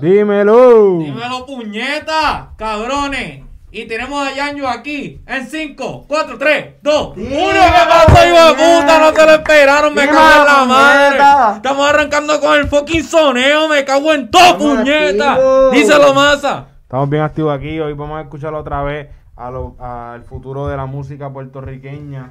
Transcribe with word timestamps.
Dímelo. 0.00 0.98
Dímelo, 0.98 1.46
puñeta, 1.46 2.50
cabrones. 2.56 3.44
Y 3.70 3.84
tenemos 3.86 4.26
a 4.26 4.32
Yanjo 4.34 4.66
aquí 4.66 5.20
en 5.26 5.46
5, 5.46 6.06
4, 6.08 6.38
3, 6.38 6.74
2, 6.82 7.16
1. 7.16 7.26
¿Qué 7.26 7.28
pasó, 7.86 8.26
hijo 8.26 8.46
de 8.46 8.54
puta? 8.54 8.98
No 8.98 9.10
se 9.14 9.26
lo 9.26 9.32
esperaron, 9.32 9.94
me 9.94 10.06
cago 10.06 10.40
en 10.40 10.46
la 10.46 10.64
madre. 10.64 11.06
puñeta. 11.08 11.52
Estamos 11.56 11.88
arrancando 11.90 12.40
con 12.40 12.54
el 12.58 12.66
fucking 12.66 13.04
soneo, 13.04 13.68
me 13.68 13.84
cago 13.84 14.14
en 14.14 14.30
todo, 14.30 14.42
Estamos 14.42 14.76
puñeta. 14.78 15.32
activos. 15.32 15.72
Díselo, 15.72 16.14
masa. 16.14 16.66
Estamos 16.82 17.10
bien 17.10 17.22
activos 17.22 17.54
aquí. 17.54 17.78
Hoy 17.78 17.92
vamos 17.92 18.18
a 18.18 18.22
escuchar 18.22 18.54
otra 18.54 18.82
vez 18.82 19.08
a 19.36 19.50
lo- 19.50 19.76
al 19.78 20.24
futuro 20.24 20.66
de 20.66 20.76
la 20.76 20.86
música 20.86 21.30
puertorriqueña 21.30 22.30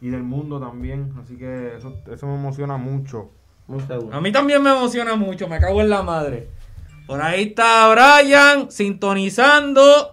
y 0.00 0.10
del 0.10 0.22
mundo 0.22 0.60
también. 0.60 1.14
Así 1.20 1.36
que 1.36 1.74
eso, 1.78 1.94
eso 2.12 2.26
me 2.28 2.34
emociona 2.36 2.76
mucho. 2.76 3.30
Un 3.68 3.86
segundo. 3.86 4.16
A 4.16 4.20
mí 4.20 4.30
también 4.32 4.62
me 4.62 4.70
emociona 4.70 5.16
mucho, 5.16 5.48
me 5.48 5.58
cago 5.58 5.80
en 5.80 5.90
la 5.90 6.02
madre. 6.02 6.48
Por 7.06 7.20
ahí 7.22 7.44
está 7.44 7.88
Brian 7.88 8.70
sintonizando. 8.70 10.12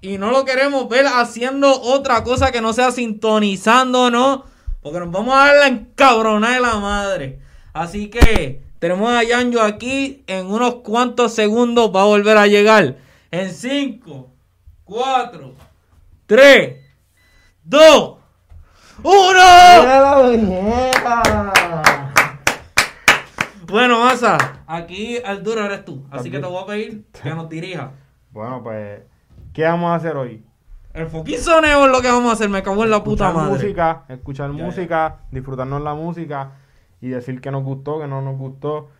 Y 0.00 0.18
no 0.18 0.30
lo 0.30 0.44
queremos 0.44 0.88
ver 0.88 1.06
haciendo 1.06 1.80
otra 1.80 2.22
cosa 2.22 2.52
que 2.52 2.60
no 2.60 2.72
sea 2.72 2.92
sintonizando, 2.92 4.10
¿no? 4.10 4.44
Porque 4.82 5.00
nos 5.00 5.10
vamos 5.10 5.34
a 5.34 5.46
dar 5.46 5.56
la 5.56 5.66
encabronada 5.66 6.54
de 6.54 6.60
la 6.60 6.76
madre. 6.76 7.40
Así 7.72 8.08
que 8.08 8.62
tenemos 8.78 9.10
a 9.10 9.24
Yanjo 9.24 9.60
aquí. 9.60 10.22
En 10.26 10.46
unos 10.46 10.76
cuantos 10.76 11.34
segundos 11.34 11.90
va 11.94 12.02
a 12.02 12.06
volver 12.06 12.36
a 12.36 12.46
llegar. 12.46 12.98
En 13.30 13.52
5, 13.52 14.30
4, 14.84 15.54
3, 16.26 16.76
2, 17.64 18.16
1. 19.02 19.12
Bueno, 23.66 24.00
Masa, 24.04 24.62
aquí 24.66 25.18
al 25.24 25.42
duro 25.42 25.64
eres 25.64 25.84
tú. 25.84 26.04
Así 26.10 26.30
que 26.30 26.38
te 26.38 26.46
voy 26.46 26.62
a 26.62 26.66
pedir 26.66 27.04
que 27.22 27.30
nos 27.30 27.48
dirija. 27.48 27.92
Bueno, 28.32 28.62
pues, 28.62 29.00
¿qué 29.54 29.62
vamos 29.64 29.90
a 29.90 29.94
hacer 29.94 30.14
hoy? 30.14 30.44
El 30.92 31.06
fucking 31.06 31.38
soneo 31.38 31.86
es 31.86 31.90
lo 31.90 32.02
que 32.02 32.08
vamos 32.08 32.28
a 32.28 32.32
hacer. 32.34 32.50
Me 32.50 32.62
cago 32.62 32.84
en 32.84 32.90
la 32.90 33.02
puta 33.02 33.28
escuchar 33.28 33.34
madre. 33.34 33.62
música, 33.64 34.02
escuchar 34.10 34.50
Ya, 34.52 34.58
ya. 34.58 34.64
música, 34.66 35.16
disfrutarnos 35.30 35.80
la 35.80 35.94
música 35.94 36.50
y 37.00 37.08
decir 37.08 37.40
que 37.40 37.50
nos 37.50 37.64
gustó, 37.64 37.98
que 37.98 38.06
no 38.06 38.20
nos 38.20 38.36
gustó. 38.36 38.90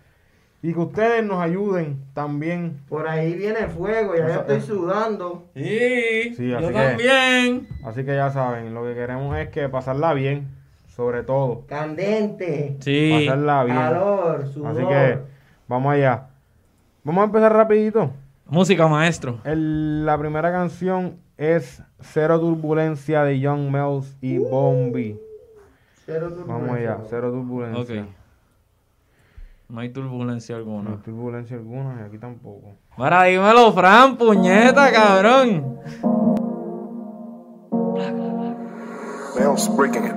Y 0.63 0.73
que 0.73 0.79
ustedes 0.81 1.23
nos 1.23 1.43
ayuden 1.43 2.03
también. 2.15 2.81
Por 2.89 3.07
ahí 3.07 3.35
viene 3.35 3.67
fuego, 3.67 4.15
ya 4.15 4.23
yo 4.23 4.29
Eso- 4.29 4.41
estoy 4.41 4.61
sudando. 4.63 5.45
Sí, 5.55 6.35
Sí, 6.35 6.49
yo 6.49 6.57
así 6.59 6.67
que- 6.69 6.73
también. 6.73 7.69
Así 7.85 8.05
que 8.07 8.17
ya 8.17 8.31
saben, 8.31 8.73
lo 8.73 8.85
que 8.85 8.95
queremos 8.95 9.37
es 9.37 9.51
que 9.51 9.69
pasarla 9.69 10.15
bien, 10.15 10.49
sobre 10.97 11.23
todo. 11.23 11.65
Candente. 11.67 12.77
Sí. 12.81 13.11
Pasarla 13.27 13.65
bien. 13.65 13.77
Calor, 13.77 14.47
sudor. 14.49 14.71
Así 14.73 14.87
que 14.87 15.19
vamos 15.69 15.93
allá. 15.93 16.29
Vamos 17.05 17.21
a 17.23 17.25
empezar 17.27 17.53
rapidito. 17.53 18.11
Música, 18.47 18.87
maestro. 18.89 19.39
El- 19.45 20.07
la 20.07 20.17
primera 20.19 20.51
canción 20.51 21.19
es 21.37 21.83
Cero 22.01 22.41
Turbulencia 22.41 23.23
de 23.25 23.39
Young 23.41 23.71
Mel's 23.71 24.17
y 24.23 24.39
Bombi. 24.39 25.21
Cero 26.07 26.29
turbulencia. 26.29 26.55
Vamos 26.55 26.77
allá, 26.77 26.99
Cero 27.11 27.31
Turbulencia. 27.31 28.03
Ok. 28.03 28.09
No 29.69 29.81
hay 29.81 29.89
turbulencia 29.91 30.55
No 30.55 30.59
alguna. 30.61 30.91
hay 30.93 30.97
turbulencia 30.99 31.57
alguna 31.57 32.01
y 32.01 32.05
aquí 32.07 32.19
tampoco. 32.19 32.75
Para, 32.97 33.25
dímelo, 33.25 33.73
Fran, 33.73 34.17
puñeta, 34.17 34.91
cabrón. 34.93 35.81
Mel's 39.37 39.69
breaking 39.77 40.05
it. 40.07 40.15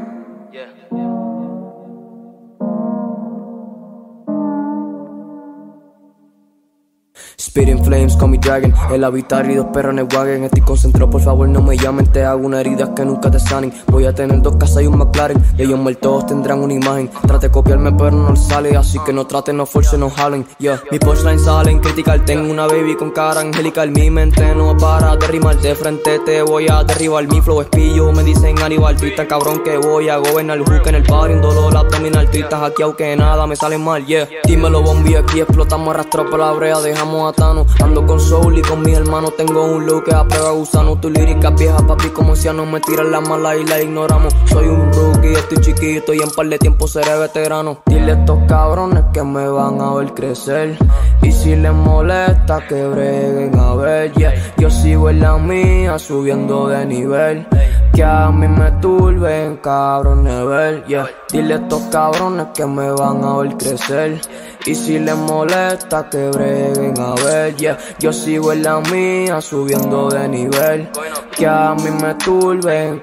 Spitting 7.59 7.83
flames 7.83 8.15
con 8.15 8.31
mi 8.31 8.37
dragon. 8.37 8.73
El 8.89 9.03
habitar 9.03 9.51
y 9.51 9.55
dos 9.55 9.65
perros 9.73 9.91
en 9.91 9.99
el 9.99 10.07
wagon. 10.15 10.45
Estoy 10.45 10.61
concentrado, 10.61 11.09
por 11.09 11.19
favor 11.19 11.49
no 11.49 11.61
me 11.61 11.75
llamen. 11.75 12.07
Te 12.07 12.23
hago 12.23 12.45
una 12.45 12.61
herida 12.61 12.95
que 12.95 13.03
nunca 13.03 13.29
te 13.29 13.37
sanen. 13.37 13.73
Voy 13.87 14.05
a 14.05 14.15
tener 14.15 14.41
dos 14.41 14.55
casas 14.55 14.83
y 14.83 14.87
un 14.87 14.97
McLaren. 14.97 15.43
Y 15.57 15.63
ellos 15.63 15.77
muertos 15.77 16.25
tendrán 16.25 16.59
una 16.59 16.73
imagen. 16.73 17.09
Trate 17.27 17.47
de 17.47 17.51
copiarme 17.51 17.91
pero 17.91 18.11
no 18.11 18.29
les 18.29 18.47
sale. 18.47 18.77
Así 18.77 18.97
que 19.05 19.11
no 19.11 19.27
traten, 19.27 19.57
no 19.57 19.65
forcen, 19.65 19.99
no 19.99 20.09
jalen. 20.09 20.45
Yeah, 20.59 20.81
mis 20.89 21.01
punchlines 21.01 21.43
salen 21.43 21.79
critical. 21.79 22.23
Tengo 22.23 22.49
una 22.49 22.65
baby 22.65 22.95
con 22.95 23.11
cara 23.11 23.41
angelical. 23.41 23.91
Mi 23.91 24.09
mente 24.09 24.55
no 24.55 24.77
para 24.77 25.17
de 25.17 25.27
rimar. 25.27 25.59
De 25.59 25.75
frente 25.75 26.19
te 26.19 26.41
voy 26.41 26.67
a 26.69 26.85
derribar. 26.85 27.27
Mi 27.27 27.41
flow 27.41 27.59
es 27.59 27.67
pillo, 27.67 28.13
me 28.13 28.23
dicen 28.23 28.57
Aníbal. 28.61 28.95
Tú 28.95 29.05
estás 29.05 29.27
cabrón 29.27 29.63
que 29.65 29.75
voy 29.75 30.07
a 30.07 30.15
gobernar. 30.15 30.59
Hook 30.59 30.87
en 30.87 30.95
el 30.95 31.03
bar, 31.03 31.29
un 31.29 31.41
dolor 31.41 31.75
abdominal. 31.75 32.31
Tú 32.31 32.37
estás 32.37 32.63
aquí 32.63 32.83
aunque 32.83 33.17
nada 33.17 33.45
me 33.45 33.57
sale 33.57 33.77
mal, 33.77 34.05
yeah. 34.05 34.29
Dímelo 34.45 34.81
bombi, 34.81 35.15
aquí 35.15 35.41
explotamos. 35.41 35.89
Arrastrado 35.89 36.29
por 36.29 36.39
la 36.39 36.53
brea 36.53 36.79
Dejamos 36.79 37.33
a 37.33 37.48
Ando 37.49 38.05
con 38.05 38.19
Soul 38.19 38.59
y 38.59 38.61
con 38.61 38.81
mi 38.81 38.93
hermano. 38.93 39.31
Tengo 39.31 39.65
un 39.65 39.85
look 39.85 40.03
que 40.05 40.13
a 40.13 40.23
prueba 40.23 40.51
gusano. 40.51 40.99
Tu 40.99 41.09
lírica 41.09 41.49
vieja 41.49 41.77
papi 41.77 42.09
como 42.09 42.35
si 42.35 42.47
no 42.49 42.65
me 42.65 42.79
tiran 42.79 43.11
la 43.11 43.21
mala 43.21 43.55
y 43.55 43.65
la 43.65 43.81
ignoramos. 43.81 44.35
Soy 44.45 44.67
un 44.67 44.91
rookie, 44.93 45.33
estoy 45.33 45.57
chiquito 45.59 46.13
y 46.13 46.19
en 46.21 46.29
par 46.31 46.47
de 46.47 46.59
tiempo 46.59 46.87
seré 46.87 47.17
veterano. 47.17 47.79
Dile 47.87 48.11
a 48.11 48.15
estos 48.15 48.39
cabrones 48.47 49.03
que 49.13 49.23
me 49.23 49.47
van 49.47 49.81
a 49.81 49.93
ver 49.95 50.13
crecer. 50.13 50.77
Y 51.21 51.31
si 51.31 51.55
les 51.55 51.73
molesta 51.73 52.65
que 52.67 52.85
breguen 52.87 53.59
a 53.59 53.75
ver, 53.75 54.13
yeah. 54.13 54.33
Yo 54.57 54.69
sigo 54.69 55.09
en 55.09 55.19
la 55.19 55.37
mía 55.37 55.97
subiendo 55.99 56.67
de 56.67 56.85
nivel. 56.85 57.47
Que 57.93 58.03
a 58.03 58.29
mí 58.31 58.47
me 58.47 58.71
turben, 58.79 59.57
cabrones, 59.57 60.45
ver, 60.45 60.85
yeah. 60.85 61.09
Dile 61.31 61.55
a 61.55 61.57
estos 61.57 61.81
cabrones 61.91 62.47
que 62.53 62.65
me 62.65 62.91
van 62.91 63.23
a 63.23 63.37
ver 63.37 63.57
crecer. 63.57 64.21
Y 64.65 64.75
si 64.75 64.99
les 64.99 65.15
molesta, 65.15 66.09
que 66.09 66.29
breguen 66.29 66.93
a 66.99 67.15
ver, 67.15 67.28
yeah. 67.57 67.77
Yo 67.99 68.13
sigo 68.13 68.53
en 68.53 68.63
la 68.63 68.79
mía, 68.79 69.41
subiendo 69.41 70.09
de 70.09 70.27
nivel. 70.27 70.89
Que 71.35 71.47
a 71.47 71.75
mí 71.75 71.89
me 72.01 72.13
turben, 72.15 73.01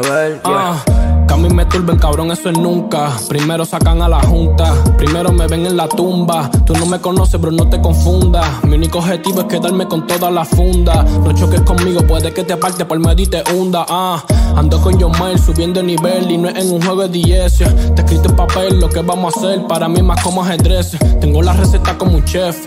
ver, 0.00 0.42
yeah. 0.42 0.42
Ah, 0.44 1.03
a 1.34 1.36
mí 1.36 1.48
me 1.48 1.66
turben, 1.66 1.98
cabrón, 1.98 2.30
eso 2.30 2.48
es 2.48 2.56
nunca. 2.56 3.10
Primero 3.28 3.64
sacan 3.64 4.00
a 4.02 4.08
la 4.08 4.20
junta, 4.20 4.72
primero 4.96 5.32
me 5.32 5.48
ven 5.48 5.66
en 5.66 5.76
la 5.76 5.88
tumba. 5.88 6.48
Tú 6.64 6.74
no 6.74 6.86
me 6.86 7.00
conoces, 7.00 7.40
bro, 7.40 7.50
no 7.50 7.68
te 7.68 7.82
confundas. 7.82 8.46
Mi 8.62 8.76
único 8.76 8.98
objetivo 8.98 9.40
es 9.40 9.46
quedarme 9.46 9.88
con 9.88 10.06
toda 10.06 10.30
la 10.30 10.44
funda. 10.44 11.02
No 11.02 11.32
choques 11.32 11.62
conmigo, 11.62 12.06
puede 12.06 12.32
que 12.32 12.44
te 12.44 12.52
aparte 12.52 12.84
por 12.84 13.00
medio 13.00 13.24
y 13.24 13.26
te 13.26 13.42
hunda. 13.52 13.84
Ah, 13.88 14.24
ando 14.54 14.80
con 14.80 15.00
John 15.00 15.10
Mayer 15.18 15.40
subiendo 15.40 15.80
el 15.80 15.86
nivel 15.86 16.30
y 16.30 16.38
no 16.38 16.48
es 16.48 16.56
en 16.56 16.72
un 16.72 16.80
juego 16.80 17.02
de 17.02 17.08
10. 17.08 17.58
Te 17.96 18.02
escrito 18.02 18.28
en 18.28 18.36
papel 18.36 18.78
lo 18.78 18.88
que 18.88 19.00
vamos 19.00 19.34
a 19.34 19.38
hacer. 19.40 19.66
Para 19.66 19.88
mí, 19.88 20.02
más 20.02 20.22
como 20.22 20.40
ajedrez. 20.44 20.96
Tengo 21.20 21.42
la 21.42 21.52
receta 21.52 21.98
como 21.98 22.14
un 22.14 22.24
chef. 22.24 22.64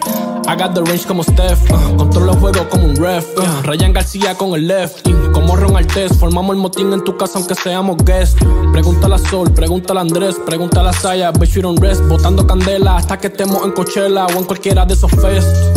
I 0.50 0.56
the 0.56 0.82
range 0.82 1.06
como 1.06 1.24
Steph. 1.24 1.60
Uh, 1.70 1.98
controlo 1.98 2.32
el 2.32 2.40
juego 2.40 2.70
como 2.70 2.86
un 2.86 2.96
ref. 2.96 3.26
Uh, 3.38 3.64
Ryan 3.64 3.92
García 3.92 4.34
con 4.36 4.54
el 4.56 4.66
left. 4.66 5.06
Como 5.34 5.58
Ron 5.58 5.76
Artes, 5.76 6.18
formamos 6.18 6.56
el 6.56 6.62
motín 6.62 6.94
en 6.94 7.04
tu 7.04 7.18
casa 7.18 7.38
aunque 7.38 7.54
seamos 7.54 7.98
guests. 8.06 8.42
Pregúntale 8.72 9.16
a 9.16 9.18
Sol, 9.18 9.52
pregúntale 9.52 10.00
a 10.00 10.02
Andrés, 10.02 10.36
pregúntale 10.46 10.90
a 10.90 10.94
Saya, 10.94 11.32
bitch 11.32 11.56
we 11.56 11.62
don't 11.62 11.80
rest. 11.80 12.04
Botando 12.04 12.46
candela 12.46 12.98
hasta 12.98 13.18
que 13.18 13.28
estemos 13.28 13.64
en 13.64 13.72
Coachella 13.72 14.28
o 14.28 14.32
en 14.38 14.44
cualquiera 14.44 14.86
de 14.86 14.94
esos 14.94 15.12
fests. 15.12 15.72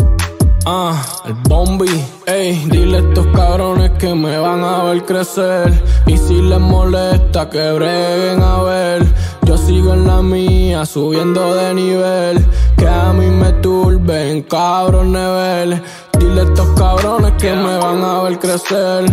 Ah, 0.66 1.02
el 1.24 1.32
bombi, 1.48 1.88
ey, 2.26 2.66
dile 2.70 2.98
a 2.98 3.00
estos 3.00 3.26
cabrones 3.28 3.92
que 3.98 4.14
me 4.14 4.36
van 4.38 4.62
a 4.62 4.84
ver 4.84 5.04
crecer. 5.06 5.82
Y 6.06 6.18
si 6.18 6.42
les 6.42 6.60
molesta, 6.60 7.48
que 7.48 7.72
breguen 7.72 8.42
a 8.42 8.62
ver. 8.62 9.06
Yo 9.46 9.56
sigo 9.56 9.94
en 9.94 10.06
la 10.06 10.20
mía, 10.20 10.84
subiendo 10.84 11.54
de 11.54 11.74
nivel. 11.74 12.46
Que 12.76 12.86
a 12.86 13.12
mí 13.12 13.26
me 13.26 13.52
turben, 13.54 14.42
cabrones, 14.42 15.28
ver. 15.28 15.82
Dile 16.18 16.42
a 16.42 16.44
estos 16.44 16.68
cabrones 16.78 17.32
que 17.40 17.52
me 17.52 17.78
van 17.78 18.04
a 18.04 18.22
ver 18.22 18.38
crecer. 18.38 19.04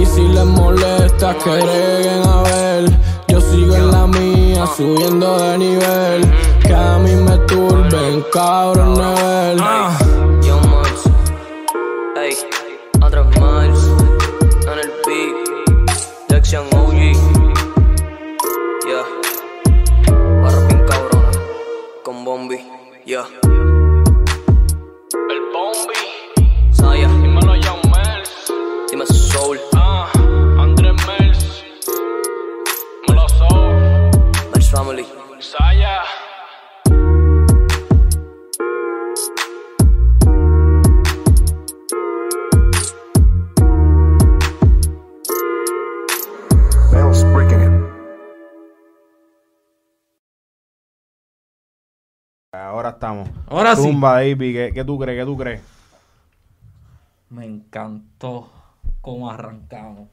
Y 0.00 0.06
si 0.06 0.22
les 0.22 0.46
molesta, 0.46 1.34
que 1.34 1.50
breguen 1.50 2.26
a 2.26 2.42
ver. 2.42 3.13
Yo 3.44 3.50
sigo 3.50 3.74
en 3.76 3.90
la 3.90 4.06
mía, 4.06 4.66
subiendo 4.76 5.38
de 5.38 5.58
nivel. 5.58 6.32
Que 6.62 6.74
a 6.74 6.98
mí 6.98 7.14
me 7.14 7.38
turben, 7.46 8.24
cabrones, 8.32 9.22
ver. 9.22 9.56
Ah. 9.60 9.98
Young 10.42 10.62
Miles, 10.62 11.02
ey, 12.16 12.36
Andrés 13.00 13.26
Miles, 13.38 13.90
en 14.62 14.78
el 14.78 14.92
beat, 15.06 16.30
Lexian 16.30 16.64
OG, 16.72 16.94
yeah, 18.86 19.04
barra 20.42 20.66
bien 20.66 20.86
cabrona, 20.86 21.30
con 22.02 22.24
Bombi, 22.24 22.58
yeah. 23.04 23.43
Ahora 52.64 52.90
estamos. 52.90 53.28
Ahora 53.46 53.76
sí. 53.76 53.94
David, 54.00 54.38
¿qué, 54.38 54.72
qué 54.74 54.84
tú 54.84 54.98
crees? 54.98 55.18
¿Qué 55.20 55.24
tú 55.24 55.36
crees? 55.36 55.60
Me 57.30 57.44
encantó 57.44 58.50
cómo 59.00 59.30
arrancamos. 59.30 60.08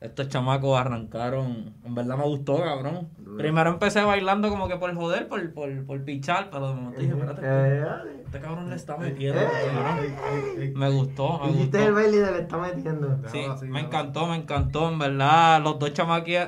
Estos 0.00 0.30
chamacos 0.30 0.80
arrancaron. 0.80 1.74
En 1.84 1.94
verdad 1.94 2.16
me 2.16 2.24
gustó, 2.24 2.58
cabrón. 2.58 3.08
Primero 3.36 3.68
empecé 3.68 4.02
bailando 4.02 4.48
como 4.48 4.66
que 4.66 4.76
por 4.76 4.94
joder, 4.94 5.28
por, 5.28 5.52
por, 5.52 5.84
por 5.84 6.02
pichar, 6.04 6.48
pero 6.50 6.68
de 6.68 6.74
momento 6.74 7.00
dije, 7.00 7.12
espérate, 7.12 7.42
Eh, 7.44 7.82
este, 7.82 8.22
este 8.22 8.40
cabrón 8.40 8.70
le 8.70 8.76
está 8.76 8.96
metiendo. 8.96 9.40
eh, 9.42 9.46
cabrón. 9.74 10.72
Me 10.74 10.88
gustó, 10.90 11.40
me 11.40 11.52
gustó. 11.52 11.78
el 11.78 11.92
baile 11.92 12.32
le 12.32 12.38
está 12.40 12.56
metiendo. 12.56 13.18
Sí, 13.30 13.42
me 13.66 13.80
encantó, 13.80 14.26
me 14.26 14.36
encantó, 14.36 14.88
en 14.88 14.98
verdad. 14.98 15.60
Los 15.62 15.78
dos, 15.78 15.92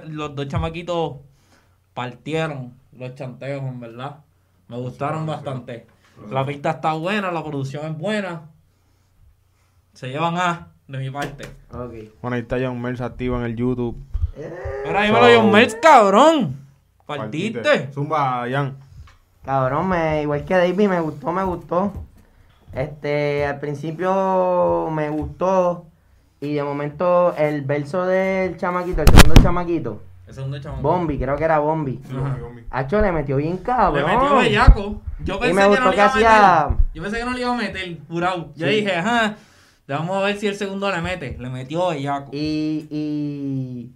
los 0.09 0.35
dos 0.35 0.49
chamaquitos 0.49 1.17
partieron 1.93 2.73
los 2.97 3.15
chanteos, 3.15 3.63
en 3.65 3.81
verdad. 3.81 4.17
Me 4.73 4.79
gustaron 4.79 5.27
bastante. 5.27 5.87
La 6.31 6.47
pista 6.47 6.71
está 6.71 6.95
buena, 6.95 7.31
la 7.31 7.45
producción 7.45 7.85
es 7.85 7.99
buena. 7.99 8.49
Se 9.93 10.09
llevan 10.09 10.39
A 10.39 10.69
de 10.89 10.97
mi 10.97 11.11
parte. 11.11 11.45
Ok. 11.71 11.93
Bueno, 12.23 12.37
ahí 12.37 12.41
está 12.41 12.57
John 12.59 12.81
Mers 12.81 13.03
activo 13.03 13.37
en 13.37 13.43
el 13.43 13.55
YouTube. 13.55 14.03
Eh, 14.35 14.51
Pero 14.85 14.99
ahí 14.99 15.13
me 15.13 15.21
lo 15.21 15.27
dio 15.27 15.43
Merz, 15.43 15.75
cabrón. 15.75 16.57
Partiste. 17.05 17.93
Zumba, 17.93 18.47
Jan. 18.51 18.79
Cabrón, 19.45 19.91
me, 19.91 20.23
igual 20.23 20.43
que 20.47 20.55
David, 20.55 20.89
me 20.89 21.01
gustó, 21.01 21.33
me 21.33 21.45
gustó. 21.45 21.93
Este, 22.73 23.45
al 23.45 23.61
principio 23.61 24.89
me 24.91 25.11
gustó. 25.11 25.85
Y 26.41 26.55
de 26.55 26.63
momento 26.63 27.37
el 27.37 27.61
verso 27.61 28.07
del 28.07 28.57
chamaquito, 28.57 29.03
el 29.03 29.09
segundo 29.09 29.43
chamaquito, 29.43 30.01
El 30.33 30.37
segundo 30.37 30.59
chamaco. 30.59 30.81
Bombi, 30.83 31.19
creo 31.19 31.37
que 31.37 31.45
era 31.45 31.59
Bombi. 31.59 32.01
Ajá. 32.11 32.39
Hacho 32.71 33.03
le 33.03 33.13
metió 33.13 33.37
bien 33.37 33.57
Le 33.57 33.63
cabrón. 33.63 34.07
metió 34.07 34.37
bellaco. 34.37 35.03
Yo 35.23 35.35
Y 35.35 35.39
pensé 35.41 35.55
me 35.55 35.61
que 35.61 35.69
gustó 35.69 35.85
no 35.85 35.91
le 35.91 35.95
iba 35.97 36.05
a 36.07 36.13
que 36.13 36.19
hacía- 36.19 36.67
meter. 36.71 36.85
Yo 36.95 37.03
pensé 37.03 37.19
que 37.19 37.25
no 37.27 37.33
le 37.33 37.41
iba 37.43 37.53
a 37.53 37.57
meter, 37.57 37.99
jurado. 38.09 38.49
Yo 38.57 38.67
dije, 38.67 38.97
ajá. 38.97 39.37
Vamos 39.89 40.17
a 40.17 40.21
ver 40.25 40.37
si 40.39 40.47
el 40.47 40.55
segundo 40.55 40.91
le 40.91 41.03
mete. 41.03 41.37
Le 41.39 41.51
metió 41.51 41.89
bellaco. 41.91 42.31
Y, 42.33 42.87
y 42.91 43.93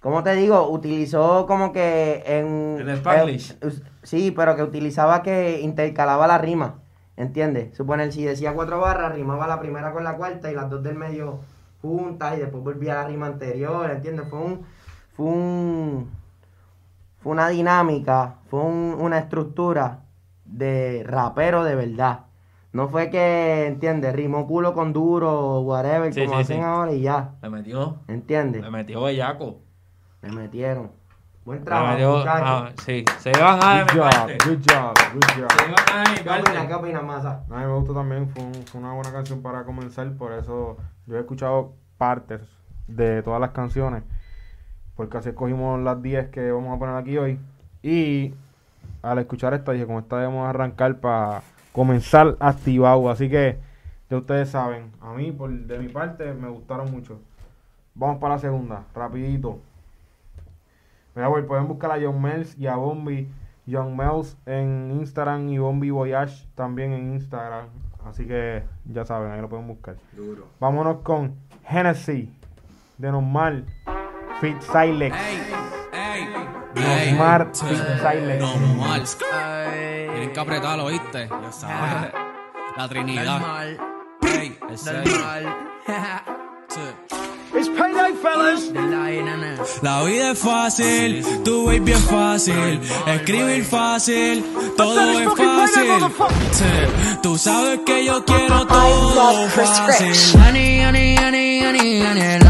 ¿cómo 0.00 0.22
te 0.22 0.34
digo? 0.36 0.70
Utilizó 0.70 1.44
como 1.46 1.70
que 1.72 2.22
en... 2.26 2.78
El 2.80 2.88
Spanglish. 2.96 3.58
us- 3.62 3.82
sí, 4.02 4.30
pero 4.34 4.56
que 4.56 4.62
utilizaba 4.62 5.22
que 5.22 5.60
intercalaba 5.60 6.26
la 6.26 6.38
rima, 6.38 6.76
¿entiendes? 7.16 7.76
Suponer, 7.76 8.10
si 8.10 8.24
decía 8.24 8.54
cuatro 8.54 8.80
barras, 8.80 9.14
rimaba 9.14 9.46
la 9.46 9.60
primera 9.60 9.92
con 9.92 10.02
la 10.02 10.16
cuarta 10.16 10.50
y 10.50 10.54
las 10.54 10.70
dos 10.70 10.82
del 10.82 10.94
medio 10.94 11.40
juntas 11.82 12.36
y 12.38 12.40
después 12.40 12.64
volvía 12.64 12.92
a 12.94 13.02
la 13.02 13.08
rima 13.08 13.26
anterior, 13.26 13.90
¿entiendes? 13.90 14.26
Fue 14.30 14.38
un... 14.38 14.62
Fue 15.16 15.26
un... 15.26 16.10
Fue 17.20 17.32
una 17.32 17.48
dinámica, 17.48 18.36
fue 18.50 18.60
un- 18.60 18.96
una 18.98 19.18
estructura 19.18 20.00
de 20.44 21.04
rapero 21.06 21.62
de 21.64 21.74
verdad. 21.76 22.20
No 22.72 22.88
fue 22.88 23.10
que, 23.10 23.66
¿entiendes? 23.66 24.12
Rimó 24.14 24.46
culo 24.46 24.72
con 24.74 24.92
duro 24.92 25.30
o 25.30 25.60
whatever, 25.60 26.12
Sí, 26.12 26.24
como 26.24 26.36
sí, 26.36 26.40
hacen 26.42 26.56
sí. 26.58 26.62
ahora 26.64 26.92
y 26.92 27.02
ya. 27.02 27.34
Le 27.42 27.50
metió. 27.50 27.98
¿Entiendes? 28.08 28.62
Le 28.62 28.70
metió 28.70 29.02
bellaco. 29.02 29.60
Me 30.22 30.30
metieron. 30.30 30.90
Buen 31.44 31.58
Le 31.60 31.64
trabajo, 31.64 31.92
metió. 31.92 32.16
muchachos. 32.18 32.42
ah, 32.48 32.70
sí. 32.84 33.04
Se 33.18 33.32
llevan 33.32 33.58
A 33.62 33.82
Good 33.84 33.90
job, 33.92 34.10
parte. 34.10 34.38
good 34.44 34.58
job, 34.66 34.94
good 35.12 35.24
job. 35.36 35.52
Se 35.52 35.66
llevan 35.66 36.08
A 36.08 36.14
¿Qué 36.14 36.40
opinas? 36.40 36.66
¿Qué 36.66 36.74
opinas, 36.74 37.04
Masa? 37.04 37.44
A 37.50 37.54
mí 37.58 37.64
me 37.66 37.74
gustó 37.74 37.94
también, 37.94 38.28
fue, 38.30 38.42
un- 38.44 38.54
fue 38.66 38.80
una 38.80 38.94
buena 38.94 39.12
canción 39.12 39.42
para 39.42 39.64
comenzar, 39.64 40.10
por 40.16 40.32
eso 40.32 40.76
yo 41.06 41.16
he 41.16 41.20
escuchado 41.20 41.74
partes 41.98 42.40
de 42.88 43.22
todas 43.22 43.40
las 43.40 43.50
canciones, 43.50 44.02
porque 45.02 45.18
así 45.18 45.30
escogimos 45.30 45.80
las 45.80 46.00
10 46.00 46.28
que 46.28 46.52
vamos 46.52 46.76
a 46.76 46.78
poner 46.78 46.94
aquí 46.94 47.18
hoy. 47.18 47.36
Y 47.82 48.34
al 49.02 49.18
escuchar 49.18 49.52
esta 49.52 49.72
dije, 49.72 49.84
con 49.84 49.96
esta 49.96 50.16
debemos 50.18 50.48
arrancar 50.48 51.00
para 51.00 51.42
comenzar 51.72 52.36
activado, 52.38 53.10
así 53.10 53.28
que 53.28 53.58
ya 54.08 54.18
ustedes 54.18 54.50
saben, 54.50 54.92
a 55.00 55.12
mí 55.12 55.32
por 55.32 55.50
de 55.50 55.78
mi 55.80 55.88
parte 55.88 56.32
me 56.34 56.48
gustaron 56.48 56.92
mucho. 56.92 57.18
Vamos 57.96 58.18
para 58.18 58.34
la 58.34 58.40
segunda, 58.40 58.84
rapidito. 58.94 59.58
Mira, 61.16 61.26
voy, 61.26 61.42
pueden 61.42 61.66
buscar 61.66 61.90
a 61.90 62.00
John 62.00 62.22
Mels 62.22 62.56
y 62.56 62.68
a 62.68 62.76
Bombi. 62.76 63.28
John 63.68 63.96
Mels 63.96 64.36
en 64.46 64.92
Instagram 65.00 65.48
y 65.48 65.58
Bombi 65.58 65.90
Voyage 65.90 66.46
también 66.54 66.92
en 66.92 67.14
Instagram. 67.14 67.66
Así 68.04 68.24
que 68.24 68.62
ya 68.84 69.04
saben, 69.04 69.32
ahí 69.32 69.40
lo 69.40 69.48
pueden 69.48 69.66
buscar. 69.66 69.96
Vámonos 70.60 70.98
con 70.98 71.34
Hennessy 71.68 72.32
de 72.98 73.10
Normal 73.10 73.66
Fit 74.42 74.60
Silent. 74.60 75.14
Normal 76.74 77.50
Fit. 77.54 77.78
Normal. 78.40 79.04
Tienen 80.10 80.32
que 80.32 80.40
apretarlo, 80.40 80.86
¿viste? 80.86 81.28
Ya 81.28 81.52
sabes. 81.52 82.12
La 82.76 82.88
Trinidad. 82.88 83.40
Ey, 84.22 84.58
ese. 84.68 85.04
Sí. 86.68 86.80
La 89.82 90.02
vida 90.02 90.32
es 90.32 90.38
fácil, 90.38 91.24
tu 91.44 91.66
baby 91.66 91.92
es 91.92 92.00
fácil, 92.00 92.80
escribir 93.06 93.64
fácil, 93.64 94.44
todo 94.76 95.20
es 95.20 95.28
fácil. 95.28 95.84
Sí. 96.50 96.64
Tú 97.22 97.38
sabes 97.38 97.80
que 97.86 98.06
yo 98.06 98.24
quiero 98.24 98.66
todo 98.66 99.48
fácil. 99.50 100.40
Honey, 100.40 100.84
honey, 100.84 101.16
honey, 101.18 101.62
honey, 101.64 102.02
honey, 102.02 102.41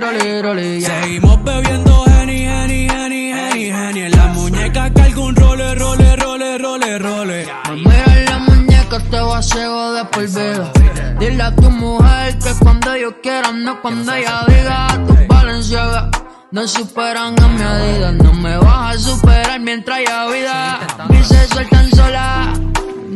yeah. 0.00 1.02
Seguimos 1.02 1.44
bebiendo 1.44 2.04
Henny, 2.06 2.44
Henny, 2.44 2.88
Henny, 2.88 3.30
Henny, 3.30 3.70
Henny. 3.70 4.00
En 4.02 4.12
la 4.12 4.26
muñeca 4.28 4.92
carga 4.92 5.20
un 5.20 5.36
role, 5.36 5.74
role, 5.74 6.16
role, 6.16 6.58
role, 6.58 6.98
role. 6.98 7.46
Mira 7.74 8.30
la 8.30 8.38
muñeca 8.38 8.98
te 9.10 9.20
va 9.20 9.38
a 9.38 9.42
ciego 9.42 9.92
de 9.92 10.04
por 10.06 10.26
vida. 10.26 10.72
Dile 11.18 11.42
a 11.42 11.54
tu 11.54 11.70
mujer 11.70 12.38
que 12.38 12.52
cuando 12.60 12.96
yo 12.96 13.20
quiera, 13.20 13.52
no 13.52 13.80
cuando 13.82 14.12
ella 14.14 14.44
diga 14.48 15.04
tu 15.06 15.16
Valenciaga. 15.26 16.10
No 16.50 16.68
superan 16.68 17.34
a 17.42 17.48
mi 17.48 17.62
Adidas, 17.62 18.14
no 18.14 18.34
me 18.34 18.56
vas 18.58 18.96
a 18.96 18.98
superar 18.98 19.60
mientras 19.60 19.98
haya 19.98 20.26
vida. 20.26 20.80
Mis 21.08 21.26
se 21.26 21.46
sueltan 21.48 21.90
sola. 21.90 22.71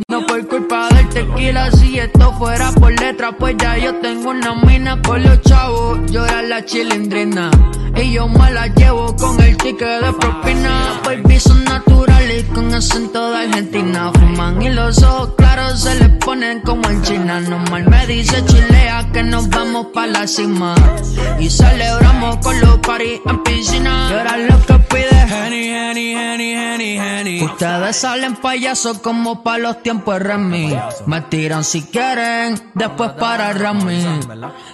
No 0.07 0.25
por 0.27 0.47
culpa 0.47 0.89
del 0.89 1.09
tequila, 1.09 1.71
si 1.71 1.97
esto 1.97 2.31
fuera 2.33 2.71
por 2.73 2.91
letra, 2.99 3.31
pues 3.31 3.55
ya 3.57 3.77
yo 3.77 3.95
tengo 3.95 4.29
una 4.29 4.53
mina 4.53 5.01
con 5.01 5.23
los 5.23 5.41
chavos. 5.41 5.99
Llora 6.11 6.43
la 6.43 6.63
chilindrina 6.63 7.49
y 7.95 8.13
yo 8.13 8.27
me 8.27 8.51
la 8.51 8.67
llevo 8.67 9.15
con 9.15 9.41
el 9.41 9.57
ticket 9.57 10.01
de 10.01 10.13
propina. 10.13 11.01
Baby 11.03 11.39
son 11.39 11.63
naturales 11.63 12.45
con 12.53 12.73
acento 12.73 13.31
de 13.31 13.37
Argentina. 13.37 14.11
Fuman 14.13 14.61
y 14.61 14.69
los 14.69 15.01
ojos 15.01 15.33
claros 15.35 15.81
se 15.81 15.95
les 15.95 16.09
ponen 16.23 16.61
como 16.61 16.87
en 16.89 17.01
China. 17.01 17.39
Normal 17.39 17.89
me 17.89 18.05
dice 18.05 18.43
chilea 18.45 19.09
que 19.11 19.23
nos 19.23 19.49
vamos 19.49 19.87
pa' 19.93 20.05
la 20.05 20.27
cima. 20.27 20.75
Y 21.39 21.49
celebramos 21.49 22.37
con 22.37 22.59
los 22.61 22.77
paris 22.79 23.19
en 23.25 23.41
piscina. 23.43 24.09
Y 24.11 24.13
ahora 24.13 24.37
lo 24.37 24.65
que 24.65 24.73
pide 24.79 25.17
Henny, 25.27 25.69
Henny, 25.69 26.13
Henny, 26.13 26.53
Henny, 26.53 26.97
Henny. 26.97 27.43
Ustedes 27.43 27.95
salen 27.95 28.35
payasos 28.35 28.99
como 28.99 29.43
pa' 29.43 29.57
los 29.57 29.81
tiempos 29.87 30.15
de 30.15 30.19
Remy. 30.19 30.77
Me 31.05 31.21
tiran 31.21 31.63
si 31.63 31.83
quieren, 31.83 32.71
después 32.73 33.11
para 33.11 33.53
Remy. 33.53 34.19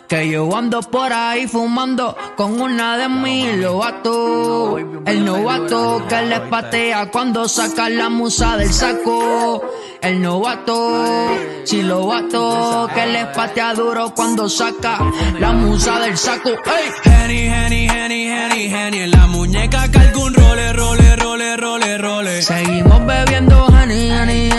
Que 0.07 0.27
yo 0.27 0.57
ando 0.57 0.81
por 0.81 1.13
ahí 1.13 1.47
fumando 1.47 2.17
con 2.35 2.59
una 2.59 2.97
de 2.97 3.09
mis 3.09 3.55
lobatos. 3.57 4.81
El 5.05 5.23
novato 5.23 6.03
que 6.09 6.19
les 6.23 6.39
patea 6.39 7.11
cuando 7.11 7.47
saca 7.47 7.89
la 7.89 8.09
musa 8.09 8.57
del 8.57 8.73
saco. 8.73 9.61
El 10.01 10.19
novato, 10.19 11.29
si 11.63 11.83
lobato 11.83 12.89
que 12.95 13.05
les 13.05 13.25
patea 13.27 13.75
duro 13.75 14.15
cuando 14.15 14.49
saca 14.49 14.97
la 15.39 15.51
musa 15.51 15.99
del 15.99 16.17
saco. 16.17 16.49
¡Ey! 16.49 16.89
Henny, 17.03 17.47
Henny, 17.47 17.87
Henny, 17.87 18.27
Henny, 18.29 18.65
Henny. 18.65 18.99
En 19.01 19.11
la 19.11 19.27
muñeca 19.27 19.91
carga 19.91 20.17
un 20.17 20.33
role, 20.33 20.73
role, 20.73 21.15
role, 21.17 21.57
role, 21.57 21.97
role. 21.99 22.41
Seguimos 22.41 23.05
bebiendo 23.05 23.65
honey, 23.65 24.11
honey, 24.11 24.52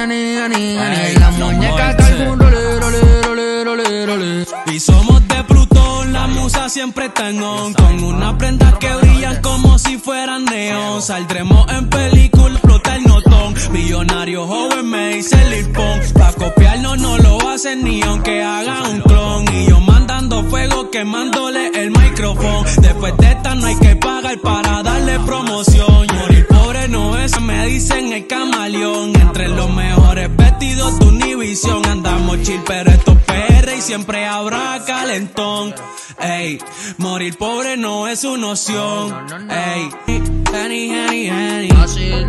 Y 4.75 4.81
somos 4.81 5.29
de 5.29 5.45
Plutón, 5.45 6.13
la 6.13 6.27
musa 6.27 6.69
siempre 6.69 7.05
está 7.07 7.31
en 7.31 7.41
on. 7.41 7.73
Con 7.75 8.03
unas 8.03 8.35
prendas 8.35 8.75
que 8.79 8.93
brillan 8.97 9.41
como 9.41 9.79
si 9.79 9.99
fueran 9.99 10.45
neón. 10.47 11.01
Saldremos 11.01 11.71
en 11.71 11.89
película, 11.89 12.55
explota 12.55 12.97
el 12.97 13.05
notón. 13.05 13.55
Millonario 13.71 14.49
joven 14.49 14.91
me 14.91 15.15
dice 15.15 15.37
Pump. 15.73 16.19
Pa' 16.19 16.33
copiarnos 16.33 16.99
no 16.99 17.19
lo 17.19 17.51
hacen 17.51 17.85
ni 17.85 18.03
aunque 18.03 18.43
haga 18.43 18.89
un 18.89 19.01
clon. 19.03 19.45
Y 19.55 19.67
yo 19.69 19.81
mandando 19.81 20.43
fuego, 20.43 20.91
quemándole 20.91 21.71
el 21.81 21.93
micrófono. 21.93 22.65
Después 22.81 23.17
de 23.19 23.31
esta 23.31 23.55
no 23.55 23.67
hay 23.67 23.77
que 23.77 23.95
pagar 23.95 24.41
para 24.41 24.83
darle 24.83 25.21
promoción. 25.21 26.09
Morir 26.19 26.49
pobre 26.49 26.89
no 26.89 27.17
es, 27.17 27.41
me 27.41 27.65
dicen 27.67 28.13
el 28.13 28.27
camaleón. 28.27 29.15
Entre 29.15 29.47
los 29.47 29.73
mejores 29.73 30.37
vestidos 30.37 30.99
de 30.99 31.07
Univision 31.07 31.87
andamos 31.87 32.43
chill, 32.43 32.61
pero 32.67 32.91
esto 32.91 33.17
es 33.33 33.54
siempre 33.85 34.27
habrá 34.27 34.83
calentón. 34.87 35.75
Ey, 36.19 36.59
morir 36.97 37.37
pobre 37.37 37.77
no 37.77 38.09
es 38.09 38.25
una 38.25 38.53
opción. 38.53 39.15
Ey, 39.51 39.91
Henny, 40.07 40.91
Henny, 40.91 41.29
Henny. 41.29 41.69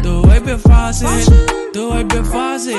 Tu 0.03 0.21
baby 0.21 0.51
es 0.51 0.61
fácil, 0.61 1.07
tu 1.71 1.89
baby 1.89 2.17
es 2.21 2.27
fácil. 2.27 2.77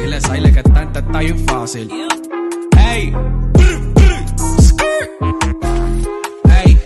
Dile 0.00 0.16
a 0.16 0.52
que 0.52 0.62
gente 0.62 0.98
está 0.98 1.18
bien 1.18 1.46
fácil. 1.46 1.90
Ey. 2.78 3.14
Ey. 6.48 6.82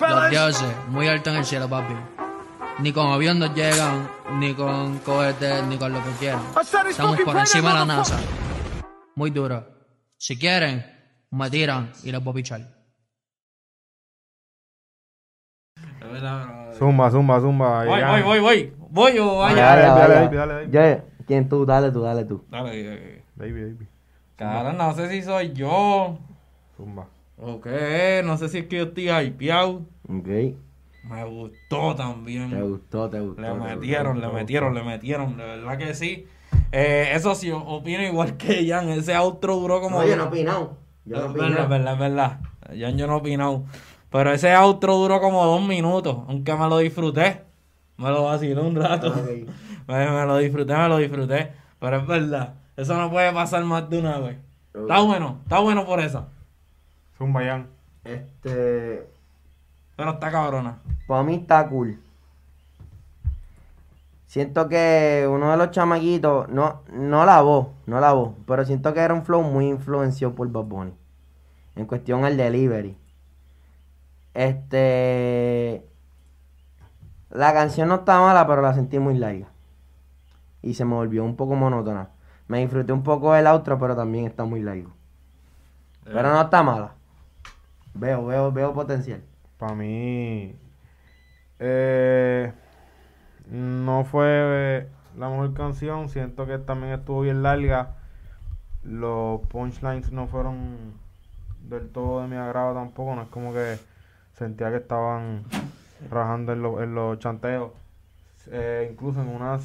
Los 0.00 0.30
dioses, 0.30 0.74
muy 0.88 1.08
alto 1.08 1.30
en 1.30 1.36
el 1.36 1.44
cielo, 1.44 1.68
papi. 1.68 1.94
Ni 2.78 2.92
con 2.92 3.12
avión 3.12 3.38
nos 3.38 3.54
llegan, 3.54 4.08
ni 4.38 4.54
con 4.54 4.98
cohetes, 5.00 5.62
ni 5.64 5.76
con 5.76 5.92
lo 5.92 6.02
que 6.02 6.10
quieran. 6.18 6.40
Estamos 6.88 7.20
por 7.20 7.36
encima 7.36 7.68
de 7.68 7.74
la 7.74 7.84
NASA. 7.84 8.16
Muy 9.14 9.30
duro. 9.30 9.73
Si 10.26 10.38
quieren, 10.38 10.82
me 11.32 11.50
tiran 11.50 11.92
y 12.02 12.10
los 12.10 12.24
voy 12.24 12.30
a 12.32 12.34
pichar. 12.36 12.60
Zumba, 16.78 17.10
zumba, 17.10 17.40
zumba. 17.40 17.84
Voy, 17.84 18.00
ya. 18.00 18.10
voy, 18.10 18.22
voy, 18.22 18.40
voy. 18.40 18.72
Voy 18.88 19.18
o 19.18 19.40
Dale, 19.40 19.60
vaya. 19.60 19.76
dale, 19.76 19.82
dale, 19.82 20.14
dale, 20.34 20.54
dale. 20.54 20.70
Ya, 20.70 21.04
¿Quién 21.26 21.46
tú? 21.46 21.66
Dale 21.66 21.90
tú, 21.90 22.00
dale 22.00 22.24
tú. 22.24 22.42
Dale, 22.50 22.70
eh, 22.72 23.22
Baby, 23.36 23.52
baby. 23.64 23.86
cara, 24.36 24.72
no 24.72 24.94
sé 24.94 25.10
si 25.10 25.20
soy 25.20 25.52
yo. 25.52 26.18
Zumba. 26.74 27.06
O 27.36 27.60
qué, 27.60 28.22
no 28.24 28.38
sé 28.38 28.48
si 28.48 28.60
es 28.60 28.66
que 28.66 28.78
yo 28.78 28.84
estoy 28.84 29.10
hypeado. 29.10 29.82
Ok. 30.08 30.56
Me 31.04 31.24
gustó 31.26 31.94
también. 31.96 32.48
Te 32.48 32.62
gustó, 32.62 33.10
te 33.10 33.20
gustó. 33.20 33.42
Le 33.42 33.48
te 33.48 33.54
metieron, 33.76 34.14
gustó. 34.14 34.28
le 34.28 34.34
metieron, 34.34 34.74
le 34.74 34.82
metieron, 34.84 35.36
de 35.36 35.44
verdad 35.44 35.76
que 35.76 35.92
sí. 35.92 36.26
Eh, 36.72 37.10
eso 37.12 37.34
sí, 37.34 37.50
opino 37.52 38.02
igual 38.02 38.36
que 38.36 38.66
Jan, 38.68 38.88
ese 38.90 39.14
outro 39.16 39.56
duró 39.56 39.80
como... 39.80 40.00
No, 40.00 40.06
yo 40.06 40.16
no 40.16 40.24
he 40.24 40.26
opinado. 40.26 40.76
Yo 41.04 41.16
no 41.18 41.22
he 41.24 41.26
es 41.28 41.32
verdad, 41.34 41.58
es 41.60 41.66
opinado. 41.66 41.68
verdad, 41.68 41.92
es 41.92 41.98
verdad. 41.98 42.40
Jan 42.78 42.98
yo 42.98 43.06
no 43.06 43.12
he 43.14 43.16
opinado. 43.16 43.64
Pero 44.10 44.32
ese 44.32 44.54
outro 44.54 44.94
duró 44.96 45.20
como 45.20 45.44
dos 45.44 45.62
minutos, 45.62 46.18
aunque 46.28 46.54
me 46.54 46.68
lo 46.68 46.78
disfruté. 46.78 47.42
Me 47.96 48.08
lo 48.10 48.24
vacilé 48.24 48.60
un 48.60 48.74
rato. 48.76 49.08
Ok. 49.08 49.48
Me, 49.86 50.10
me 50.10 50.24
lo 50.24 50.38
disfruté, 50.38 50.74
me 50.74 50.88
lo 50.88 50.96
disfruté. 50.96 51.52
Pero 51.78 51.98
es 51.98 52.06
verdad, 52.06 52.54
eso 52.74 52.96
no 52.96 53.10
puede 53.10 53.30
pasar 53.34 53.62
más 53.64 53.88
de 53.90 53.98
una 53.98 54.18
vez. 54.18 54.38
Está 54.72 55.00
bueno, 55.00 55.40
está 55.42 55.58
bueno 55.58 55.84
por 55.84 56.00
eso. 56.00 56.26
Zumba, 57.18 57.42
Jan. 57.44 57.66
Este. 58.02 59.06
Pero 59.94 60.10
está 60.12 60.30
cabrona. 60.30 60.78
Para 61.06 61.22
mí 61.22 61.34
está 61.34 61.68
cool. 61.68 62.00
Siento 64.34 64.68
que 64.68 65.28
uno 65.30 65.52
de 65.52 65.56
los 65.56 65.70
chamaquitos, 65.70 66.48
no, 66.48 66.82
no 66.92 67.24
la 67.24 67.40
voz, 67.40 67.68
no 67.86 68.00
la 68.00 68.14
voz, 68.14 68.34
pero 68.48 68.64
siento 68.64 68.92
que 68.92 68.98
era 68.98 69.14
un 69.14 69.24
flow 69.24 69.42
muy 69.42 69.68
influenciado 69.68 70.34
por 70.34 70.50
Bad 70.50 70.64
Bunny. 70.64 70.92
En 71.76 71.86
cuestión 71.86 72.24
al 72.24 72.36
delivery. 72.36 72.98
Este. 74.34 75.86
La 77.30 77.52
canción 77.52 77.86
no 77.86 77.94
está 77.94 78.18
mala, 78.18 78.44
pero 78.44 78.60
la 78.60 78.74
sentí 78.74 78.98
muy 78.98 79.16
larga. 79.16 79.46
Y 80.62 80.74
se 80.74 80.84
me 80.84 80.96
volvió 80.96 81.22
un 81.22 81.36
poco 81.36 81.54
monótona. 81.54 82.10
Me 82.48 82.58
disfruté 82.58 82.92
un 82.92 83.04
poco 83.04 83.34
del 83.34 83.46
outro, 83.46 83.78
pero 83.78 83.94
también 83.94 84.26
está 84.26 84.44
muy 84.44 84.62
largo. 84.62 84.90
Pero 86.02 86.32
no 86.32 86.42
está 86.42 86.60
mala. 86.64 86.94
Veo, 87.94 88.26
veo, 88.26 88.50
veo 88.50 88.74
potencial. 88.74 89.22
Para 89.58 89.76
mí, 89.76 90.56
eh, 91.60 92.52
no 93.50 94.04
fue 94.04 94.26
eh, 94.28 94.88
la 95.18 95.28
mejor 95.28 95.54
canción. 95.54 96.08
Siento 96.08 96.46
que 96.46 96.58
también 96.58 96.92
estuvo 96.92 97.20
bien 97.22 97.42
larga. 97.42 97.94
Los 98.82 99.40
punchlines 99.48 100.12
no 100.12 100.26
fueron 100.26 100.76
del 101.68 101.88
todo 101.88 102.20
de 102.22 102.28
mi 102.28 102.36
agrado 102.36 102.74
tampoco. 102.74 103.14
No 103.14 103.22
es 103.22 103.28
como 103.28 103.52
que 103.52 103.78
sentía 104.34 104.70
que 104.70 104.76
estaban 104.76 105.42
rajando 106.10 106.52
en, 106.52 106.62
los- 106.62 106.82
en 106.82 106.94
los 106.94 107.18
chanteos. 107.18 107.70
Eh, 108.50 108.88
incluso 108.92 109.22
en 109.22 109.28
unas, 109.28 109.62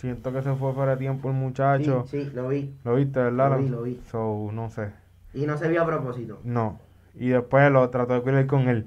siento 0.00 0.32
que 0.32 0.42
se 0.42 0.52
fue 0.54 0.72
fuera 0.72 0.92
de 0.92 0.96
tiempo 0.98 1.28
el 1.28 1.34
muchacho. 1.36 2.04
Sí, 2.08 2.24
sí, 2.24 2.30
lo 2.34 2.48
vi. 2.48 2.74
Lo 2.84 2.96
viste, 2.96 3.20
¿verdad? 3.20 3.50
Lo 3.52 3.58
vi, 3.58 3.68
lo 3.68 3.82
vi. 3.82 4.02
So, 4.10 4.50
no 4.52 4.70
sé. 4.70 4.90
Y 5.34 5.46
no 5.46 5.56
se 5.56 5.68
vio 5.68 5.82
a 5.82 5.86
propósito. 5.86 6.40
No. 6.42 6.80
Y 7.14 7.28
después 7.28 7.70
lo 7.70 7.88
trató 7.90 8.14
de 8.14 8.22
cuidar 8.22 8.46
con 8.46 8.68
él. 8.68 8.86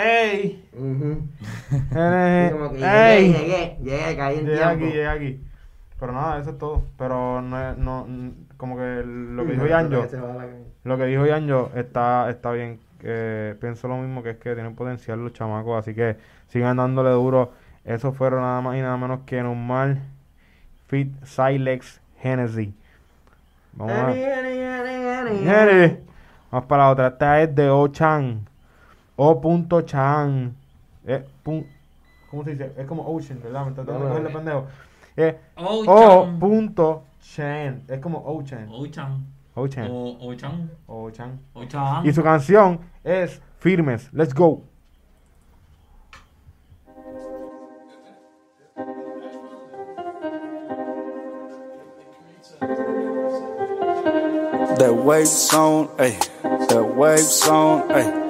¡Ey! 0.00 0.64
Llegué, 2.72 3.32
llegué, 3.32 3.76
llegué, 3.82 4.16
caí 4.16 4.38
en 4.38 4.44
Llegué 4.46 4.56
tiempo. 4.56 4.74
aquí, 4.74 4.84
llegué 4.86 5.06
aquí. 5.08 5.40
Pero 5.98 6.12
nada, 6.12 6.40
eso 6.40 6.50
es 6.50 6.58
todo. 6.58 6.82
Pero 6.96 7.42
no, 7.42 7.70
es- 7.70 7.76
no 7.78 8.06
como 8.56 8.76
que 8.76 9.02
lo 9.04 9.44
que 9.46 9.52
dijo 9.52 9.66
Yanjo, 9.66 10.06
lo 10.84 10.96
que 10.98 11.04
dijo 11.06 11.26
Yanjo 11.26 11.70
está, 11.74 12.30
está 12.30 12.50
bien. 12.52 12.78
Eh, 13.02 13.54
pienso 13.60 13.86
lo 13.88 13.96
mismo 13.98 14.22
que 14.22 14.30
es 14.30 14.36
que 14.38 14.54
tienen 14.54 14.74
potencial 14.74 15.22
los 15.22 15.32
chamacos, 15.32 15.78
así 15.78 15.94
que 15.94 16.16
sigan 16.48 16.76
dándole 16.76 17.10
duro. 17.10 17.52
Eso 17.84 18.12
fueron 18.12 18.40
nada 18.42 18.60
más 18.60 18.76
y 18.76 18.80
nada 18.80 18.96
menos 18.96 19.20
que 19.26 19.40
normal 19.42 20.00
Fit 20.88 21.12
Silex 21.24 22.00
Genesis. 22.20 22.70
Vamos 23.72 23.94
a. 23.94 24.06
Vamos 26.50 26.66
para 26.66 26.84
la 26.84 26.90
otra. 26.90 27.06
Esta 27.08 27.42
es 27.42 27.54
de 27.54 27.68
O-Chan. 27.70 28.47
O.Chan. 29.20 30.54
Eh, 31.06 31.24
pun- 31.44 31.66
¿Cómo 32.30 32.44
se 32.44 32.52
dice? 32.52 32.72
Es 32.76 32.86
como 32.86 33.02
Ocean, 33.06 33.40
¿verdad? 33.42 33.64
Me 33.64 33.70
está 33.70 33.84
tratando 33.84 34.20
de 34.20 34.30
pendejo. 34.30 34.66
Eh, 35.16 35.38
O-Chan. 35.56 36.38
O.Chan. 36.40 37.82
Es 37.88 37.98
como 38.00 38.18
O-Chan. 38.18 38.68
Ochan. 38.70 39.26
O-Chan. 39.54 39.90
O- 39.90 40.16
Ochan. 40.20 40.70
O-Chan. 40.86 41.40
Ochan. 41.54 42.06
Y 42.06 42.12
su 42.12 42.22
canción 42.22 42.80
es 43.02 43.42
Firmes. 43.58 44.08
Let's 44.12 44.32
go. 44.32 44.62
The 54.78 54.92
wave 54.92 55.26
zone, 55.26 55.88
ey. 55.98 56.16
The 56.68 56.82
wave 56.82 57.18
zone, 57.18 57.90
ey. 57.90 58.27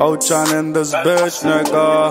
Ocean 0.00 0.58
in 0.58 0.72
this 0.72 0.94
bitch, 0.94 1.44
nigga. 1.44 2.10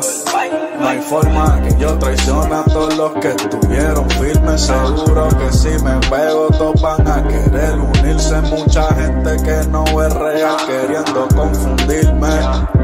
No 0.79 0.87
hay 0.87 1.01
forma 1.01 1.59
que 1.63 1.75
yo 1.79 1.97
traicione 1.97 2.55
a 2.55 2.63
todos 2.65 2.95
los 2.95 3.13
que 3.13 3.29
estuvieron 3.29 4.07
firmes. 4.11 4.61
Seguro 4.61 5.27
que 5.29 5.51
si 5.51 5.69
me 5.83 5.99
pego, 6.07 6.49
todos 6.51 6.79
van 6.81 7.07
a 7.07 7.27
querer 7.27 7.79
unirse. 7.79 8.41
Mucha 8.41 8.93
gente 8.93 9.37
que 9.43 9.67
no 9.69 9.83
es 10.03 10.13
real 10.13 10.57
queriendo 10.67 11.27
confundirme. 11.35 12.78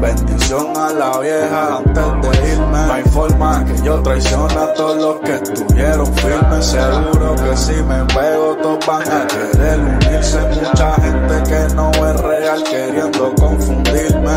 Bendición 0.00 0.76
a 0.76 0.92
la 0.92 1.18
vieja 1.18 1.76
antes 1.76 2.30
de 2.30 2.52
irme. 2.52 2.86
No 2.86 2.92
hay 2.92 3.02
forma 3.04 3.64
que 3.66 3.82
yo 3.82 4.02
traicione 4.02 4.54
a 4.54 4.72
todos 4.72 4.96
los 4.96 5.20
que 5.20 5.34
estuvieron 5.34 6.06
firmes. 6.14 6.64
Seguro 6.64 7.34
que 7.36 7.56
si 7.56 7.74
me 7.82 8.04
pego, 8.06 8.56
todos 8.62 8.86
van 8.86 9.02
a 9.02 9.26
querer 9.26 9.78
unirse. 9.78 10.40
Mucha 10.40 10.94
gente 10.94 11.50
que 11.50 11.74
no 11.74 11.90
es 11.90 12.20
real 12.22 12.64
queriendo 12.64 13.34
confundirme. 13.34 14.36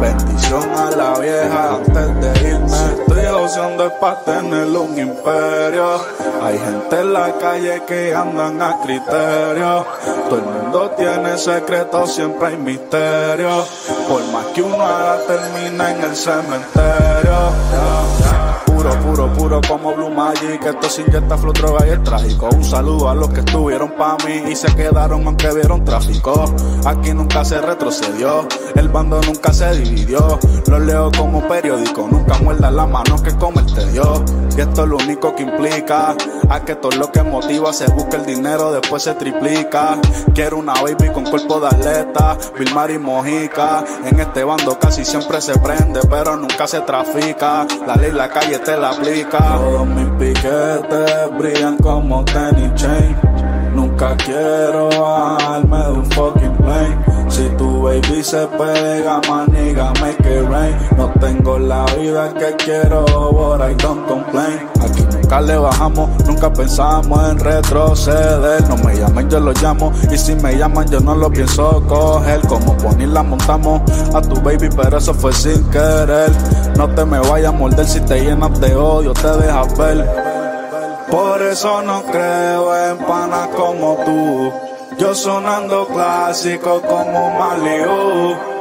Bendición 0.00 0.70
a 0.76 0.90
la 0.90 1.18
vieja 1.18 1.76
antes 1.76 2.20
de 2.20 2.48
irme. 2.50 3.00
Estoy 3.00 3.24
joseando 3.32 3.86
es 3.86 3.92
para 3.92 4.20
tener 4.24 4.66
un 4.66 4.98
imperio. 4.98 6.00
Hay 6.42 6.58
gente 6.58 7.00
en 7.00 7.12
la 7.14 7.32
calle 7.38 7.82
que 7.86 8.14
andan 8.14 8.60
a 8.60 8.78
criterio. 8.82 9.86
Todo 10.28 10.38
el 10.38 10.44
mundo 10.44 10.90
tiene 10.98 11.38
secretos, 11.38 12.14
siempre 12.14 12.48
hay 12.48 12.56
misterio. 12.58 13.64
Por 14.06 14.22
más 14.32 14.44
que 14.54 14.62
uno 14.62 14.82
haga, 14.82 15.18
termina 15.26 15.92
en 15.92 16.04
el 16.04 16.14
cementerio. 16.14 18.35
Puro, 18.86 19.00
puro, 19.00 19.32
puro 19.32 19.60
como 19.66 19.94
Blue 19.94 20.10
Magic. 20.10 20.64
Esto 20.64 20.88
se 20.88 21.02
inyecta 21.02 21.36
flow, 21.36 21.52
droga 21.52 21.84
y 21.88 21.90
es 21.90 22.04
trágico. 22.04 22.48
Un 22.54 22.62
saludo 22.62 23.08
a 23.08 23.16
los 23.16 23.30
que 23.30 23.40
estuvieron 23.40 23.90
pa' 23.90 24.16
mí 24.24 24.52
y 24.52 24.54
se 24.54 24.72
quedaron 24.76 25.26
aunque 25.26 25.52
vieron 25.52 25.84
tráfico. 25.84 26.44
Aquí 26.84 27.12
nunca 27.12 27.44
se 27.44 27.60
retrocedió, 27.60 28.46
el 28.76 28.88
bando 28.88 29.20
nunca 29.22 29.52
se 29.52 29.72
dividió. 29.72 30.38
Lo 30.68 30.78
leo 30.78 31.10
como 31.18 31.48
periódico, 31.48 32.06
nunca 32.08 32.38
muerda 32.38 32.70
la 32.70 32.86
mano 32.86 33.20
que 33.20 33.34
come 33.34 33.62
el 33.62 33.74
te 33.74 33.90
dio. 33.90 34.24
Y 34.56 34.60
esto 34.60 34.84
es 34.84 34.88
lo 34.88 34.96
único 34.98 35.34
que 35.34 35.42
implica 35.42 36.14
a 36.48 36.60
que 36.64 36.76
todo 36.76 36.92
lo 36.92 37.10
que 37.10 37.22
motiva 37.22 37.72
se 37.72 37.90
busca 37.92 38.16
el 38.16 38.24
dinero, 38.24 38.70
después 38.72 39.02
se 39.02 39.14
triplica. 39.14 39.98
Quiero 40.32 40.58
una 40.58 40.74
baby 40.74 41.10
con 41.12 41.24
cuerpo 41.24 41.58
de 41.60 41.66
atleta, 41.66 42.38
Vilmar 42.56 42.90
y 42.92 42.98
Mojica. 42.98 43.84
En 44.04 44.20
este 44.20 44.44
bando 44.44 44.78
casi 44.78 45.04
siempre 45.04 45.40
se 45.40 45.58
prende, 45.58 46.00
pero 46.08 46.36
nunca 46.36 46.68
se 46.68 46.80
trafica. 46.82 47.66
La 47.86 47.96
ley, 47.96 48.12
la 48.12 48.28
calle 48.28 48.58
te 48.60 48.75
la. 48.78 48.90
Todos 48.90 49.86
mis 49.86 50.08
piquetes 50.18 51.38
brillan 51.38 51.76
como 51.78 52.24
tenis 52.24 52.74
chain. 52.74 53.16
Nunca 53.74 54.16
quiero 54.16 54.88
bajarme 54.88 55.78
de 55.78 55.92
un 55.92 56.06
fucking 56.06 56.56
plane. 56.56 56.96
Si 57.28 57.48
tu 57.58 57.82
baby 57.82 58.22
se 58.22 58.46
pega, 58.58 59.20
maniga, 59.28 59.92
make 60.00 60.24
it 60.24 60.48
rain. 60.48 60.74
No 60.96 61.10
tengo 61.20 61.58
la 61.58 61.84
vida 61.96 62.32
que 62.34 62.54
quiero, 62.64 63.04
but 63.32 63.60
I 63.60 63.74
don't 63.74 64.06
complain. 64.06 64.60
Nunca 65.26 65.40
le 65.40 65.56
bajamos, 65.56 66.08
nunca 66.24 66.52
pensamos 66.52 67.28
en 67.28 67.40
retroceder. 67.40 68.62
No 68.68 68.76
me 68.76 68.94
llamen, 68.94 69.28
yo 69.28 69.40
lo 69.40 69.52
llamo, 69.54 69.92
y 70.08 70.16
si 70.16 70.36
me 70.36 70.56
llaman, 70.56 70.86
yo 70.88 71.00
no 71.00 71.16
lo 71.16 71.28
pienso 71.28 71.82
coger. 71.88 72.42
Como 72.42 72.76
poner 72.76 73.08
la 73.08 73.24
montamos 73.24 73.82
a 74.14 74.22
tu 74.22 74.40
baby, 74.40 74.68
pero 74.76 74.98
eso 74.98 75.12
fue 75.12 75.32
sin 75.32 75.68
querer. 75.70 76.30
No 76.76 76.88
te 76.90 77.04
me 77.04 77.18
vayas 77.18 77.52
a 77.52 77.56
morder 77.56 77.88
si 77.88 78.00
te 78.02 78.20
llenas 78.20 78.60
de 78.60 78.76
odio, 78.76 79.14
te 79.14 79.28
dejas 79.28 79.76
ver. 79.76 80.08
Por 81.10 81.42
eso 81.42 81.82
no 81.82 82.04
creo 82.04 82.90
en 82.92 82.98
panas 82.98 83.48
como 83.48 83.96
tú. 84.04 84.52
Yo 84.96 85.12
sonando 85.12 85.88
clásico 85.88 86.80
como 86.82 87.36
Malibu. 87.36 88.55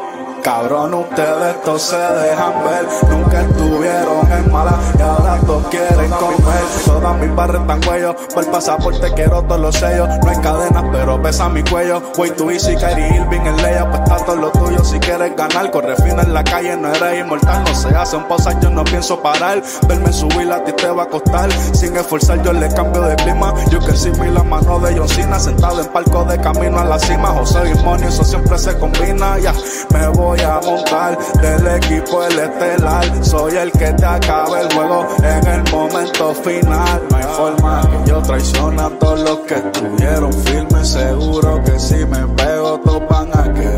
Cabrón, 0.45 0.93
ustedes 0.93 1.59
todos 1.63 1.81
se 1.81 1.97
dejan 1.97 2.53
ver. 2.63 2.87
Nunca 3.09 3.41
estuvieron 3.41 4.31
en 4.31 4.51
mala 4.51 4.77
y 4.95 5.01
ahora 5.01 5.39
todos 5.43 5.65
quieren 5.69 6.11
comer. 6.11 6.63
Todas 6.85 7.17
mis 7.17 7.35
barras 7.35 7.61
están 7.61 7.81
cuello. 7.81 8.15
Por 8.31 8.51
pasaporte 8.51 9.11
quiero 9.15 9.41
todos 9.41 9.59
los 9.59 9.75
sellos. 9.75 10.07
No 10.23 10.29
hay 10.29 10.37
cadenas, 10.37 10.83
pero 10.91 11.19
pesa 11.19 11.49
mi 11.49 11.63
cuello. 11.63 11.99
Way 12.15 12.29
to 12.37 12.51
easy, 12.51 12.75
Kyrie 12.75 13.15
Irving 13.15 13.41
en 13.41 13.57
leya. 13.57 13.89
Pues 13.89 14.23
todo 14.23 14.35
lo 14.35 14.51
tuyo 14.51 14.64
si 14.85 14.99
quieres 14.99 15.35
ganar. 15.35 15.71
Corre 15.71 15.95
fino 15.97 16.21
en 16.21 16.33
la 16.33 16.43
calle, 16.43 16.75
no 16.77 16.93
eres 16.93 17.19
inmortal. 17.19 17.63
No 17.63 17.75
se 17.75 17.89
hacen 17.89 18.23
pausas, 18.27 18.55
yo 18.61 18.69
no 18.69 18.83
pienso 18.83 19.21
parar. 19.21 19.61
Verme 19.87 20.11
subir 20.13 20.51
a 20.51 20.63
ti 20.63 20.71
te 20.73 20.87
va 20.89 21.03
a 21.03 21.07
costar. 21.07 21.51
Sin 21.73 21.95
esforzar, 21.97 22.41
yo 22.43 22.53
le 22.53 22.69
cambio 22.69 23.01
de 23.01 23.15
clima. 23.15 23.53
Yo 23.69 23.79
que 23.79 23.91
vi 23.91 24.29
la 24.29 24.43
mano 24.43 24.79
de 24.79 24.97
John 24.97 25.09
Cena. 25.09 25.39
Sentado 25.39 25.81
en 25.81 25.87
palco 25.87 26.23
de 26.25 26.37
camino 26.39 26.79
a 26.79 26.85
la 26.85 26.99
cima. 26.99 27.29
José 27.29 27.59
y 27.73 27.83
Money, 27.83 28.07
eso 28.07 28.23
siempre 28.23 28.57
se 28.57 28.77
combina. 28.77 29.39
Ya 29.39 29.53
me 29.91 30.07
voy 30.09 30.39
a 30.41 30.59
montar 30.61 31.17
del 31.41 31.67
equipo 31.67 32.23
el 32.23 32.39
estelar. 32.39 33.25
Soy 33.25 33.57
el 33.57 33.71
que 33.71 33.91
te 33.93 34.05
acaba 34.05 34.61
el 34.61 34.73
juego 34.73 35.07
en 35.23 35.47
el 35.47 35.71
momento 35.71 36.33
final. 36.35 37.01
No 37.09 37.17
hay 37.17 37.23
forma 37.23 37.81
que 37.81 38.09
yo 38.09 38.21
traicione 38.21 38.81
a 38.81 38.89
todos 38.99 39.19
los 39.21 39.39
que 39.39 39.55
estuvieron 39.55 40.33
firmes. 40.33 40.87
Seguro 40.89 41.63
que 41.63 41.79
si 41.79 42.05
me 42.05 42.27
pego, 42.27 42.79
todos 42.79 43.03
van 43.09 43.29
a 43.37 43.53
querer 43.53 43.74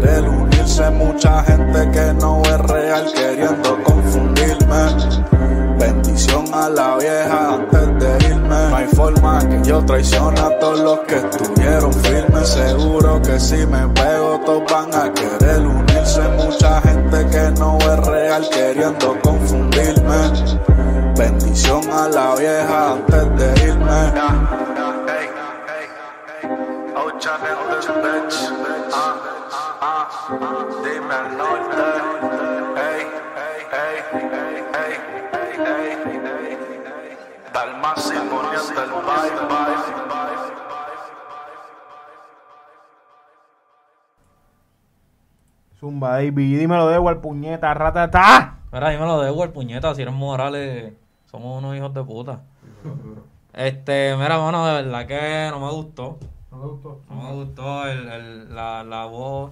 Mucha 0.77 1.43
gente 1.43 1.89
que 1.91 2.13
no 2.13 2.43
es 2.43 2.57
real 2.59 3.11
queriendo 3.11 3.83
confundirme. 3.83 4.85
Bendición 5.79 6.45
a 6.53 6.69
la 6.69 6.97
vieja 6.97 7.55
antes 7.55 7.99
de 7.99 8.27
irme. 8.27 8.69
No 8.69 8.75
hay 8.75 8.87
forma 8.87 9.39
que 9.39 9.67
yo 9.67 9.83
traicione 9.83 10.39
a 10.39 10.59
todos 10.59 10.79
los 10.79 10.99
que 10.99 11.15
estuvieron 11.15 11.91
firmes. 11.91 12.49
Seguro 12.49 13.19
que 13.23 13.39
si 13.39 13.65
me 13.65 13.87
pego, 13.87 14.39
todos 14.45 14.71
van 14.71 14.93
a 14.93 15.11
querer 15.11 15.65
unirse. 15.65 16.21
Mucha 16.37 16.79
gente 16.81 17.25
que 17.25 17.59
no 17.59 17.79
es 17.79 17.99
real 18.05 18.47
queriendo 18.47 19.19
confundirme. 19.21 20.31
Bendición 21.17 21.81
a 21.91 22.07
la 22.07 22.35
vieja 22.35 22.91
antes 22.93 23.35
de 23.35 23.65
irme. 23.65 24.13
Dime 30.83 31.15
el 31.21 31.37
norte, 31.37 31.85
ey, 32.87 33.03
ey, 33.45 33.59
ey, 33.83 33.97
ey, 34.83 34.95
el 37.63 37.81
bye. 39.05 40.37
Zumba, 45.79 46.09
baby. 46.11 46.55
Dímelo 46.55 46.87
de 46.87 46.95
al 46.95 47.21
puñeta, 47.21 47.73
ratata. 47.73 48.59
Mira, 48.71 48.89
dímelo 48.89 49.21
de 49.21 49.29
el 49.43 49.51
puñeta, 49.51 49.93
si 49.95 50.01
eres 50.01 50.13
Morales, 50.13 50.93
somos 51.29 51.57
unos 51.59 51.75
hijos 51.75 51.93
de 51.93 52.03
puta. 52.03 52.41
Este, 53.53 54.15
mira, 54.17 54.37
bueno, 54.37 54.65
de 54.65 54.73
verdad 54.83 55.07
que 55.07 55.47
no 55.51 55.59
me 55.59 55.71
gustó. 55.71 56.17
¿No 56.51 56.59
te 56.61 56.67
gustó? 56.67 56.99
No 57.09 57.15
me 57.21 57.33
gustó 57.33 57.85
el, 57.87 58.07
el- 58.09 58.55
la, 58.55 58.83
la 58.83 59.05
voz. 59.05 59.51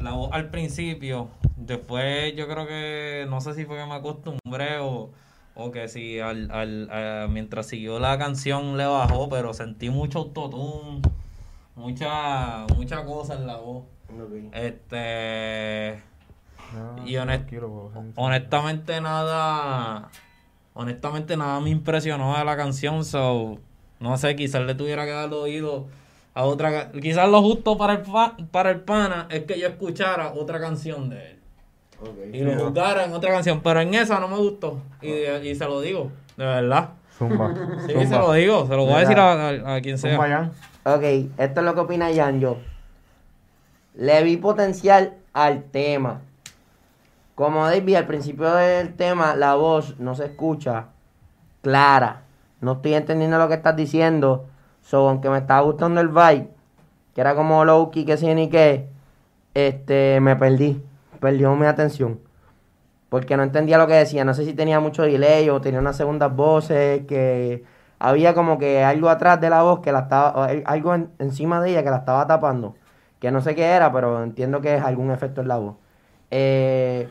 La 0.00 0.12
voz 0.12 0.30
al 0.32 0.50
principio. 0.50 1.28
Después 1.56 2.34
yo 2.36 2.46
creo 2.48 2.66
que. 2.66 3.26
No 3.28 3.40
sé 3.40 3.54
si 3.54 3.64
fue 3.64 3.76
que 3.78 3.86
me 3.86 3.94
acostumbré 3.94 4.78
o, 4.78 5.10
o 5.54 5.70
que 5.70 5.88
si 5.88 6.20
al, 6.20 6.50
al, 6.50 6.88
a- 6.90 7.26
mientras 7.28 7.66
siguió 7.66 7.98
la 7.98 8.18
canción 8.18 8.76
le 8.76 8.86
bajó, 8.86 9.28
pero 9.28 9.54
sentí 9.54 9.90
mucho 9.90 10.18
autotune. 10.20 11.00
Mucha, 11.74 12.66
mucha 12.76 13.04
cosa 13.04 13.34
en 13.34 13.46
la 13.46 13.56
voz. 13.56 13.84
Este. 14.52 16.02
No, 16.74 17.06
Y 17.06 17.14
honest- 17.16 17.48
ser- 17.48 18.12
honestamente 18.16 19.00
nada 19.00 20.08
honestamente 20.74 21.36
nada 21.36 21.60
me 21.60 21.70
impresionó 21.70 22.36
de 22.36 22.44
la 22.44 22.56
canción 22.56 23.04
so 23.04 23.58
no 24.00 24.16
sé 24.18 24.36
quizás 24.36 24.62
le 24.62 24.74
tuviera 24.74 25.04
que 25.06 25.12
dar 25.12 25.32
oído 25.32 25.86
a 26.36 26.44
otra 26.44 26.90
quizás 26.92 27.28
lo 27.30 27.40
justo 27.40 27.76
para 27.78 27.94
el 27.94 28.04
fa- 28.04 28.36
para 28.50 28.70
el 28.70 28.80
pana 28.80 29.26
es 29.30 29.44
que 29.44 29.58
yo 29.58 29.68
escuchara 29.68 30.32
otra 30.34 30.60
canción 30.60 31.08
de 31.08 31.30
él 31.30 31.38
y 32.32 32.40
lo 32.42 32.52
juzgara 32.66 33.04
en 33.06 33.12
otra 33.14 33.30
canción 33.32 33.60
pero 33.62 33.80
en 33.80 33.94
esa 33.94 34.20
no 34.20 34.28
me 34.28 34.36
gustó 34.36 34.80
y, 35.00 35.08
y 35.48 35.54
se 35.54 35.64
lo 35.64 35.80
digo 35.80 36.10
de 36.36 36.44
verdad 36.44 36.90
Zumba. 37.16 37.54
sí 37.86 37.92
Zumba. 37.94 38.04
se 38.06 38.18
lo 38.18 38.32
digo 38.32 38.66
se 38.66 38.76
lo 38.76 38.84
voy 38.84 38.92
a 38.94 38.98
decir 38.98 39.18
a, 39.18 39.48
a- 39.48 39.76
a 39.76 39.80
quien 39.80 39.96
sea 39.96 40.12
Zumba, 40.12 40.28
Jan. 40.28 40.52
Ok, 40.84 41.02
esto 41.38 41.60
es 41.60 41.64
lo 41.66 41.74
que 41.74 41.80
opina 41.80 42.10
Yanjo. 42.12 42.58
Le 43.96 44.22
vi 44.22 44.36
potencial 44.36 45.14
al 45.32 45.64
tema. 45.64 46.20
Como 47.34 47.64
David, 47.66 47.96
al 47.96 48.06
principio 48.06 48.52
del 48.54 48.94
tema, 48.94 49.34
la 49.34 49.54
voz 49.56 49.98
no 49.98 50.14
se 50.14 50.26
escucha 50.26 50.86
clara. 51.62 52.22
No 52.60 52.74
estoy 52.74 52.94
entendiendo 52.94 53.36
lo 53.38 53.48
que 53.48 53.54
estás 53.54 53.74
diciendo. 53.74 54.46
So, 54.86 55.08
aunque 55.08 55.28
me 55.28 55.38
estaba 55.38 55.62
gustando 55.62 56.00
el 56.00 56.08
vibe, 56.08 56.48
que 57.12 57.20
era 57.20 57.34
como 57.34 57.64
Loki, 57.64 58.04
que 58.04 58.16
sí 58.16 58.32
ni 58.34 58.48
qué, 58.48 58.88
este, 59.54 60.20
me 60.20 60.36
perdí. 60.36 60.80
Perdió 61.20 61.56
mi 61.56 61.66
atención. 61.66 62.20
Porque 63.08 63.36
no 63.36 63.42
entendía 63.42 63.78
lo 63.78 63.86
que 63.88 63.94
decía. 63.94 64.24
No 64.24 64.34
sé 64.34 64.44
si 64.44 64.54
tenía 64.54 64.80
mucho 64.80 65.02
delay 65.02 65.48
o 65.50 65.60
tenía 65.60 65.80
unas 65.80 65.96
segundas 65.96 66.34
voces 66.36 67.04
que 67.06 67.64
había 67.98 68.34
como 68.34 68.58
que 68.58 68.84
algo 68.84 69.08
atrás 69.08 69.40
de 69.40 69.50
la 69.50 69.62
voz 69.62 69.80
que 69.80 69.90
la 69.92 70.00
estaba, 70.00 70.46
algo 70.66 70.94
en- 70.94 71.10
encima 71.18 71.60
de 71.60 71.70
ella 71.70 71.82
que 71.82 71.90
la 71.90 71.96
estaba 71.98 72.26
tapando. 72.28 72.76
Que 73.20 73.30
no 73.32 73.40
sé 73.42 73.54
qué 73.56 73.64
era, 73.66 73.92
pero 73.92 74.22
entiendo 74.22 74.60
que 74.60 74.76
es 74.76 74.82
algún 74.84 75.10
efecto 75.10 75.40
en 75.40 75.48
la 75.48 75.56
voz. 75.58 75.76
Eh, 76.30 77.08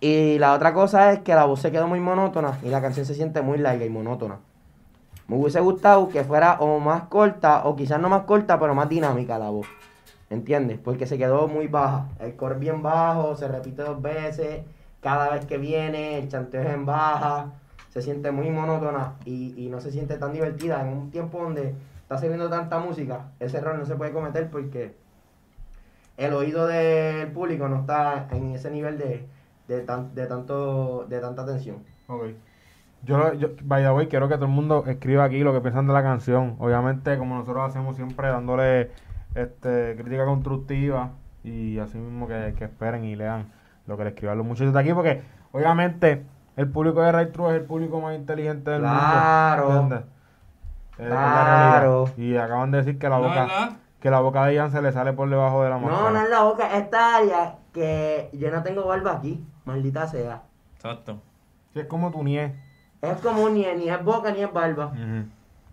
y 0.00 0.38
la 0.38 0.54
otra 0.54 0.72
cosa 0.74 1.12
es 1.12 1.20
que 1.20 1.34
la 1.34 1.44
voz 1.44 1.60
se 1.60 1.72
quedó 1.72 1.88
muy 1.88 2.00
monótona 2.00 2.58
y 2.62 2.68
la 2.70 2.80
canción 2.82 3.06
se 3.06 3.14
siente 3.14 3.42
muy 3.42 3.58
larga 3.58 3.84
y 3.84 3.90
monótona. 3.90 4.38
Me 5.28 5.36
hubiese 5.36 5.60
gustado 5.60 6.08
que 6.08 6.22
fuera 6.24 6.58
o 6.60 6.78
más 6.80 7.04
corta, 7.04 7.64
o 7.64 7.76
quizás 7.76 7.98
no 8.00 8.08
más 8.08 8.22
corta, 8.24 8.58
pero 8.58 8.74
más 8.74 8.88
dinámica 8.88 9.38
la 9.38 9.50
voz. 9.50 9.66
¿Entiendes? 10.30 10.78
Porque 10.78 11.06
se 11.06 11.16
quedó 11.18 11.48
muy 11.48 11.66
baja. 11.66 12.08
El 12.18 12.34
core 12.36 12.56
bien 12.58 12.82
bajo, 12.82 13.34
se 13.36 13.48
repite 13.48 13.82
dos 13.82 14.00
veces. 14.02 14.62
Cada 15.00 15.30
vez 15.30 15.44
que 15.46 15.58
viene, 15.58 16.18
el 16.18 16.28
chanteo 16.28 16.62
es 16.62 16.70
en 16.74 16.84
baja. 16.86 17.52
Se 17.90 18.02
siente 18.02 18.32
muy 18.32 18.50
monótona 18.50 19.14
y, 19.24 19.54
y 19.56 19.68
no 19.70 19.80
se 19.80 19.92
siente 19.92 20.16
tan 20.18 20.32
divertida. 20.32 20.80
En 20.82 20.88
un 20.96 21.10
tiempo 21.10 21.38
donde 21.38 21.74
está 22.02 22.18
saliendo 22.18 22.50
tanta 22.50 22.78
música, 22.78 23.26
ese 23.38 23.58
error 23.58 23.78
no 23.78 23.86
se 23.86 23.94
puede 23.96 24.12
cometer 24.12 24.50
porque 24.50 24.94
el 26.16 26.32
oído 26.34 26.66
del 26.66 27.30
público 27.32 27.68
no 27.68 27.80
está 27.80 28.26
en 28.32 28.52
ese 28.54 28.70
nivel 28.70 28.98
de, 28.98 29.26
de, 29.68 29.80
tan- 29.82 30.14
de 30.14 30.26
tanto, 30.26 31.06
de 31.08 31.20
tanta 31.20 31.42
atención. 31.42 31.76
Ok. 32.08 32.24
Yo, 33.04 33.34
yo, 33.34 33.48
by 33.62 33.82
the 33.82 33.90
way, 33.90 34.06
quiero 34.08 34.28
que 34.28 34.34
todo 34.36 34.46
el 34.46 34.50
mundo 34.52 34.84
escriba 34.86 35.24
aquí 35.24 35.40
lo 35.40 35.52
que 35.52 35.60
piensan 35.60 35.86
de 35.86 35.92
la 35.92 36.02
canción. 36.02 36.56
Obviamente, 36.58 37.18
como 37.18 37.36
nosotros 37.36 37.68
hacemos 37.68 37.96
siempre, 37.96 38.28
dándole 38.28 38.90
este, 39.34 39.94
crítica 39.96 40.24
constructiva 40.24 41.10
y 41.42 41.78
así 41.78 41.98
mismo 41.98 42.26
que, 42.26 42.54
que 42.56 42.64
esperen 42.64 43.04
y 43.04 43.16
lean 43.16 43.52
lo 43.86 43.96
que 43.96 44.04
le 44.04 44.10
escriban 44.10 44.38
los 44.38 44.46
muchachos 44.46 44.72
de 44.72 44.80
aquí, 44.80 44.94
porque 44.94 45.22
obviamente 45.52 46.24
el 46.56 46.68
público 46.70 47.02
de 47.02 47.12
Ray 47.12 47.26
True 47.32 47.50
es 47.54 47.60
el 47.60 47.66
público 47.66 48.00
más 48.00 48.14
inteligente 48.16 48.70
del 48.70 48.80
Claro. 48.80 49.70
mundo. 49.70 50.02
Claro. 50.96 52.04
Y 52.16 52.36
acaban 52.36 52.70
de 52.70 52.78
decir 52.78 52.98
que 52.98 53.08
la 53.08 53.18
¿No, 53.18 53.24
boca 53.28 53.48
que 54.00 54.10
la 54.10 54.20
boca 54.20 54.44
de 54.44 54.54
Ian 54.54 54.70
se 54.70 54.82
le 54.82 54.92
sale 54.92 55.14
por 55.14 55.28
debajo 55.30 55.62
de 55.64 55.70
la 55.70 55.78
No, 55.78 55.86
máscara. 55.88 56.10
no 56.10 56.22
es 56.22 56.30
la 56.30 56.42
boca, 56.42 56.76
esta 56.76 57.16
área 57.16 57.56
que 57.72 58.28
yo 58.34 58.50
no 58.50 58.62
tengo 58.62 58.86
barba 58.86 59.12
aquí, 59.12 59.42
maldita 59.64 60.06
sea. 60.06 60.42
exacto 60.74 61.20
Sí, 61.72 61.80
es 61.80 61.86
como 61.86 62.10
tu 62.10 62.22
nie. 62.22 62.54
Es 63.12 63.18
como 63.18 63.48
ni, 63.50 63.64
ni 63.76 63.88
es 63.88 64.04
boca 64.04 64.30
ni 64.32 64.40
es 64.42 64.52
barba. 64.52 64.86
Ujú. 64.86 65.24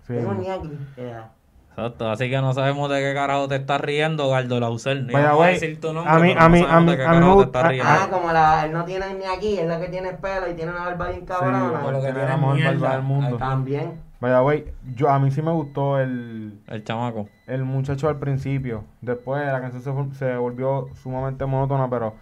Sí. 0.07 0.13
Tengo 0.13 0.33
ni 0.33 0.49
aquí. 0.49 0.69
Yeah. 0.95 1.29
Exacto, 1.69 2.09
así 2.09 2.29
que 2.29 2.37
no 2.41 2.53
sabemos 2.53 2.89
de 2.89 2.99
qué 2.99 3.13
carajo 3.13 3.47
te 3.47 3.55
estás 3.55 3.79
riendo, 3.79 4.29
Gardo. 4.29 4.59
Ni 4.59 5.13
Vaya, 5.13 5.27
vamos 5.27 5.31
a 5.31 5.33
güey, 5.35 5.53
decir 5.53 5.79
tu 5.79 5.93
nombre, 5.93 6.11
a 6.11 6.19
mí- 6.19 6.31
a 6.37 6.41
no 6.43 6.49
mí- 6.49 6.59
sabemos 6.59 6.93
a 6.93 6.97
mí- 6.97 7.03
a 7.03 7.11
mí 7.13 7.19
me 7.25 7.33
gusta-. 7.33 7.71
Ah, 7.83 8.07
como 8.11 8.31
la, 8.33 8.65
él 8.65 8.73
no 8.73 8.83
tiene 8.83 9.13
ni 9.13 9.23
aquí, 9.23 9.57
es 9.57 9.65
la 9.67 9.79
que 9.79 9.87
tiene 9.87 10.11
pelo 10.13 10.49
y 10.49 10.53
tiene 10.53 10.71
una 10.71 10.81
barba 10.85 11.07
bien 11.09 11.25
cabrona. 11.25 11.59
Sí, 11.69 11.75
Por 11.81 11.93
lo 11.93 12.01
que 12.01 12.11
tiene 12.11 12.27
la 12.27 12.37
mejor 12.37 12.63
barba 12.63 12.91
del 12.91 13.01
mundo. 13.03 13.37
También. 13.37 14.01
By 14.19 14.31
the 14.33 14.41
way, 14.41 14.65
yo, 14.95 15.09
a 15.09 15.17
mí 15.17 15.31
sí 15.31 15.41
me 15.41 15.51
gustó 15.51 15.97
el, 15.97 16.59
El 16.67 16.83
chamaco. 16.83 17.29
el 17.47 17.63
muchacho 17.63 18.09
al 18.09 18.19
principio. 18.19 18.83
Después 18.99 19.43
la 19.45 19.61
canción 19.61 20.11
se, 20.13 20.19
se 20.19 20.35
volvió 20.35 20.89
sumamente 21.01 21.45
monótona, 21.45 21.89
pero 21.89 22.15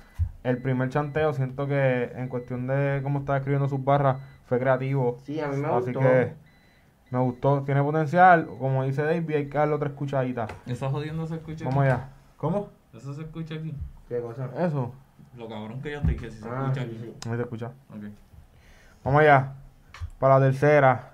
el 0.43 0.62
primer 0.62 0.89
chanteo 0.89 1.34
siento 1.34 1.67
que 1.67 2.12
en 2.15 2.28
cuestión 2.30 2.67
de 2.67 3.02
cómo 3.04 3.19
estaba 3.19 3.39
escribiendo 3.39 3.67
sus 3.67 3.84
barras 3.84 4.17
fue 4.49 4.59
creativo. 4.59 5.19
Sí, 5.23 5.39
a 5.39 5.47
mí 5.47 5.57
me 5.57 5.67
Así 5.67 5.85
gustó. 5.93 5.99
que 6.01 6.33
me 7.12 7.19
gustó, 7.19 7.62
tiene 7.63 7.81
potencial. 7.83 8.47
Como 8.59 8.83
dice 8.83 9.03
David, 9.03 9.35
hay 9.35 9.47
que 9.47 9.57
darle 9.57 9.75
otra 9.75 9.89
escuchadita. 9.89 10.47
Esa 10.65 10.89
jodiendo 10.89 11.25
se 11.27 11.35
escucha 11.35 11.65
Vamos 11.65 11.83
aquí. 11.83 11.91
allá. 11.93 12.09
¿Cómo? 12.38 12.69
Eso 12.93 13.13
se 13.13 13.21
escucha 13.21 13.55
aquí. 13.55 13.73
¿Qué 14.07 14.19
cosa? 14.19 14.49
Eso. 14.57 14.91
Lo 15.38 15.47
cabrón 15.47 15.81
que 15.81 15.91
yo 15.91 16.01
te 16.01 16.07
dije, 16.12 16.31
si 16.31 16.39
se 16.39 16.49
Ah, 16.49 16.63
escucha 16.63 16.81
sí, 16.81 16.88
aquí. 16.88 17.15
sí. 17.21 17.29
Se 17.29 17.41
escucha. 17.41 17.67
Ok. 17.95 18.03
Vamos 19.03 19.21
allá. 19.21 19.53
Para 20.17 20.39
la 20.39 20.45
tercera. 20.47 21.12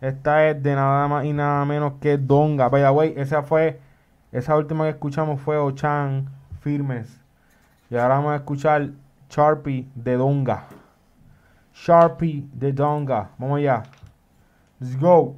Esta 0.00 0.48
es 0.50 0.62
de 0.62 0.74
nada 0.74 1.08
más 1.08 1.24
y 1.24 1.32
nada 1.32 1.64
menos 1.64 1.94
que 2.00 2.18
Donga. 2.18 2.68
By 2.68 2.82
the 2.82 2.90
way, 2.90 3.14
esa 3.16 3.42
fue. 3.42 3.80
Esa 4.32 4.56
última 4.56 4.84
que 4.84 4.90
escuchamos 4.90 5.40
fue 5.40 5.56
Ochan 5.56 6.28
Firmes. 6.60 7.20
Y 7.88 7.96
ahora 7.96 8.16
vamos 8.16 8.32
a 8.32 8.36
escuchar 8.36 8.90
Sharpie 9.30 9.88
de 9.94 10.16
Donga. 10.16 10.64
Sharpie 11.74 12.44
de 12.52 12.72
Donga. 12.72 13.30
Vamos 13.38 13.58
allá. 13.58 13.82
Let's 14.80 14.96
go. 14.96 15.36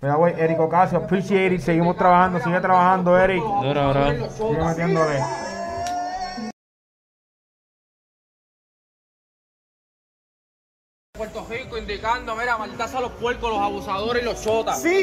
The 0.00 0.16
way, 0.16 0.34
Eric 0.38 0.58
Ocasio, 0.60 0.98
appreciate 0.98 1.54
it. 1.54 1.60
Seguimos 1.60 1.96
trabajando, 1.96 2.40
sigue 2.40 2.60
trabajando, 2.60 3.18
Eric. 3.18 3.42
Dura, 3.42 3.88
bro. 3.88 4.30
Sigue 4.30 4.64
metiéndole. 4.64 5.20
Puerto 11.12 11.46
Rico 11.50 11.76
indicando, 11.76 12.34
mira, 12.34 12.56
malditas 12.56 12.94
a 12.94 13.00
los 13.02 13.12
puercos, 13.12 13.50
los 13.50 13.58
abusadores 13.58 14.22
y 14.22 14.24
los 14.24 14.42
chotas. 14.42 14.80
Sí. 14.80 15.02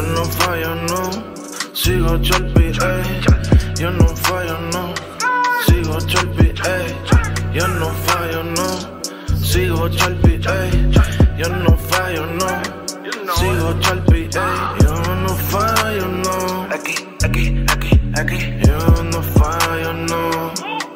Yo 0.00 0.06
no 0.14 0.24
fallo, 0.24 0.74
no. 0.88 1.10
Sigo 1.74 2.16
cholpi, 2.22 2.72
ey. 2.72 3.20
Yo 3.78 3.90
no 3.90 4.06
fallo, 4.16 4.58
no. 4.72 4.94
Sigo 5.66 5.98
cholpi, 6.06 6.46
ey. 6.46 6.96
Yo 7.52 7.68
no 7.68 7.90
fallo, 8.06 8.42
no. 8.42 8.66
Sigo 9.44 9.90
cholpi, 9.90 10.40
ey. 10.40 10.90
Yo 11.36 11.48
no 11.50 11.76
fallo, 11.76 12.24
no. 12.40 12.48
Sigo 13.36 13.78
cholpi, 13.80 14.20
ey. 14.22 14.30
Yo 14.80 15.14
no 15.16 15.36
fallo, 15.50 16.08
no. 16.08 16.66
Aquí, 16.74 16.94
aquí, 17.22 17.62
aquí, 17.68 18.00
aquí. 18.16 18.38
Yo 18.66 19.04
no 19.04 19.22
fallo, 19.36 19.92
no. 19.92 20.50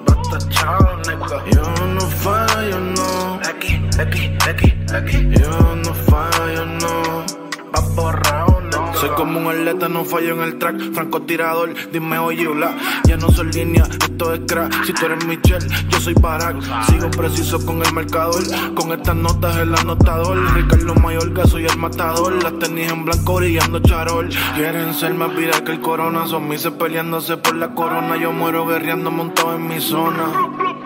Basta 0.06 0.38
chao, 0.48 0.96
nigga. 1.06 1.44
Yo 1.52 1.86
no 1.88 2.06
fallo, 2.24 2.80
no. 2.80 3.38
Aquí, 3.50 3.82
aquí, 4.00 4.34
aquí, 4.48 4.72
aquí. 4.94 5.28
Yo 5.38 5.76
no 5.76 5.92
fallo, 5.92 6.64
no. 6.64 7.26
Va 7.70 7.80
borrado. 7.94 8.53
Soy 8.94 9.10
como 9.10 9.38
un 9.38 9.46
atleta, 9.48 9.88
no 9.88 10.04
fallo 10.04 10.34
en 10.34 10.42
el 10.42 10.58
track. 10.58 10.92
Francotirador, 10.92 11.74
dime 11.92 12.18
oye, 12.18 12.46
hola. 12.46 12.76
Ya 13.04 13.16
no 13.16 13.30
soy 13.30 13.52
línea, 13.52 13.84
esto 13.84 14.34
es 14.34 14.40
crack. 14.46 14.84
Si 14.84 14.92
tú 14.92 15.06
eres 15.06 15.24
Michelle, 15.26 15.66
yo 15.88 16.00
soy 16.00 16.14
Barack. 16.14 16.62
Sigo 16.86 17.10
preciso 17.10 17.64
con 17.64 17.84
el 17.84 17.92
marcador. 17.92 18.42
Con 18.74 18.92
estas 18.92 19.16
notas 19.16 19.56
el 19.56 19.74
anotador. 19.74 20.38
Ricardo 20.54 20.94
Mayorga, 20.94 21.46
soy 21.46 21.66
el 21.66 21.76
matador. 21.78 22.42
Las 22.42 22.58
tenis 22.58 22.90
en 22.90 23.04
blanco 23.04 23.36
brillando 23.36 23.80
charol. 23.80 24.28
Quieren 24.54 24.94
ser 24.94 25.14
más 25.14 25.34
viral 25.34 25.64
que 25.64 25.72
el 25.72 25.80
corona. 25.80 26.26
Son 26.26 26.48
mises 26.48 26.72
peleándose 26.72 27.36
por 27.36 27.56
la 27.56 27.74
corona. 27.74 28.16
Yo 28.16 28.32
muero 28.32 28.66
guerreando 28.66 29.10
montado 29.10 29.54
en 29.56 29.68
mi 29.68 29.80
zona. 29.80 30.83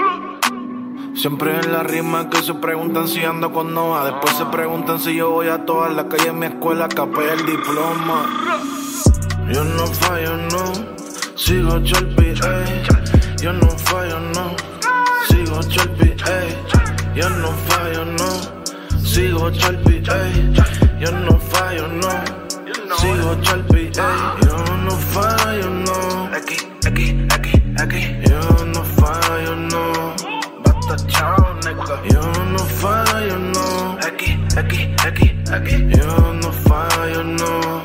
Siempre 1.18 1.58
en 1.58 1.72
la 1.72 1.82
rima 1.82 2.30
que 2.30 2.40
se 2.42 2.54
preguntan 2.54 3.08
si 3.08 3.24
ando 3.24 3.52
con 3.52 3.74
Noah. 3.74 4.04
Después 4.04 4.36
se 4.36 4.44
preguntan 4.46 5.00
si 5.00 5.16
yo 5.16 5.30
voy 5.30 5.48
a 5.48 5.64
todas 5.66 5.92
las 5.92 6.04
calles 6.04 6.28
en 6.28 6.38
mi 6.38 6.46
escuela, 6.46 6.88
capé 6.88 7.32
el 7.32 7.44
diploma. 7.44 8.24
Yo 9.52 9.64
no 9.64 9.86
fallo, 9.88 10.36
no. 10.36 10.72
Sigo 11.34 11.82
cholpi, 11.82 12.26
ey. 12.26 12.82
Yo 13.42 13.52
no 13.52 13.68
fallo, 13.68 14.20
no. 14.20 14.54
Sigo 15.28 15.60
cholpi, 15.62 16.10
ey. 16.10 16.56
Yo 17.16 17.28
no 17.30 17.48
fallo, 17.66 18.04
no. 18.04 19.04
Sigo 19.04 19.50
cholpi, 19.50 19.94
ey. 19.94 20.54
Yo 21.00 21.10
no 21.10 21.36
fallo, 21.36 21.88
no. 21.88 22.96
Sigo 22.96 23.34
cholpi, 23.42 23.86
ey. 23.86 23.92
Yo 24.46 24.76
no 24.84 24.90
fallo, 24.92 25.68
no. 25.68 26.30
Aquí, 26.32 26.58
aquí, 26.86 27.26
aquí, 27.34 27.62
aquí. 27.76 28.16
Yo 28.30 28.64
no 28.66 28.84
fallo, 28.84 29.56
no. 29.56 30.17
Basta 30.88 31.06
chao, 31.08 31.54
nigga. 31.66 32.02
Yo 32.10 32.22
no 32.44 32.58
fallo, 32.80 33.38
no. 33.38 33.98
Aquí, 34.06 34.38
aquí, 34.56 34.94
aquí, 35.06 35.36
aquí. 35.52 35.86
Yo 35.94 36.32
no 36.32 36.50
fallo, 36.50 37.24
no. 37.24 37.82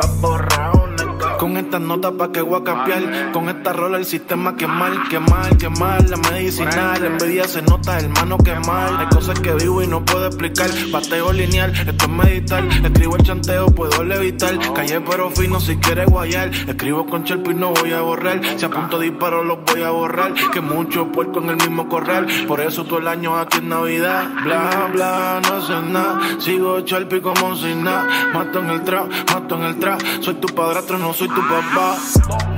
Va 0.00 0.06
borrado. 0.22 0.95
Con 1.38 1.56
estas 1.56 1.80
notas 1.80 2.12
pa' 2.12 2.32
que 2.32 2.40
voy 2.40 2.60
a 2.60 2.64
cambiar. 2.64 3.32
Con 3.32 3.48
esta 3.48 3.72
rola 3.72 3.98
el 3.98 4.04
sistema 4.06 4.56
que 4.56 4.66
mal, 4.66 5.08
que 5.08 5.20
mal, 5.20 5.56
que 5.58 5.68
mal. 5.68 6.08
La 6.08 6.16
medicinal, 6.16 7.00
la 7.00 7.06
envidia 7.06 7.46
se 7.46 7.62
nota, 7.62 7.98
hermano, 7.98 8.38
que 8.38 8.54
mal. 8.54 8.96
Hay 8.98 9.06
cosas 9.06 9.38
que 9.40 9.52
vivo 9.54 9.82
y 9.82 9.86
no 9.86 10.04
puedo 10.04 10.26
explicar. 10.26 10.70
Bateo 10.90 11.32
lineal, 11.32 11.72
esto 11.72 12.04
es 12.04 12.08
meditar. 12.08 12.64
Escribo 12.64 13.16
el 13.16 13.22
chanteo, 13.22 13.66
puedo 13.66 14.02
levitar. 14.02 14.58
Calle 14.74 15.00
pero 15.00 15.30
fino 15.30 15.60
si 15.60 15.76
quieres 15.76 16.06
guayar. 16.06 16.50
Escribo 16.52 17.06
con 17.06 17.24
chelpo 17.24 17.50
y 17.50 17.54
no 17.54 17.72
voy 17.72 17.92
a 17.92 18.00
borrar. 18.00 18.40
Si 18.56 18.64
apunto 18.64 18.98
disparo, 18.98 19.44
los 19.44 19.58
voy 19.64 19.82
a 19.82 19.90
borrar. 19.90 20.32
Que 20.52 20.60
mucho 20.60 21.12
puerco 21.12 21.40
en 21.40 21.50
el 21.50 21.56
mismo 21.56 21.88
corral. 21.88 22.26
Por 22.48 22.60
eso 22.60 22.84
todo 22.84 22.98
el 22.98 23.08
año 23.08 23.36
aquí 23.36 23.58
en 23.58 23.68
Navidad. 23.68 24.24
Bla, 24.42 24.90
bla, 24.92 25.40
no 25.42 25.60
sé 25.60 25.74
nada. 25.82 26.20
Sigo 26.38 26.80
chelpi 26.80 27.20
como 27.20 27.56
si 27.56 27.74
nada. 27.74 28.06
Mato 28.32 28.60
en 28.60 28.70
el 28.70 28.82
trap, 28.82 29.08
mato 29.32 29.56
en 29.56 29.62
el 29.62 29.78
trap. 29.78 30.00
Soy 30.20 30.34
tu 30.34 30.48
padrastro, 30.48 30.98
no 30.98 31.12
soy 31.12 31.25
tu 31.28 31.42
papá. 31.48 31.96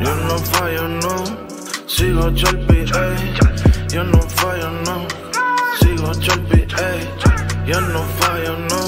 Yo 0.00 0.14
no 0.26 0.38
fallo, 0.38 0.88
no. 0.88 1.24
Sigo 1.86 2.30
chelpi, 2.34 2.78
ey. 2.78 3.34
Yo 3.92 4.04
no 4.04 4.20
fallo, 4.22 4.70
no. 4.84 5.06
Sigo 5.80 6.12
chelpi, 6.20 6.60
ey. 6.76 7.08
Yo 7.66 7.80
no 7.80 8.02
fallo, 8.18 8.56
no. 8.70 8.80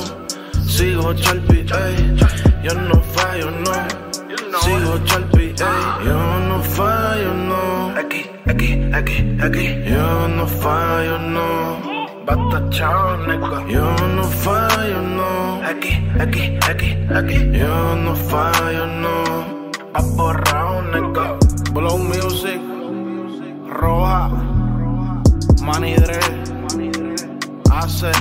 Sigo 0.66 1.14
chelpi, 1.14 1.58
ey. 1.58 2.16
Yo 2.62 2.74
no 2.74 3.00
fallo, 3.14 3.50
no. 3.50 3.72
Sigo 4.60 4.98
chelpi, 5.04 5.54
ey. 5.58 6.06
Yo 6.06 6.40
no 6.48 6.62
fallo, 6.62 7.34
no. 7.34 7.94
Aquí, 7.98 8.26
aquí, 8.46 8.80
aquí, 8.92 9.36
aquí. 9.42 9.66
Yo 9.90 10.28
no 10.28 10.46
fallo, 10.46 11.18
no. 11.18 11.80
Basta 12.26 12.68
chao, 12.70 13.16
nigga. 13.26 13.66
Yo 13.68 13.84
no 14.16 14.24
fallo, 14.24 15.00
no. 15.00 15.60
Aquí, 15.64 15.92
aquí, 16.20 16.58
aquí, 16.68 16.96
aquí. 17.14 17.58
Yo 17.58 17.96
no 17.96 18.14
fallo, 18.14 18.86
no. 18.86 19.49
Va 19.94 20.00
borrado, 20.02 20.82
nigga. 20.82 21.36
Blow 21.72 21.98
music. 21.98 22.60
Roja. 23.66 24.28
Manidre. 25.62 26.20
Hace. 27.70 28.12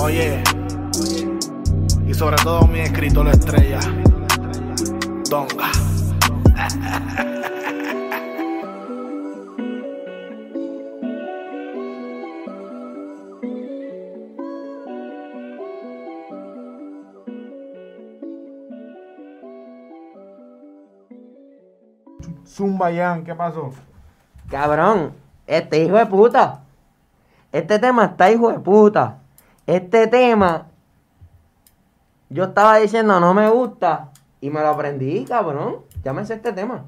Oye. 0.00 0.42
Y 2.06 2.14
sobre 2.14 2.36
todo 2.36 2.66
mi 2.68 2.80
escritor 2.80 3.28
estrella. 3.28 3.80
Donga. 5.28 5.70
¿qué 23.24 23.34
pasó? 23.34 23.70
Cabrón, 24.50 25.14
este 25.46 25.82
hijo 25.82 25.96
de 25.96 26.06
puta. 26.06 26.60
Este 27.52 27.78
tema 27.78 28.04
está 28.04 28.30
hijo 28.30 28.52
de 28.52 28.58
puta. 28.58 29.18
Este 29.66 30.06
tema, 30.06 30.66
yo 32.28 32.44
estaba 32.44 32.76
diciendo 32.76 33.18
no 33.18 33.32
me 33.32 33.48
gusta 33.48 34.10
y 34.40 34.50
me 34.50 34.60
lo 34.60 34.68
aprendí, 34.68 35.24
cabrón. 35.24 35.76
Ya 36.04 36.12
me 36.12 36.24
sé 36.26 36.34
este 36.34 36.52
tema. 36.52 36.84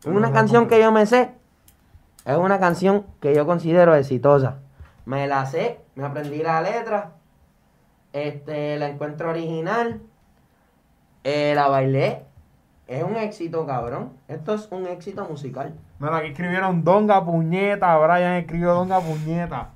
Es 0.00 0.06
una 0.06 0.30
canción 0.32 0.68
que 0.68 0.80
yo 0.80 0.92
me 0.92 1.04
sé. 1.06 1.32
Es 2.24 2.36
una 2.36 2.60
canción 2.60 3.04
que 3.20 3.34
yo 3.34 3.44
considero 3.46 3.94
exitosa. 3.94 4.58
Me 5.04 5.26
la 5.26 5.46
sé, 5.46 5.80
me 5.96 6.04
aprendí 6.04 6.42
la 6.42 6.60
letra. 6.62 7.12
Este, 8.12 8.78
la 8.78 8.88
encuentro 8.88 9.30
original. 9.30 10.00
eh, 11.24 11.52
la 11.54 11.68
bailé. 11.68 12.27
Es 12.88 13.04
un 13.04 13.16
éxito, 13.16 13.66
cabrón. 13.66 14.14
Esto 14.28 14.54
es 14.54 14.66
un 14.72 14.86
éxito 14.86 15.24
musical. 15.28 15.74
Mira, 15.98 16.16
aquí 16.16 16.28
escribieron 16.28 16.82
Donga 16.84 17.22
Puñeta. 17.24 17.96
Brian 17.98 18.32
escribió 18.36 18.72
Donga 18.74 18.98
Puñeta. 19.00 19.68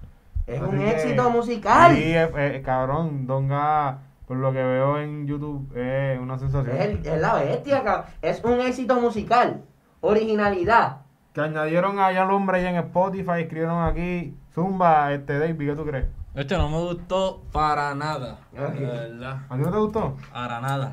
Es 0.46 0.60
Así 0.60 0.70
un 0.70 0.78
que- 0.78 0.90
éxito 0.90 1.30
musical. 1.30 1.94
Sí, 1.94 2.02
eh, 2.04 2.30
eh, 2.36 2.62
cabrón. 2.64 3.26
Donga, 3.26 3.98
por 4.26 4.38
lo 4.38 4.50
que 4.52 4.62
veo 4.64 4.98
en 4.98 5.26
YouTube, 5.26 5.70
es 5.76 6.18
una 6.18 6.38
sensación. 6.38 6.74
Es, 6.74 6.86
el- 6.86 7.06
es 7.06 7.20
la 7.20 7.34
bestia, 7.34 7.84
cabrón. 7.84 8.06
Es 8.22 8.42
un 8.44 8.60
éxito 8.60 8.98
musical. 8.98 9.62
Originalidad. 10.00 11.02
Que 11.34 11.42
añadieron 11.42 11.98
allá 11.98 12.22
al 12.24 12.30
hombre 12.30 12.62
y 12.62 12.66
en 12.66 12.76
Spotify 12.76 13.42
escribieron 13.42 13.82
aquí 13.84 14.34
Zumba, 14.54 15.12
este 15.12 15.38
David, 15.38 15.70
¿qué 15.70 15.76
tú 15.76 15.84
crees? 15.84 16.06
Hecho, 16.34 16.56
no 16.58 16.68
me 16.70 16.78
gustó 16.78 17.42
para 17.52 17.94
nada. 17.94 18.38
Ok. 18.52 18.72
De 18.74 18.86
verdad. 18.86 19.38
¿A 19.48 19.56
ti 19.56 19.62
no 19.62 19.70
te 19.70 19.76
gustó? 19.78 20.16
Para 20.32 20.60
nada. 20.60 20.92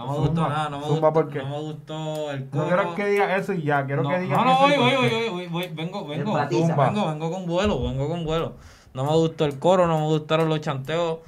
No 0.00 0.06
me 0.06 0.14
Zumba. 0.14 0.26
gustó 0.28 0.48
nada. 0.48 0.68
No 0.70 0.78
me 0.78 0.84
Zumba, 0.86 1.08
gustó, 1.08 1.12
¿por 1.12 1.28
qué? 1.32 1.38
No 1.40 1.48
me 1.50 1.60
gustó 1.60 2.30
el 2.32 2.44
No 2.44 2.50
coro. 2.50 2.66
quiero 2.66 2.94
que 2.94 3.06
digas 3.06 3.40
eso 3.42 3.52
y 3.52 3.62
ya, 3.62 3.86
quiero 3.86 4.02
no, 4.02 4.08
que 4.10 4.18
digas 4.20 4.38
no, 4.38 4.44
no, 4.44 4.58
voy, 4.60 4.76
voy, 4.76 5.30
voy, 5.30 5.46
voy, 5.46 5.68
vengo, 5.68 6.06
vengo. 6.06 6.32
Zumba. 6.50 6.88
Vengo, 6.90 7.06
vengo 7.08 7.30
con 7.30 7.46
vuelo, 7.46 7.82
vengo 7.82 8.08
con 8.08 8.24
vuelo. 8.24 8.54
No 8.94 9.04
me 9.04 9.12
gustó 9.12 9.44
el 9.44 9.58
coro, 9.58 9.86
no 9.86 9.98
me 10.00 10.06
gustaron 10.06 10.48
los 10.48 10.60
chanteos, 10.60 11.18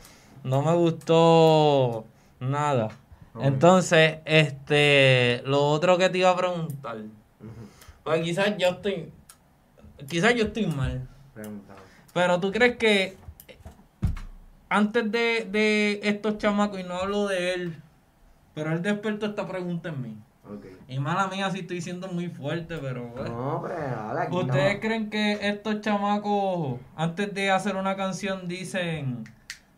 no 0.42 0.62
me 0.62 0.72
gustó 0.74 2.04
nada. 2.40 2.88
Entonces, 3.40 4.18
este, 4.24 5.42
lo 5.46 5.64
otro 5.70 5.96
que 5.96 6.08
te 6.10 6.18
iba 6.18 6.30
a 6.30 6.36
preguntar, 6.36 6.96
pues 8.04 8.22
quizás 8.22 8.56
yo 8.58 8.68
estoy, 8.68 9.10
quizás 10.08 10.34
yo 10.34 10.44
estoy 10.46 10.66
mal, 10.66 11.08
pero 12.12 12.40
tú 12.40 12.50
crees 12.52 12.76
que 12.76 13.16
antes 14.68 15.10
de, 15.10 15.46
de 15.50 16.00
estos 16.02 16.38
chamacos, 16.38 16.80
y 16.80 16.82
no 16.82 16.94
hablo 16.96 17.26
de 17.26 17.54
él, 17.54 17.82
pero 18.54 18.72
él 18.72 18.82
despertó 18.82 19.26
esta 19.26 19.46
pregunta 19.46 19.88
en 19.88 20.02
mí. 20.02 20.16
Ok. 20.44 20.66
Y 20.88 20.98
mala 20.98 21.28
mía 21.28 21.50
si 21.50 21.60
estoy 21.60 21.80
siendo 21.80 22.08
muy 22.08 22.28
fuerte, 22.28 22.78
pero... 22.78 23.12
No, 23.16 23.62
pero 23.62 24.00
ahora 24.00 24.22
aquí 24.22 24.36
¿Ustedes 24.36 24.74
no. 24.74 24.80
creen 24.80 25.10
que 25.10 25.38
estos 25.48 25.80
chamacos, 25.80 26.80
antes 26.96 27.32
de 27.32 27.50
hacer 27.50 27.76
una 27.76 27.96
canción, 27.96 28.48
dicen, 28.48 29.24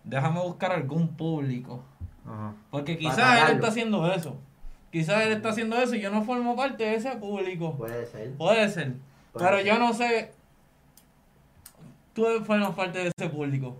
déjame 0.04 0.40
buscar 0.40 0.72
algún 0.72 1.08
público? 1.08 1.84
Ajá. 2.26 2.54
Porque 2.70 2.96
quizás 2.96 3.48
él 3.48 3.56
está 3.56 3.68
haciendo 3.68 4.10
eso. 4.12 4.36
Quizás 4.90 5.26
él 5.26 5.32
está 5.32 5.50
haciendo 5.50 5.76
eso 5.76 5.94
y 5.96 6.00
yo 6.00 6.10
no 6.10 6.22
formo 6.22 6.56
parte 6.56 6.84
de 6.84 6.94
ese 6.94 7.10
público. 7.16 7.74
Puede 7.76 8.06
ser. 8.06 8.32
Puede 8.34 8.68
ser. 8.68 8.94
Puede 9.32 9.44
Pero 9.44 9.56
ser. 9.58 9.66
yo 9.66 9.78
no 9.78 9.92
sé. 9.92 10.32
Tú 12.14 12.24
formas 12.44 12.74
parte 12.74 13.00
de 13.00 13.10
ese 13.16 13.28
público. 13.28 13.76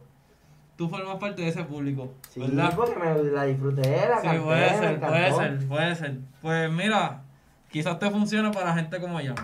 Tú 0.77 0.89
formas 0.89 1.17
parte 1.19 1.43
de 1.43 1.49
ese 1.49 1.63
público. 1.65 2.13
Sí, 2.31 2.41
¿Verdad? 2.41 2.73
porque 2.75 2.97
me 2.99 3.31
la 3.31 3.45
disfruté, 3.45 4.09
la 4.09 4.17
Sí, 4.21 4.27
canté, 4.27 4.41
puede 4.43 4.71
me 4.73 4.79
ser, 4.79 5.01
puede 5.01 5.33
ser, 5.33 5.69
puede 5.69 5.95
ser. 5.95 6.17
Pues 6.43 6.71
mira, 6.73 7.23
quizás 7.71 7.99
te 7.99 8.11
funcione 8.11 8.51
para 8.51 8.75
gente 8.75 9.01
como 9.01 9.21
yo. 9.21 9.35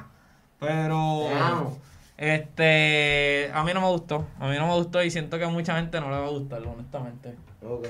Pero. 0.59 1.27
Te 1.29 1.39
amo. 1.39 1.79
Este. 2.19 3.51
A 3.55 3.63
mí 3.65 3.73
no 3.75 3.81
me 3.81 3.87
gustó. 3.89 4.27
A 4.39 4.49
mí 4.49 4.57
no 4.59 4.67
me 4.67 4.75
gustó 4.75 5.03
y 5.03 5.11
siento 5.11 5.39
que 5.39 5.45
a 5.45 5.49
mucha 5.49 5.77
gente 5.77 6.01
no 6.01 6.11
le 6.11 6.19
va 6.19 6.27
a 6.27 6.31
gustar, 6.31 6.63
honestamente. 6.63 7.35
Ok. 7.63 7.87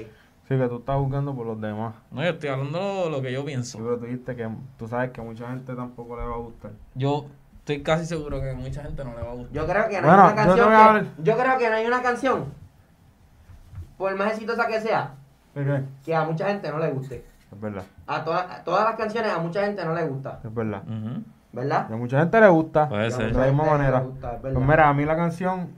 Sí, 0.48 0.56
que 0.58 0.68
tú 0.68 0.78
estás 0.78 0.98
buscando 0.98 1.34
por 1.34 1.46
los 1.46 1.60
demás. 1.60 1.94
No, 2.10 2.22
yo 2.22 2.30
estoy 2.30 2.48
hablando 2.50 2.78
lo, 2.78 3.10
lo 3.10 3.22
que 3.22 3.32
yo 3.32 3.40
Sí, 3.40 3.46
pienso. 3.46 3.78
pero 3.78 3.98
tú 3.98 4.04
dijiste 4.06 4.34
que 4.36 4.48
tú 4.78 4.88
sabes 4.88 5.10
que 5.12 5.20
a 5.20 5.24
mucha 5.24 5.48
gente 5.48 5.74
tampoco 5.74 6.16
le 6.16 6.24
va 6.24 6.34
a 6.34 6.38
gustar. 6.38 6.72
Yo 6.94 7.26
estoy 7.60 7.82
casi 7.82 8.04
seguro 8.06 8.40
que 8.40 8.50
a 8.50 8.54
mucha 8.54 8.82
gente 8.82 9.04
no 9.04 9.14
le 9.14 9.22
va 9.22 9.30
a 9.30 9.34
gustar. 9.34 9.52
Yo 9.54 9.66
creo 9.66 9.88
que 9.88 10.00
no 10.00 10.06
Bueno, 10.08 10.22
hay 10.24 10.32
una 10.32 10.42
yo 10.42 10.46
canción. 10.48 10.68
que- 10.68 10.74
hablar- 10.74 11.06
yo 11.22 11.38
creo 11.38 11.58
que 11.58 11.70
no 11.70 11.76
hay 11.76 11.86
una 11.86 12.02
canción, 12.02 12.44
por 14.00 14.16
más 14.16 14.32
exitosa 14.32 14.66
que 14.66 14.80
sea, 14.80 15.10
que 16.02 16.14
a 16.14 16.24
mucha 16.24 16.46
gente 16.46 16.70
no 16.72 16.78
le 16.78 16.90
guste. 16.90 17.22
Es 17.52 17.60
verdad, 17.60 17.82
A, 18.06 18.16
a 18.16 18.24
todas 18.64 18.84
las 18.84 18.96
canciones 18.96 19.30
a 19.30 19.38
mucha 19.38 19.62
gente 19.62 19.84
no 19.84 19.92
le 19.92 20.04
gusta, 20.06 20.40
es 20.42 20.54
verdad. 20.54 20.82
¿verdad? 21.52 21.86
Y 21.90 21.92
a 21.92 21.96
mucha 21.96 22.18
gente 22.20 22.40
le 22.40 22.48
gusta. 22.48 22.88
Puede 22.88 23.10
ser. 23.10 23.34
De 23.34 23.38
la 23.38 23.46
misma 23.48 23.64
manera. 23.64 24.00
gusta. 24.00 24.38
Pues 24.40 24.54
mira, 24.54 24.88
a 24.88 24.94
mí 24.94 25.04
la 25.04 25.16
canción, 25.16 25.68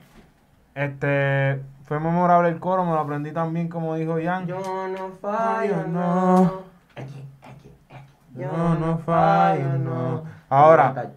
este, 0.72 1.62
fue 1.82 1.98
memorable 1.98 2.48
el 2.50 2.60
coro, 2.60 2.84
me 2.84 2.92
lo 2.92 3.00
aprendí 3.00 3.32
tan 3.32 3.52
bien 3.52 3.68
como 3.68 3.96
dijo 3.96 4.20
Ian. 4.20 4.46
Yo 4.46 4.60
no 4.60 5.08
fallo, 5.20 5.88
no. 5.88 6.36
no. 6.36 6.62
Aquí, 6.94 7.24
aquí, 7.42 7.72
aquí. 7.90 8.06
Yo 8.36 8.76
no 8.78 8.98
fallo, 8.98 9.78
no. 9.78 10.22
Ahora, 10.48 11.10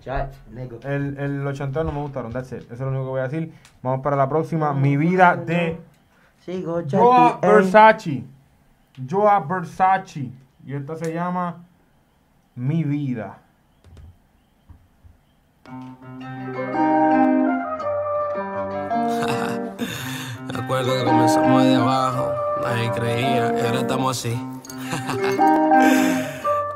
el, 0.85 1.19
el, 1.19 1.43
los 1.43 1.55
chanteos 1.55 1.85
no 1.85 1.91
me 1.91 1.99
gustaron, 2.01 2.33
that's 2.33 2.51
it. 2.51 2.63
Eso 2.63 2.73
es 2.73 2.79
lo 2.79 2.87
único 2.87 3.03
que 3.03 3.09
voy 3.09 3.19
a 3.19 3.27
decir. 3.27 3.53
Vamos 3.83 4.01
para 4.01 4.15
la 4.15 4.27
próxima. 4.27 4.73
Mi 4.73 4.97
vida 4.97 5.35
de 5.35 5.79
Sigo 6.45 6.83
Joa 6.87 7.39
Jackie, 7.41 7.41
ey. 7.41 7.51
Versace. 7.51 8.23
Joa 9.09 9.39
Versace. 9.39 10.31
Y 10.65 10.73
esta 10.73 10.95
se 10.95 11.11
llama 11.11 11.63
Mi 12.55 12.83
vida. 12.83 13.39
Me 20.47 20.59
acuerdo 20.59 20.95
que 20.95 21.03
comenzamos 21.03 21.63
de 21.63 21.75
abajo, 21.75 22.31
nadie 22.61 22.91
creía, 22.91 23.51
y 23.57 23.61
ahora 23.65 23.79
estamos 23.79 24.15
así. 24.17 24.33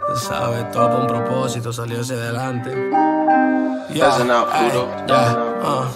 Tú 0.07 0.15
sabes, 0.15 0.71
todo 0.71 0.89
por 0.89 1.01
un 1.01 1.07
propósito, 1.07 1.71
salió 1.71 2.01
hacia 2.01 2.15
adelante. 2.15 2.71
Ya, 3.93 4.17
ey, 4.17 4.71
ya, 5.07 5.37
ah. 5.61 5.87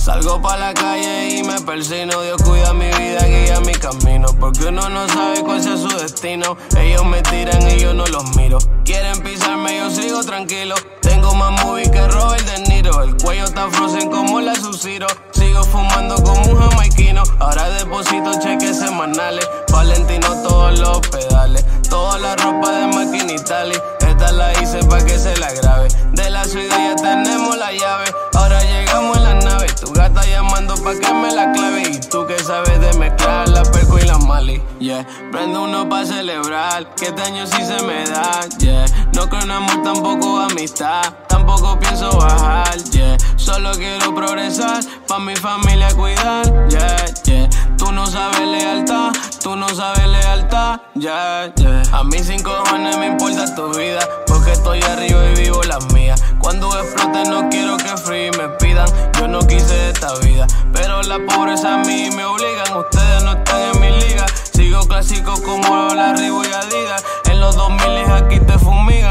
Salgo 0.00 0.40
pa' 0.40 0.56
la 0.56 0.72
calle 0.72 1.36
y 1.36 1.42
me 1.42 1.60
persino. 1.60 2.22
Dios 2.22 2.40
cuida 2.42 2.72
mi 2.72 2.86
vida, 2.86 3.20
guía 3.26 3.60
mi 3.60 3.72
camino. 3.72 4.28
Porque 4.40 4.64
uno 4.64 4.88
no 4.88 5.06
sabe 5.06 5.42
cuál 5.42 5.62
sea 5.62 5.76
su 5.76 5.88
destino. 5.88 6.56
Ellos 6.78 7.04
me 7.04 7.20
tiran 7.20 7.70
y 7.70 7.80
yo 7.80 7.92
no 7.92 8.06
los 8.06 8.34
miro. 8.34 8.56
Quieren 8.86 9.22
pisarme, 9.22 9.76
yo 9.76 9.90
sigo 9.90 10.24
tranquilo. 10.24 10.74
Tengo 11.02 11.34
más 11.34 11.62
movie 11.62 11.90
que 11.90 12.08
Robert 12.08 12.42
De 12.46 12.62
Niro. 12.70 13.02
El 13.02 13.14
cuello 13.18 13.44
está 13.44 13.68
frozen 13.68 14.10
como 14.10 14.40
la 14.40 14.54
Sub-Zero. 14.54 15.06
Sigo 15.32 15.62
fumando 15.64 16.14
como 16.24 16.50
un 16.50 16.58
jamaiquino. 16.58 17.22
Ahora 17.38 17.68
deposito 17.68 18.40
cheques 18.40 18.78
semanales. 18.78 19.46
Valentino 19.70 20.28
todos 20.42 20.78
los 20.78 21.00
pedales. 21.08 21.62
Toda 21.90 22.18
la 22.18 22.36
ropa 22.36 22.72
de 22.72 22.86
máquina 22.86 23.34
Italy. 23.34 23.76
Esta 24.00 24.32
la 24.32 24.50
hice 24.62 24.82
pa' 24.84 25.04
que 25.04 25.18
se 25.18 25.36
la 25.36 25.52
grabe. 25.52 25.88
De 26.12 26.30
la 26.30 26.44
ciudad 26.44 26.78
ya 26.78 26.96
tenemos 26.96 27.56
la 27.58 27.70
llave. 27.70 28.06
Ahora 28.34 28.62
llegamos 28.62 29.16
en 29.18 29.24
la 29.24 29.34
nave. 29.34 29.59
Tu 29.80 29.90
gata 29.92 30.20
llamando 30.26 30.74
pa' 30.74 30.92
que 30.92 31.14
me 31.14 31.32
la 31.32 31.52
clave. 31.52 31.82
Y 31.90 32.00
tú 32.00 32.26
que 32.26 32.38
sabes 32.38 32.80
de 32.80 32.92
mezclar 32.98 33.48
la 33.48 33.62
perco 33.62 33.98
y 33.98 34.02
la 34.02 34.18
mali. 34.18 34.62
Yeah, 34.78 35.06
prendo 35.32 35.62
uno 35.62 35.88
pa' 35.88 36.04
celebrar. 36.04 36.94
Que 36.94 37.06
este 37.06 37.22
año 37.22 37.46
sí 37.46 37.64
se 37.64 37.82
me 37.84 38.04
da. 38.04 38.46
Yeah, 38.58 38.84
no 39.14 39.22
amor, 39.54 39.82
tampoco 39.82 40.38
amistad. 40.38 41.14
Tampoco 41.40 41.78
pienso 41.78 42.10
bajar. 42.18 42.76
Yeah, 42.90 43.16
solo 43.36 43.72
quiero 43.72 44.14
progresar. 44.14 44.84
Pa' 45.08 45.18
mi 45.18 45.34
familia 45.34 45.88
cuidar. 45.94 46.44
Yeah, 46.68 46.96
yeah. 47.24 47.48
Tú 47.78 47.90
no 47.92 48.06
sabes 48.06 48.46
lealtad. 48.46 49.12
Tú 49.42 49.56
no 49.56 49.66
sabes 49.70 50.06
lealtad. 50.06 50.82
Yeah, 50.96 51.50
yeah. 51.56 51.82
A 51.92 52.04
mí 52.04 52.18
sin 52.18 52.42
cojones 52.42 52.98
me 52.98 53.06
importa 53.06 53.54
tu 53.54 53.72
vida. 53.72 54.00
Porque 54.26 54.52
estoy 54.52 54.82
arriba 54.82 55.24
y 55.30 55.40
vivo 55.40 55.62
las 55.62 55.90
mías. 55.94 56.22
Cuando 56.40 56.78
explote 56.78 57.24
no 57.30 57.48
quiero 57.48 57.78
que 57.78 57.96
free 57.96 58.30
me 58.32 58.48
pidan. 58.58 58.88
Yo 59.18 59.26
no 59.26 59.38
quise 59.40 59.92
esta 59.92 60.14
vida. 60.18 60.46
Pero 60.74 61.02
la 61.04 61.18
pobreza 61.24 61.76
a 61.76 61.78
mí 61.78 62.10
me 62.14 62.26
obligan. 62.26 62.76
Ustedes 62.76 63.24
no 63.24 63.32
están 63.32 63.62
en 63.74 63.80
mi 63.80 63.90
liga. 64.04 64.26
Sigo 64.52 64.80
clásico 64.86 65.40
como 65.42 65.88
la 65.94 66.12
Ribo 66.12 66.44
y 66.44 66.52
Adidas. 66.52 67.02
En 67.24 67.40
los 67.40 67.56
2000 67.56 68.10
aquí 68.12 68.40
te 68.40 68.58
fumigan. 68.58 69.09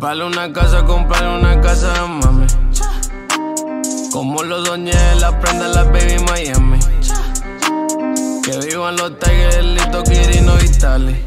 Comprarle 0.00 0.24
una 0.24 0.50
casa, 0.50 0.82
comprarle 0.82 1.28
una 1.40 1.60
casa 1.60 2.06
mami. 2.06 2.46
Como 4.10 4.42
lo 4.42 4.64
soñé, 4.64 4.94
la 5.20 5.38
prenda 5.38 5.68
la 5.68 5.84
baby 5.84 6.16
Miami. 6.26 6.78
Que 8.42 8.58
vivan 8.66 8.96
los 8.96 9.18
Tigers, 9.18 9.62
Lito, 9.62 10.02
Quirino 10.02 10.54
y 10.64 10.78
Tali. 10.78 11.22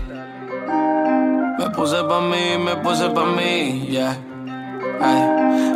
Me 1.60 1.70
puse 1.70 2.04
pa' 2.04 2.20
mí, 2.22 2.58
me 2.58 2.76
puse 2.78 3.12
pa' 3.12 3.26
mí, 3.26 3.90
yeah. 3.92 4.18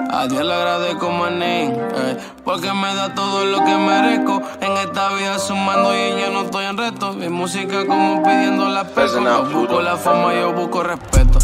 A 0.10 0.26
Dios 0.28 0.44
le 0.44 0.54
agradezco, 0.56 1.12
manín, 1.12 1.78
ay, 2.04 2.18
porque 2.44 2.74
me 2.74 2.96
da 2.96 3.14
todo 3.14 3.46
lo 3.46 3.64
que 3.64 3.78
merezco. 3.78 4.42
En 4.60 4.72
esta 4.76 5.14
vida 5.14 5.38
sumando 5.38 5.94
y 5.96 6.20
yo 6.20 6.32
no 6.32 6.46
estoy 6.46 6.66
en 6.66 6.76
reto. 6.76 7.14
Mi 7.14 7.30
música 7.30 7.86
como 7.86 8.24
pidiendo 8.24 8.68
la 8.68 8.86
peso. 8.86 9.22
Yo 9.22 9.46
busco 9.52 9.82
la 9.82 9.98
fama, 9.98 10.34
yo 10.34 10.52
busco 10.52 10.82
respeto. 10.82 11.38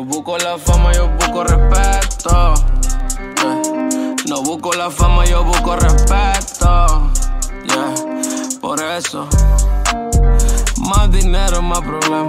Yo 0.00 0.06
busco 0.06 0.38
la 0.38 0.56
fama, 0.56 0.92
yo 0.94 1.08
busco 1.10 1.44
respeto. 1.44 2.54
No 4.30 4.42
busco 4.42 4.72
la 4.72 4.90
fama, 4.90 5.26
yo 5.26 5.44
busco 5.44 5.76
respeto. 5.76 7.10
Yeah, 7.66 7.94
por 8.62 8.82
eso. 8.82 9.28
Más 10.78 11.12
dinero, 11.12 11.60
más 11.60 11.80
problema. 11.80 12.26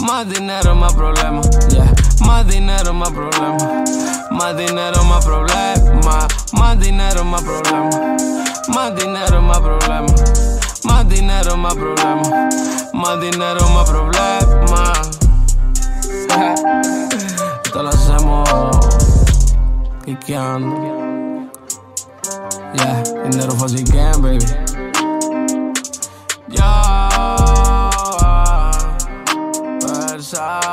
Más 0.00 0.28
dinero, 0.28 0.74
más 0.74 0.92
problema. 0.94 1.40
Yeah. 1.68 1.94
Más 2.26 2.44
dinero, 2.48 2.92
más 2.92 3.10
problema. 3.10 3.84
Más 4.32 4.56
dinero, 4.56 5.04
más 5.04 5.24
problema. 5.24 6.26
Más 6.50 6.80
dinero, 6.80 7.22
más 7.24 7.42
problema. 7.42 8.16
Más 8.66 8.96
dinero, 8.96 9.40
más 9.42 9.60
problema. 9.60 10.12
Más 10.82 11.08
dinero, 11.08 11.56
más 11.56 11.74
problema. 11.76 12.48
Más 12.92 13.20
dinero, 13.20 13.68
más 13.68 13.88
problema. 13.88 15.17
Esto 17.64 17.82
lo 17.82 17.88
hacemos 17.88 18.48
quiqueando. 20.04 21.48
Yeah, 22.74 23.02
dinero 23.24 23.52
fácil 23.52 23.84
game, 23.84 24.18
baby. 24.20 24.44
Ya 26.48 27.90
Versace 29.80 30.67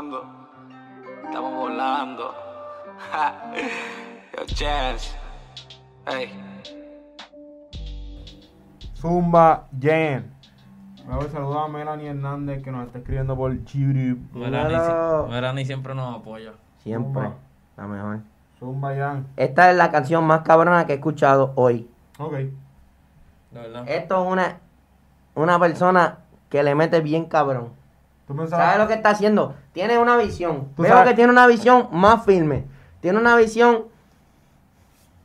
llorando. 0.00 0.24
Estamos 1.24 1.54
volando. 1.54 2.34
Yo, 4.36 4.44
chance. 4.46 5.16
Hey. 6.06 6.32
Zumba 8.96 9.66
Jen. 9.78 10.30
Voy 11.06 11.26
a 11.26 11.30
saludar 11.30 11.64
a 11.64 11.68
Melanie 11.68 12.08
Hernández 12.10 12.62
que 12.62 12.70
nos 12.70 12.86
está 12.86 12.98
escribiendo 12.98 13.36
por 13.36 13.52
YouTube. 13.52 14.20
Melanie, 14.32 14.78
si- 14.78 15.30
Melanie 15.30 15.64
siempre 15.64 15.94
nos 15.94 16.16
apoya. 16.16 16.52
Siempre. 16.82 17.22
Zumba. 17.22 17.36
La 17.76 17.86
mejor. 17.86 18.20
Zumba 18.58 18.94
Jan. 18.94 19.26
Esta 19.36 19.70
es 19.70 19.76
la 19.76 19.90
canción 19.90 20.24
más 20.24 20.42
cabrona 20.42 20.86
que 20.86 20.92
he 20.92 20.96
escuchado 20.96 21.52
hoy. 21.56 21.88
Ok. 22.18 22.32
De 22.32 22.52
verdad. 23.52 23.88
Esto 23.88 24.22
es 24.22 24.32
una, 24.32 24.58
una 25.34 25.58
persona 25.58 26.18
que 26.48 26.62
le 26.62 26.74
mete 26.74 27.00
bien 27.00 27.24
cabrón. 27.24 27.79
¿Sabes 28.48 28.78
lo 28.78 28.86
que 28.88 28.94
está 28.94 29.10
haciendo? 29.10 29.54
Tiene 29.72 29.98
una 29.98 30.16
visión. 30.16 30.68
Veo 30.76 30.88
sabes- 30.92 31.08
que 31.10 31.14
tiene 31.14 31.30
una 31.32 31.46
visión 31.46 31.88
más 31.92 32.24
firme. 32.24 32.64
Tiene 33.00 33.18
una 33.18 33.36
visión 33.36 33.84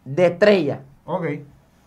de 0.06 0.28
estrella. 0.28 0.82
Ok. 1.06 1.26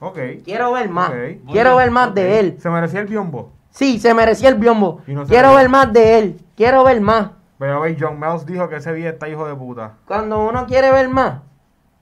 Ok. 0.00 0.18
Quiero 0.44 0.72
ver 0.72 0.88
más. 0.88 1.12
Quiero 1.50 1.76
ver 1.76 1.90
más 1.90 2.14
de 2.14 2.40
él. 2.40 2.56
Se 2.60 2.70
merecía 2.70 3.00
el 3.00 3.06
biombo. 3.06 3.52
Sí, 3.70 3.98
se 3.98 4.14
merecía 4.14 4.48
el 4.48 4.56
biombo. 4.56 5.00
No 5.06 5.24
Quiero 5.26 5.50
ve. 5.50 5.56
ver 5.56 5.68
más 5.68 5.92
de 5.92 6.18
él. 6.18 6.40
Quiero 6.56 6.84
ver 6.84 7.00
más. 7.00 7.30
Pero 7.58 7.80
veis, 7.80 7.96
John 8.00 8.18
Miles 8.20 8.46
dijo 8.46 8.68
que 8.68 8.76
ese 8.76 8.92
video 8.92 9.10
está 9.12 9.28
hijo 9.28 9.46
de 9.46 9.54
puta. 9.54 9.94
Cuando 10.06 10.46
uno 10.46 10.66
quiere 10.66 10.92
ver 10.92 11.08
más, 11.08 11.40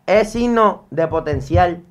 es 0.07 0.31
signo 0.33 0.85
de 0.91 1.07
potencial 1.09 1.83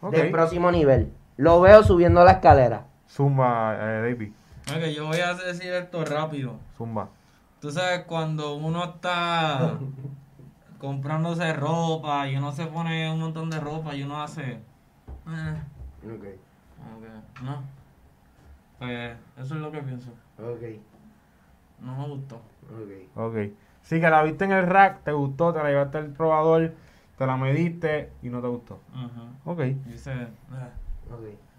Ok. 0.00 0.12
del 0.14 0.30
próximo 0.30 0.70
nivel. 0.70 1.12
Lo 1.36 1.60
veo 1.60 1.82
subiendo 1.82 2.24
la 2.24 2.32
escalera. 2.32 2.84
Zumba, 3.08 3.74
eh, 3.80 4.00
David. 4.12 4.32
Ok, 4.76 4.84
yo 4.94 5.06
voy 5.06 5.20
a 5.20 5.34
decir 5.34 5.72
esto 5.72 6.04
rápido. 6.04 6.56
Zumba. 6.76 7.08
Tú 7.60 7.70
sabes, 7.70 8.04
cuando 8.04 8.54
uno 8.56 8.84
está 8.84 9.78
comprándose 10.78 11.52
ropa 11.52 12.26
y 12.28 12.36
uno 12.36 12.52
se 12.52 12.66
pone 12.66 13.10
un 13.12 13.20
montón 13.20 13.50
de 13.50 13.60
ropa 13.60 13.94
y 13.94 14.02
uno 14.02 14.22
hace. 14.22 14.42
eh, 14.52 15.56
como 16.78 17.00
que, 17.00 17.42
no. 17.44 17.62
Pues 18.78 19.16
eso 19.36 19.54
es 19.54 19.60
lo 19.60 19.70
que 19.70 19.82
pienso. 19.82 20.10
No 21.80 21.96
me 21.96 22.08
gustó. 22.08 22.36
Ok. 23.14 23.36
Sí, 23.82 24.00
que 24.00 24.08
la 24.10 24.22
viste 24.22 24.44
en 24.44 24.52
el 24.52 24.66
rack, 24.66 25.02
te 25.04 25.12
gustó, 25.12 25.52
te 25.52 25.62
la 25.62 25.68
llevaste 25.68 25.98
al 25.98 26.12
probador, 26.12 26.74
te 27.18 27.26
la 27.26 27.36
mediste 27.36 28.12
y 28.22 28.28
no 28.28 28.40
te 28.40 28.48
gustó. 28.48 28.80
Ajá. 28.94 29.24
Ok. 29.44 29.60
Dice. 29.86 30.12
eh. 30.12 30.28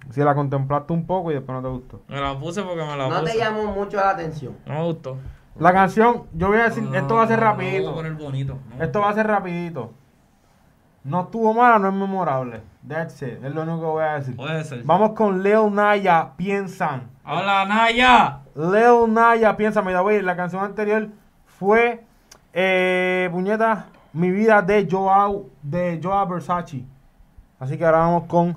Si 0.09 0.19
la 0.21 0.35
contemplaste 0.35 0.91
un 0.93 1.05
poco 1.05 1.31
y 1.31 1.35
después 1.35 1.55
no 1.55 1.61
te 1.61 1.69
gustó. 1.69 2.01
Me 2.07 2.19
la 2.19 2.37
puse 2.37 2.63
porque 2.63 2.81
me 2.83 2.97
la 2.97 3.07
No 3.07 3.19
puse. 3.21 3.31
te 3.33 3.37
llamó 3.37 3.65
mucho 3.67 3.97
la 3.97 4.09
atención. 4.09 4.57
No 4.65 4.73
me 4.73 4.83
gustó. 4.83 5.17
La 5.59 5.71
canción, 5.71 6.23
yo 6.33 6.47
voy 6.47 6.57
a 6.57 6.63
decir, 6.65 6.83
No, 6.83 6.95
esto 6.95 7.15
va 7.15 7.23
a 7.23 7.27
ser 7.27 7.39
no, 7.39 7.45
no, 7.45 7.51
rapidito. 7.51 7.83
voy 7.83 7.91
a 7.91 7.95
poner 7.95 8.13
bonito. 8.13 8.57
No. 8.77 8.83
Esto 8.83 8.99
va 9.01 9.09
a 9.09 9.13
ser 9.13 9.27
rapidito. 9.27 9.91
No 11.03 11.21
estuvo 11.21 11.53
mala, 11.53 11.79
no 11.79 11.87
es 11.89 11.93
memorable. 11.93 12.61
That's 12.87 13.21
it, 13.21 13.43
es 13.43 13.53
lo 13.55 13.61
único 13.63 13.79
que 13.79 13.85
voy 13.85 14.03
a 14.03 14.13
decir. 14.15 14.35
Puede 14.35 14.63
ser. 14.63 14.83
Vamos 14.83 15.11
con 15.11 15.41
Leo 15.43 15.69
Naya, 15.69 16.31
piensan. 16.35 17.09
¡Hola, 17.25 17.65
Naya! 17.65 18.39
Leo 18.55 19.07
Naya, 19.07 19.55
piensa, 19.57 19.81
mira, 19.81 20.01
güey, 20.01 20.21
la 20.21 20.35
canción 20.35 20.63
anterior 20.63 21.09
fue, 21.45 22.03
eh, 22.53 23.29
puñeta, 23.31 23.87
Mi 24.13 24.29
vida 24.29 24.61
de 24.61 24.87
Joao, 24.89 25.45
de 25.61 25.99
Joao 26.03 26.27
Versace. 26.27 26.83
Así 27.59 27.77
que 27.77 27.85
ahora 27.85 27.99
vamos 27.99 28.23
con 28.25 28.55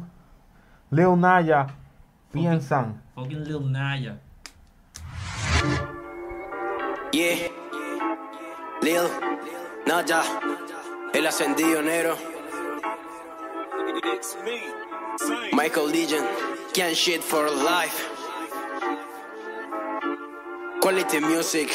Leo 0.91 1.17
Naya, 1.17 1.67
piensan. 2.33 3.01
Fucking 3.15 3.45
Lil 3.45 3.61
Naya. 3.61 4.17
Yeah. 7.13 7.49
Lil, 8.83 9.09
Naya, 9.87 10.23
el 11.15 11.27
ascendido 11.27 11.83
negro. 11.83 12.17
Michael 15.53 15.87
Legion, 15.89 16.25
can't 16.75 16.97
shit 16.97 17.23
for 17.23 17.49
life. 17.51 18.11
Quality 20.81 21.21
music, 21.21 21.71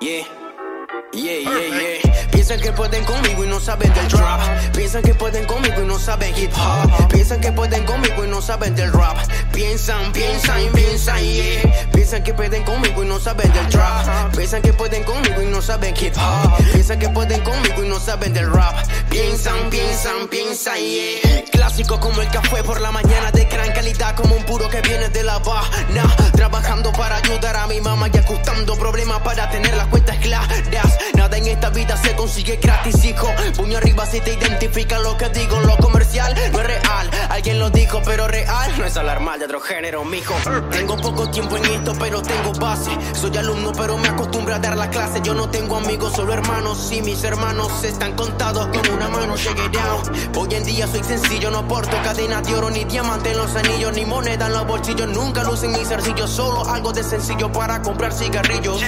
yeah. 0.00 0.24
Yeah, 1.12 1.38
yeah, 1.38 2.02
yeah. 2.04 2.30
Piensan 2.30 2.60
que 2.60 2.72
pueden 2.72 3.04
conmigo 3.04 3.44
y 3.44 3.48
no 3.48 3.58
saben 3.58 3.92
del 3.94 4.08
drop. 4.08 4.40
Piensan 4.76 5.02
que 5.02 5.12
pueden 5.14 5.44
conmigo 5.44 5.82
y 5.82 5.86
no 5.86 5.98
saben 5.98 6.32
hip 6.36 6.52
hop. 6.54 7.08
Piensan 7.08 7.40
que 7.40 7.50
pueden 7.50 7.84
conmigo 7.84 8.24
y 8.24 8.28
no 8.28 8.40
saben 8.40 8.76
del 8.76 8.92
rap. 8.92 9.16
Piensan, 9.52 10.12
piensan, 10.12 10.62
piensan, 10.72 11.20
yeah. 11.20 11.88
Piensan 11.92 12.22
que 12.22 12.32
pueden 12.32 12.62
conmigo 12.62 13.02
y 13.02 13.06
no 13.06 13.18
saben 13.18 13.52
del 13.52 13.68
drop. 13.70 14.36
Piensan 14.36 14.62
que 14.62 14.72
pueden 14.72 15.02
conmigo 15.02 15.42
y 15.42 15.46
no 15.46 15.60
saben 15.60 15.94
hip 16.00 16.14
hop. 16.16 16.64
Piensan 16.72 16.98
que 17.00 17.08
pueden 17.08 17.40
conmigo 17.40 17.84
y 17.84 17.88
no 17.88 17.98
saben 17.98 18.32
del 18.32 18.52
rap. 18.52 18.76
Piensan, 19.08 19.68
piensan, 19.68 20.28
piensan, 20.28 20.78
yeah. 20.78 21.44
Clásico 21.50 21.98
como 21.98 22.22
el 22.22 22.28
café 22.30 22.62
por 22.62 22.80
la 22.80 22.92
mañana 22.92 23.32
de 23.32 23.44
gran 23.46 23.72
calidad 23.72 24.14
como 24.14 24.36
un 24.36 24.44
puro 24.44 24.68
que 24.68 24.80
viene 24.80 25.08
de 25.08 25.24
La 25.24 25.34
Habana. 25.34 26.16
Trabajando 26.32 26.92
para 26.92 27.16
ayudar 27.16 27.56
a 27.56 27.66
mi 27.66 27.80
mamá 27.80 28.08
y 28.12 28.16
ajustando 28.16 28.76
problemas 28.76 29.20
para 29.22 29.50
tener 29.50 29.74
las 29.76 29.88
cuentas 29.88 30.16
claras. 30.18 30.99
Nada 31.14 31.36
en 31.36 31.46
esta 31.46 31.70
vida 31.70 31.96
se 31.96 32.14
consigue 32.14 32.56
gratis, 32.56 33.04
hijo. 33.04 33.28
Puño 33.56 33.78
arriba 33.78 34.06
si 34.06 34.20
te 34.20 34.34
identifica 34.34 34.98
lo 34.98 35.16
que 35.16 35.28
digo. 35.30 35.60
Lo 35.60 35.76
comercial 35.76 36.34
no 36.52 36.60
es 36.60 36.66
real. 36.66 37.10
Alguien 37.28 37.58
lo 37.58 37.70
dijo, 37.70 38.00
pero 38.04 38.28
real 38.28 38.72
no 38.78 38.84
es 38.84 38.96
alarmar 38.96 39.38
de 39.38 39.44
otro 39.46 39.60
género, 39.60 40.04
mijo. 40.04 40.34
Tengo 40.70 40.96
poco 40.96 41.30
tiempo 41.30 41.56
en 41.56 41.64
esto, 41.66 41.94
pero 41.98 42.22
tengo 42.22 42.52
base. 42.54 42.90
Soy 43.14 43.36
alumno, 43.36 43.72
pero 43.72 43.96
me 43.98 44.08
acostumbro 44.08 44.54
a 44.54 44.58
dar 44.58 44.76
la 44.76 44.90
clase. 44.90 45.20
Yo 45.22 45.34
no 45.34 45.48
tengo 45.50 45.76
amigos, 45.76 46.14
solo 46.14 46.32
hermanos. 46.32 46.90
Y 46.92 47.02
mis 47.02 47.22
hermanos 47.24 47.84
están 47.84 48.14
contados 48.14 48.66
con 48.68 48.94
una 48.94 49.08
mano. 49.08 49.36
Llegué 49.36 49.68
down. 49.68 50.36
Hoy 50.36 50.54
en 50.54 50.64
día 50.64 50.86
soy 50.86 51.02
sencillo, 51.04 51.50
no 51.50 51.66
porto 51.66 51.96
cadenas 52.02 52.46
de 52.46 52.54
oro, 52.54 52.70
ni 52.70 52.84
diamante 52.84 53.30
en 53.30 53.38
los 53.38 53.54
anillos, 53.54 53.92
ni 53.94 54.04
moneda 54.04 54.46
en 54.46 54.52
los 54.52 54.66
bolsillos. 54.66 55.08
Nunca 55.08 55.44
lucen 55.44 55.72
mis 55.72 55.90
arcillos, 55.90 56.30
solo 56.30 56.68
algo 56.68 56.92
de 56.92 57.02
sencillo 57.02 57.50
para 57.52 57.80
comprar 57.82 58.12
cigarrillos. 58.12 58.82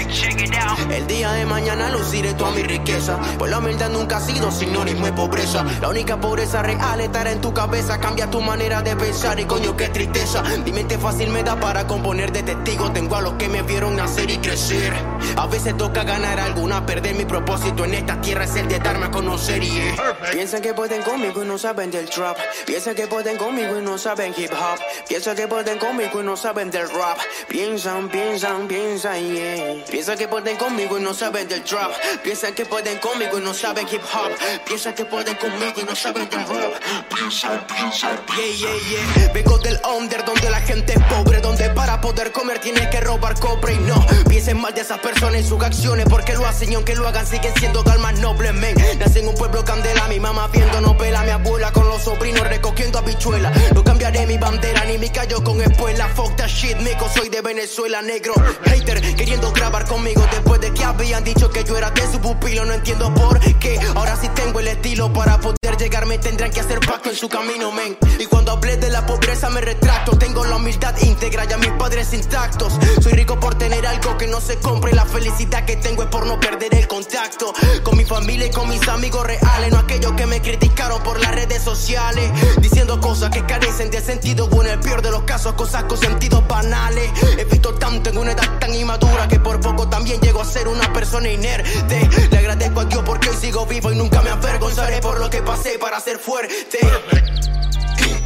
El 0.90 1.06
día 1.06 1.32
de 1.32 1.44
mañana 1.46 1.90
luciré 2.02 2.34
toda 2.34 2.50
mi 2.50 2.62
riqueza. 2.62 3.18
Pues 3.38 3.50
la 3.50 3.58
humildad 3.58 3.88
nunca 3.90 4.16
ha 4.16 4.20
sido 4.20 4.50
sinónimo 4.50 5.06
de 5.06 5.12
pobreza. 5.12 5.64
La 5.80 5.88
única 5.88 6.20
pobreza 6.20 6.62
real 6.62 7.00
estará 7.00 7.30
en 7.30 7.40
tu 7.40 7.54
cabeza. 7.54 7.98
Cambia 8.00 8.30
tu 8.30 8.40
manera 8.40 8.82
de 8.82 8.96
pensar 8.96 9.38
y 9.38 9.44
coño, 9.44 9.76
qué 9.76 9.88
tristeza. 9.88 10.42
Mi 10.64 10.72
mente 10.72 10.98
fácil 10.98 11.30
me 11.30 11.42
da 11.42 11.58
para 11.58 11.86
componer 11.86 12.32
de 12.32 12.42
testigo. 12.42 12.90
Tengo 12.92 13.16
a 13.16 13.22
los 13.22 13.34
que 13.34 13.48
me 13.48 13.62
vieron 13.62 13.96
nacer 13.96 14.30
y 14.30 14.38
crecer. 14.38 14.92
A 15.36 15.46
veces 15.46 15.76
toca 15.76 16.02
ganar 16.04 16.40
alguna, 16.40 16.84
perder 16.84 17.14
mi 17.14 17.24
propósito 17.24 17.84
en 17.84 17.94
esta 17.94 18.20
tierra 18.20 18.44
es 18.44 18.56
el 18.56 18.68
de 18.68 18.78
darme 18.78 19.06
a 19.06 19.10
conocer 19.10 19.62
y 19.62 19.78
eh. 19.78 19.94
Piensan 20.32 20.60
que 20.60 20.74
pueden 20.74 21.02
conmigo 21.02 21.42
y 21.42 21.46
no 21.46 21.58
saben 21.58 21.90
del 21.90 22.08
trap. 22.10 22.36
Piensan 22.66 22.94
que 22.94 23.06
pueden 23.06 23.36
conmigo 23.36 23.78
y 23.78 23.82
no 23.82 23.96
saben 23.96 24.34
hip 24.36 24.52
hop. 24.52 24.78
Piensan 25.08 25.36
que 25.36 25.46
pueden 25.46 25.78
conmigo 25.78 26.20
y 26.20 26.24
no 26.24 26.36
saben 26.36 26.70
del 26.70 26.88
rap. 26.90 27.18
Piensan, 27.48 28.08
piensan, 28.08 28.66
piensan, 28.66 29.32
yeah. 29.32 29.84
Piensan 29.90 30.18
que 30.18 30.28
pueden 30.28 30.56
conmigo 30.56 30.98
y 30.98 31.02
no 31.02 31.14
saben 31.14 31.48
del 31.48 31.62
trap. 31.62 31.91
Piensan 32.22 32.54
que 32.54 32.64
pueden 32.64 32.98
conmigo 32.98 33.38
y 33.38 33.42
no 33.42 33.54
saben 33.54 33.86
hip 33.88 34.02
hop. 34.02 34.30
Piensan 34.66 34.94
que 34.94 35.04
pueden 35.04 35.34
conmigo 35.36 35.72
y 35.76 35.84
no 35.84 35.94
saben 35.96 36.28
del 36.28 36.40
rap. 36.40 36.72
Piensan, 37.14 37.66
piensan, 37.66 38.20
yeah, 38.36 38.46
yeah, 38.56 39.14
yeah. 39.16 39.32
Vengo 39.32 39.58
del 39.58 39.80
under 39.98 40.24
donde 40.24 40.50
la 40.50 40.60
gente 40.60 40.94
es 40.94 41.02
pobre, 41.04 41.40
donde 41.40 41.70
para 41.70 42.00
poder 42.00 42.32
comer 42.32 42.58
tienes 42.60 42.88
que 42.88 43.00
robar 43.00 43.38
cobre 43.38 43.74
y 43.74 43.78
no 43.78 44.06
piensen 44.42 44.60
mal 44.60 44.74
de 44.74 44.80
esas 44.80 44.98
personas 44.98 45.40
y 45.40 45.44
sus 45.44 45.62
acciones 45.62 46.04
porque 46.10 46.34
lo 46.34 46.44
hacen 46.44 46.72
y 46.72 46.74
aunque 46.74 46.96
lo 46.96 47.06
hagan 47.06 47.24
siguen 47.24 47.54
siendo 47.56 47.84
almas 47.88 48.18
nobles, 48.18 48.52
men. 48.52 48.74
Nací 48.98 49.20
en 49.20 49.28
un 49.28 49.36
pueblo 49.36 49.64
candela, 49.64 50.08
mi 50.08 50.18
mamá 50.18 50.48
viendo 50.48 50.80
novela, 50.80 51.22
mi 51.22 51.30
abuela 51.30 51.70
con 51.70 51.86
los 51.86 52.02
sobrinos 52.02 52.48
recogiendo 52.48 52.98
habichuela. 52.98 53.52
No 53.72 53.84
cambiaré 53.84 54.26
mi 54.26 54.38
bandera 54.38 54.84
ni 54.86 54.98
mi 54.98 55.10
callo 55.10 55.44
con 55.44 55.60
espuela. 55.60 56.08
Fuck 56.08 56.34
that 56.34 56.48
shit, 56.48 56.76
mico, 56.78 57.08
soy 57.08 57.28
de 57.28 57.40
Venezuela, 57.40 58.02
negro. 58.02 58.34
Hater 58.64 59.14
queriendo 59.14 59.52
grabar 59.52 59.86
conmigo 59.86 60.26
después 60.28 60.60
de 60.60 60.72
que 60.74 60.82
habían 60.82 61.22
dicho 61.22 61.48
que 61.48 61.62
yo 61.62 61.78
era 61.78 61.92
de 61.92 62.10
su 62.10 62.18
pupilo. 62.20 62.64
No 62.64 62.72
entiendo 62.72 63.14
por 63.14 63.38
qué. 63.60 63.78
Ahora 63.94 64.16
sí 64.16 64.28
tengo 64.34 64.58
el 64.58 64.66
estilo 64.66 65.12
para 65.12 65.38
poder 65.38 65.76
llegar, 65.78 66.04
me 66.06 66.18
tendrán 66.18 66.50
que 66.50 66.58
hacer 66.58 66.80
pacto 66.80 67.10
en 67.10 67.16
su 67.16 67.28
camino, 67.28 67.70
men. 67.70 67.96
Y 68.18 68.26
cuando 68.26 68.50
hablé 68.50 68.76
de 68.76 68.90
la 68.90 69.06
pobreza 69.06 69.50
me 69.50 69.60
retracto. 69.60 70.18
Tengo 70.18 70.44
la 70.44 70.56
humildad 70.56 70.96
íntegra 71.00 71.44
y 71.48 71.52
a 71.52 71.58
mis 71.58 71.70
padres 71.72 72.12
intactos. 72.12 72.72
Soy 73.00 73.12
rico 73.12 73.38
por 73.38 73.54
tener 73.54 73.86
algo 73.86 74.18
que 74.18 74.26
no 74.26 74.31
se 74.40 74.56
compre. 74.56 74.92
La 74.92 75.04
felicidad 75.04 75.64
que 75.64 75.76
tengo 75.76 76.02
es 76.02 76.08
por 76.08 76.26
no 76.26 76.38
perder 76.40 76.74
el 76.74 76.86
contacto 76.88 77.52
con 77.82 77.96
mi 77.96 78.04
familia 78.04 78.46
y 78.46 78.50
con 78.50 78.68
mis 78.68 78.86
amigos 78.88 79.26
reales. 79.26 79.70
No 79.70 79.78
aquellos 79.78 80.12
que 80.12 80.26
me 80.26 80.40
criticaron 80.40 81.02
por 81.02 81.20
las 81.20 81.34
redes 81.34 81.62
sociales. 81.62 82.30
Diciendo 82.60 83.00
cosas 83.00 83.30
que 83.30 83.44
carecen 83.44 83.90
de 83.90 84.00
sentido. 84.00 84.48
O 84.52 84.62
en 84.62 84.70
el 84.70 84.80
peor 84.80 85.02
de 85.02 85.10
los 85.10 85.22
casos, 85.22 85.54
cosas 85.54 85.84
con 85.84 85.98
sentidos 85.98 86.46
banales. 86.48 87.10
He 87.38 87.44
visto 87.44 87.74
tanto 87.74 88.10
en 88.10 88.18
una 88.18 88.32
edad 88.32 88.58
tan 88.58 88.74
inmadura 88.74 89.28
que 89.28 89.40
por 89.40 89.60
poco 89.60 89.88
también 89.88 90.20
llego 90.20 90.40
a 90.40 90.44
ser 90.44 90.68
una 90.68 90.92
persona 90.92 91.30
inerte. 91.30 92.08
Le 92.30 92.38
agradezco 92.38 92.80
a 92.80 92.84
Dios 92.84 93.02
porque 93.04 93.30
hoy 93.30 93.36
sigo 93.40 93.66
vivo 93.66 93.92
y 93.92 93.96
nunca 93.96 94.22
me 94.22 94.30
avergonzaré 94.30 95.00
por 95.00 95.18
lo 95.20 95.30
que 95.30 95.42
pasé 95.42 95.78
para 95.78 96.00
ser 96.00 96.18
fuerte. 96.18 96.78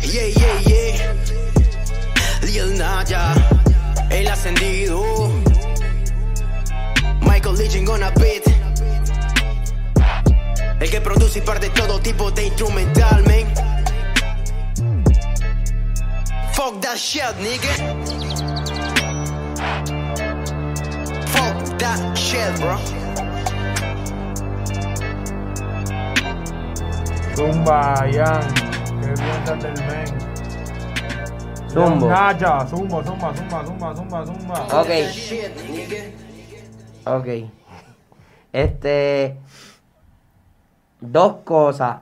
Yeah, 0.03 0.29
yeah, 0.29 0.61
yeah. 0.61 1.15
Lil 2.43 2.79
Naya, 2.79 3.35
el 4.11 4.29
ascendido. 4.29 5.45
Legion 7.53 7.88
on 7.88 8.03
a 8.03 8.11
beat. 8.11 8.44
El 10.80 10.90
que 10.90 11.01
produce 11.01 11.38
y 11.38 11.42
parte 11.42 11.70
todo 11.70 12.01
tipo 12.01 12.30
de 12.30 12.47
instrumental, 12.47 13.24
man. 13.24 13.47
Fuck 16.53 16.80
that 16.80 16.97
shit, 16.97 17.34
nigga. 17.40 17.72
Fuck 21.26 21.78
that 21.78 22.16
shit, 22.16 22.61
bro. 22.61 22.78
Zumba, 27.36 28.07
Ian. 28.12 28.55
¿Qué 29.01 29.12
piensas 29.12 29.62
del 29.62 29.86
men? 29.86 30.36
Zumbo. 31.68 32.09
Naya, 32.09 32.66
zumba, 32.68 33.03
zumba, 33.05 33.34
zumba, 33.34 33.64
zumba, 33.64 33.94
zumba, 33.94 34.24
zumba. 34.24 34.80
Ok. 34.80 36.26
Ok. 37.07 37.51
Este. 38.53 39.39
Dos 41.01 41.37
cosas. 41.45 42.01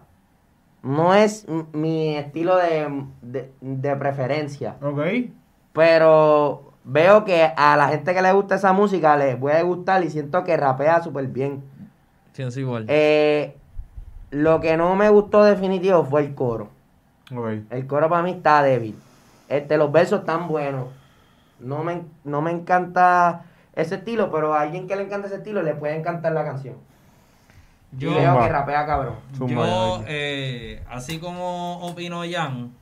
No 0.82 1.14
es 1.14 1.46
mi 1.72 2.16
estilo 2.16 2.56
de, 2.56 3.04
de, 3.22 3.52
de 3.60 3.96
preferencia. 3.96 4.76
Ok. 4.82 5.00
Pero 5.72 6.72
veo 6.84 7.24
que 7.24 7.50
a 7.56 7.76
la 7.76 7.88
gente 7.88 8.14
que 8.14 8.22
le 8.22 8.32
gusta 8.32 8.56
esa 8.56 8.72
música 8.72 9.16
les 9.16 9.36
puede 9.36 9.62
gustar 9.62 10.04
y 10.04 10.10
siento 10.10 10.44
que 10.44 10.56
rapea 10.56 11.02
súper 11.02 11.26
bien. 11.26 11.64
Pienso 12.34 12.60
igual. 12.60 12.84
Eh, 12.88 13.56
lo 14.30 14.60
que 14.60 14.76
no 14.76 14.94
me 14.94 15.08
gustó 15.08 15.42
definitivo 15.44 16.04
fue 16.04 16.22
el 16.22 16.34
coro. 16.34 16.68
Ok. 17.34 17.48
El 17.70 17.86
coro 17.86 18.08
para 18.08 18.22
mí 18.22 18.32
está 18.32 18.62
débil. 18.62 18.98
Este, 19.48 19.76
los 19.76 19.90
versos 19.90 20.20
están 20.20 20.48
buenos. 20.48 20.88
No 21.60 21.82
me, 21.82 22.02
no 22.24 22.42
me 22.42 22.50
encanta 22.50 23.44
ese 23.76 23.96
estilo, 23.96 24.30
pero 24.30 24.54
a 24.54 24.60
alguien 24.62 24.86
que 24.86 24.96
le 24.96 25.04
encanta 25.04 25.26
ese 25.26 25.36
estilo 25.36 25.62
le 25.62 25.74
puede 25.74 25.96
encantar 25.96 26.32
la 26.32 26.44
canción. 26.44 26.76
Yo- 27.92 28.10
y 28.10 28.14
veo 28.14 28.32
Zumba. 28.32 28.46
que 28.46 28.52
rapea 28.52 28.86
cabrón. 28.86 29.14
Yo, 29.46 30.04
eh, 30.06 30.82
así 30.90 31.18
como 31.18 31.78
opino 31.86 32.22
Jan, 32.28 32.72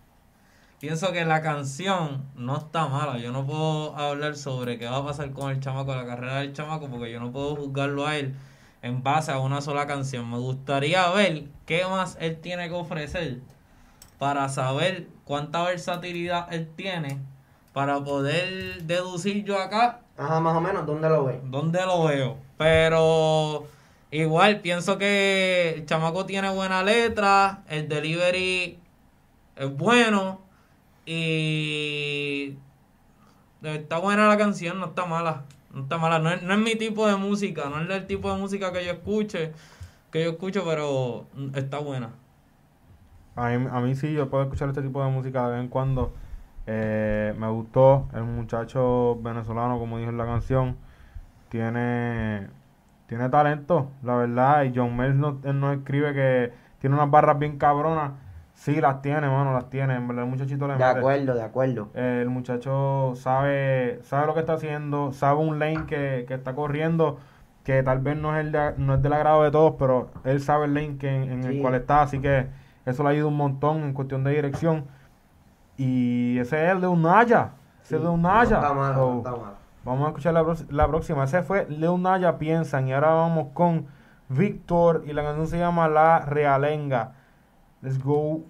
pienso 0.80 1.12
que 1.12 1.24
la 1.24 1.42
canción 1.42 2.22
no 2.34 2.56
está 2.56 2.88
mala. 2.88 3.18
Yo 3.18 3.30
no 3.32 3.46
puedo 3.46 3.96
hablar 3.96 4.36
sobre 4.36 4.78
qué 4.78 4.86
va 4.86 4.98
a 4.98 5.04
pasar 5.04 5.30
con 5.32 5.50
el 5.50 5.60
chamaco, 5.60 5.94
la 5.94 6.06
carrera 6.06 6.38
del 6.40 6.52
chamaco, 6.52 6.88
porque 6.88 7.12
yo 7.12 7.20
no 7.20 7.30
puedo 7.30 7.56
juzgarlo 7.56 8.06
a 8.06 8.16
él 8.16 8.34
en 8.80 9.02
base 9.02 9.30
a 9.32 9.38
una 9.38 9.60
sola 9.60 9.86
canción. 9.86 10.30
Me 10.30 10.38
gustaría 10.38 11.08
ver 11.10 11.44
qué 11.66 11.84
más 11.86 12.16
él 12.20 12.38
tiene 12.40 12.68
que 12.68 12.74
ofrecer 12.74 13.38
para 14.18 14.48
saber 14.48 15.08
cuánta 15.24 15.62
versatilidad 15.62 16.52
él 16.52 16.68
tiene 16.74 17.18
para 17.72 18.02
poder 18.04 18.82
deducir 18.82 19.44
yo 19.44 19.58
acá 19.60 20.01
Ajá, 20.16 20.40
más 20.40 20.56
o 20.56 20.60
menos, 20.60 20.86
¿dónde 20.86 21.08
lo 21.08 21.24
ves? 21.24 21.40
¿Dónde 21.44 21.80
lo 21.86 22.04
veo? 22.04 22.36
Pero 22.58 23.66
igual 24.10 24.60
pienso 24.60 24.98
que 24.98 25.74
el 25.76 25.86
chamaco 25.86 26.26
tiene 26.26 26.50
buena 26.50 26.82
letra, 26.82 27.62
el 27.68 27.88
delivery 27.88 28.78
es 29.56 29.76
bueno 29.76 30.40
y 31.06 32.56
está 33.62 33.98
buena 33.98 34.28
la 34.28 34.36
canción, 34.36 34.78
no 34.80 34.86
está 34.86 35.06
mala. 35.06 35.44
No 35.72 35.82
está 35.82 35.96
mala, 35.96 36.18
no 36.18 36.30
es, 36.30 36.42
no 36.42 36.52
es 36.52 36.60
mi 36.60 36.76
tipo 36.76 37.06
de 37.06 37.16
música, 37.16 37.70
no 37.70 37.80
es 37.80 37.88
el 37.88 38.06
tipo 38.06 38.30
de 38.30 38.38
música 38.38 38.72
que 38.72 38.84
yo 38.84 38.92
escuche, 38.92 39.52
que 40.10 40.22
yo 40.22 40.30
escucho, 40.32 40.64
pero 40.66 41.24
está 41.54 41.78
buena. 41.78 42.10
A 43.34 43.48
mí, 43.48 43.66
a 43.70 43.80
mí 43.80 43.94
sí, 43.94 44.12
yo 44.12 44.28
puedo 44.28 44.44
escuchar 44.44 44.68
este 44.68 44.82
tipo 44.82 45.02
de 45.02 45.10
música 45.10 45.46
de 45.46 45.52
vez 45.52 45.60
en 45.62 45.68
cuando. 45.68 46.12
Eh, 46.66 47.34
me 47.38 47.48
gustó 47.48 48.08
el 48.14 48.22
muchacho 48.24 49.18
venezolano, 49.22 49.78
como 49.78 49.98
dijo 49.98 50.10
en 50.10 50.18
la 50.18 50.26
canción. 50.26 50.76
Tiene, 51.48 52.48
tiene 53.06 53.28
talento, 53.28 53.90
la 54.02 54.16
verdad. 54.16 54.62
Y 54.64 54.72
John 54.74 54.96
Mills 54.96 55.14
no, 55.16 55.38
él 55.44 55.60
no 55.60 55.72
escribe 55.72 56.14
que 56.14 56.52
tiene 56.78 56.96
unas 56.96 57.10
barras 57.10 57.38
bien 57.38 57.58
cabronas. 57.58 58.12
Sí, 58.54 58.80
las 58.80 59.02
tiene, 59.02 59.28
mano, 59.28 59.52
las 59.52 59.68
tiene. 59.70 59.96
En 59.96 60.06
verdad, 60.08 60.24
el 60.24 60.30
muchachito 60.30 60.66
le 60.68 60.74
De 60.74 60.78
mete. 60.84 60.98
acuerdo, 60.98 61.34
de 61.34 61.42
acuerdo. 61.42 61.88
Eh, 61.94 62.20
el 62.22 62.28
muchacho 62.30 63.12
sabe, 63.16 63.98
sabe 64.02 64.26
lo 64.26 64.34
que 64.34 64.40
está 64.40 64.54
haciendo, 64.54 65.12
sabe 65.12 65.40
un 65.40 65.58
lane 65.58 65.84
que, 65.86 66.24
que 66.28 66.34
está 66.34 66.54
corriendo, 66.54 67.18
que 67.64 67.82
tal 67.82 67.98
vez 67.98 68.16
no 68.16 68.34
es 68.36 68.44
el 68.44 68.52
de- 68.52 68.74
no 68.78 68.94
es 68.94 69.02
del 69.02 69.12
agrado 69.14 69.42
de 69.42 69.50
todos, 69.50 69.74
pero 69.78 70.10
él 70.24 70.40
sabe 70.40 70.66
el 70.66 70.74
lane 70.74 70.96
que, 70.98 71.08
en 71.10 71.44
el 71.44 71.54
Sí. 71.54 71.60
cual 71.60 71.74
está, 71.74 72.02
así 72.02 72.18
que 72.20 72.46
eso 72.86 73.02
le 73.02 73.10
ayuda 73.10 73.26
un 73.28 73.36
montón 73.36 73.82
en 73.82 73.92
cuestión 73.94 74.22
de 74.24 74.32
dirección. 74.32 74.84
Y 75.76 76.38
ese 76.38 76.70
es 76.70 76.74
Unaya, 76.74 77.52
ese 77.82 77.96
es 77.96 78.02
de 78.02 78.08
Unaya. 78.08 78.60
No 78.60 78.62
está 78.62 78.94
So, 78.94 79.12
no 79.12 79.18
está 79.18 79.30
malo. 79.30 79.62
Vamos 79.84 80.06
a 80.06 80.08
escuchar 80.08 80.34
la, 80.34 80.44
la 80.70 80.88
próxima. 80.88 81.24
Ese 81.24 81.42
fue 81.42 81.66
Leo 81.68 81.98
Naya 81.98 82.38
Piensan. 82.38 82.88
Y 82.88 82.92
ahora 82.92 83.14
vamos 83.14 83.48
con 83.52 83.86
Víctor. 84.28 85.04
Y 85.06 85.12
la 85.12 85.22
canción 85.22 85.46
se 85.48 85.58
llama 85.58 85.88
La 85.88 86.20
Realenga. 86.20 87.14
Let's 87.80 88.02
go. 88.02 88.42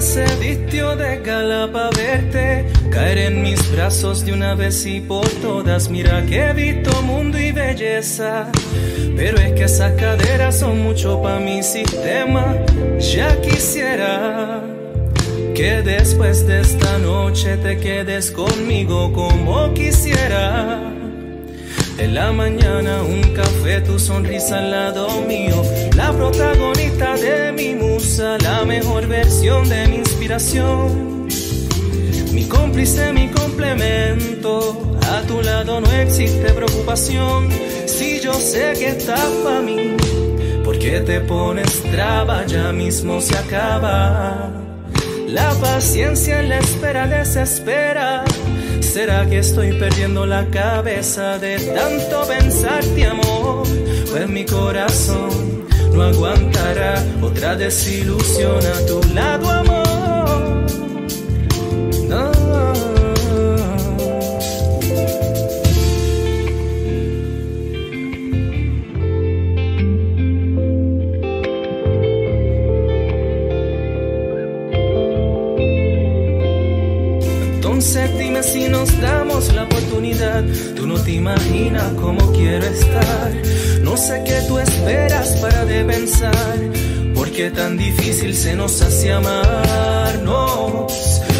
Se 0.00 0.24
vistió 0.36 0.94
de 0.96 1.18
gala 1.18 1.70
para 1.72 1.90
verte, 1.90 2.66
caer 2.90 3.18
en 3.18 3.42
mis 3.42 3.70
brazos 3.72 4.24
de 4.24 4.32
una 4.32 4.54
vez 4.54 4.86
y 4.86 5.00
por 5.00 5.28
todas, 5.42 5.88
mira 5.88 6.24
que 6.26 6.36
he 6.36 6.52
visto 6.52 7.02
mundo 7.02 7.38
y 7.38 7.50
belleza. 7.50 8.50
Pero 9.16 9.38
es 9.38 9.52
que 9.52 9.64
esas 9.64 9.92
caderas 9.92 10.60
son 10.60 10.82
mucho 10.82 11.20
para 11.20 11.40
mi 11.40 11.62
sistema. 11.62 12.54
Ya 13.00 13.40
quisiera 13.40 14.62
que 15.54 15.82
después 15.82 16.46
de 16.46 16.60
esta 16.60 16.98
noche 16.98 17.56
te 17.56 17.78
quedes 17.78 18.30
conmigo 18.30 19.12
como 19.12 19.74
quisiera. 19.74 20.80
En 21.98 22.14
la 22.14 22.30
mañana 22.30 23.02
un 23.02 23.34
café, 23.34 23.80
tu 23.80 23.98
sonrisa 23.98 24.58
al 24.58 24.70
lado 24.70 25.08
mío. 25.22 25.60
La 25.98 26.12
protagonista 26.12 27.16
de 27.16 27.50
mi 27.50 27.74
musa, 27.74 28.38
la 28.38 28.64
mejor 28.64 29.08
versión 29.08 29.68
de 29.68 29.88
mi 29.88 29.96
inspiración. 29.96 31.26
Mi 32.32 32.44
cómplice, 32.44 33.12
mi 33.12 33.26
complemento. 33.30 34.94
A 35.12 35.22
tu 35.22 35.42
lado 35.42 35.80
no 35.80 35.90
existe 35.90 36.52
preocupación. 36.52 37.48
Si 37.86 38.20
yo 38.20 38.32
sé 38.34 38.74
que 38.78 38.90
estás 38.90 39.28
para 39.42 39.60
mí, 39.60 39.96
porque 40.64 41.00
te 41.00 41.18
pones 41.18 41.82
traba, 41.90 42.46
ya 42.46 42.70
mismo 42.72 43.20
se 43.20 43.36
acaba. 43.36 44.52
La 45.26 45.50
paciencia 45.54 46.38
en 46.38 46.50
la 46.50 46.58
espera 46.60 47.08
desespera. 47.08 48.24
¿Será 48.80 49.28
que 49.28 49.38
estoy 49.38 49.72
perdiendo 49.72 50.26
la 50.26 50.46
cabeza 50.46 51.38
de 51.38 51.58
tanto 51.58 52.22
pensarte, 52.28 53.04
amor? 53.04 53.66
Pues 54.12 54.28
mi 54.28 54.44
corazón 54.46 55.47
aguantará. 56.02 57.04
Otra 57.22 57.56
desilusión 57.56 58.58
a 58.64 58.86
tu 58.86 59.00
lado, 59.14 59.57
nos 88.58 88.82
hace 88.82 89.12
amarnos? 89.12 90.92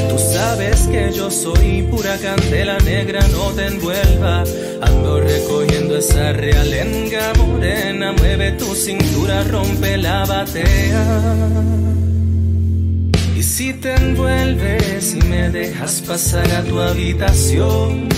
Tú 0.08 0.18
sabes 0.18 0.86
que 0.86 1.12
yo 1.12 1.30
soy 1.30 1.82
pura 1.90 2.16
candela 2.16 2.78
negra, 2.78 3.20
no 3.32 3.50
te 3.50 3.66
envuelva. 3.66 4.44
Ando 4.80 5.20
recogiendo 5.20 5.98
esa 5.98 6.32
realenga 6.32 7.32
morena. 7.36 8.12
Mueve 8.12 8.52
tu 8.52 8.72
cintura, 8.74 9.42
rompe 9.44 9.98
la 9.98 10.24
batea. 10.24 11.04
Y 13.36 13.42
si 13.42 13.74
te 13.74 13.94
envuelves 13.94 15.14
y 15.14 15.20
me 15.26 15.50
dejas 15.50 16.00
pasar 16.06 16.48
a 16.52 16.62
tu 16.62 16.78
habitación, 16.80 18.08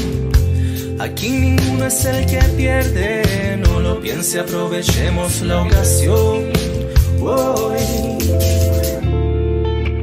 aquí 0.98 1.30
ninguno 1.30 1.86
es 1.86 2.04
el 2.04 2.26
que 2.26 2.42
pierde, 2.56 3.58
no 3.64 3.80
lo 3.80 4.00
piense, 4.00 4.40
aprovechemos 4.40 5.40
la 5.40 5.62
ocasión. 5.62 6.50
Hoy, 7.22 8.18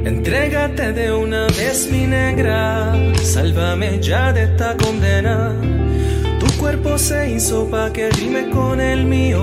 entrégate 0.08 0.92
de 0.92 1.12
una 1.12 1.46
vez, 1.48 1.88
mi 1.90 2.06
negra, 2.06 2.94
sálvame 3.22 4.00
ya 4.00 4.32
de 4.32 4.44
esta 4.44 4.74
condena. 4.76 5.54
Tu 6.40 6.46
cuerpo 6.58 6.96
se 6.98 7.30
hizo 7.32 7.68
pa' 7.70 7.92
que 7.92 8.08
rime 8.10 8.48
con 8.50 8.80
el 8.80 9.04
mío. 9.04 9.40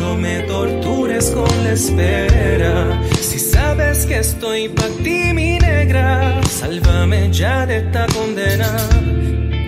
No 0.00 0.16
me 0.16 0.40
tortures 0.42 1.30
con 1.30 1.64
la 1.64 1.72
espera. 1.72 3.00
Si 3.20 3.38
sabes 3.38 4.04
que 4.04 4.18
estoy 4.18 4.68
pa' 4.68 4.90
ti, 5.02 5.32
mi 5.32 5.58
negra, 5.58 6.40
sálvame 6.48 7.30
ya 7.32 7.64
de 7.66 7.78
esta 7.78 8.06
condena. 8.06 8.70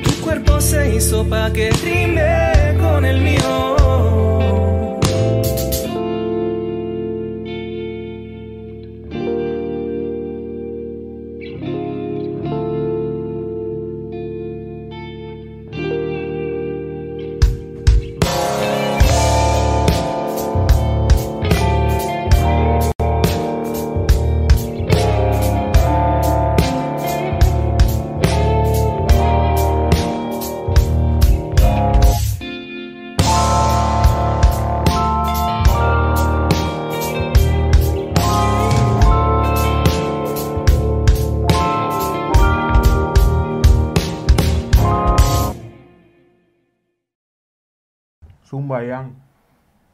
Tu 0.05 0.12
cuerpo 0.22 0.61
se 0.61 0.95
hizo 0.95 1.26
pa' 1.26 1.51
que 1.53 1.70
rime 1.70 2.76
con 2.80 3.05
el 3.05 3.20
mío. 3.20 3.74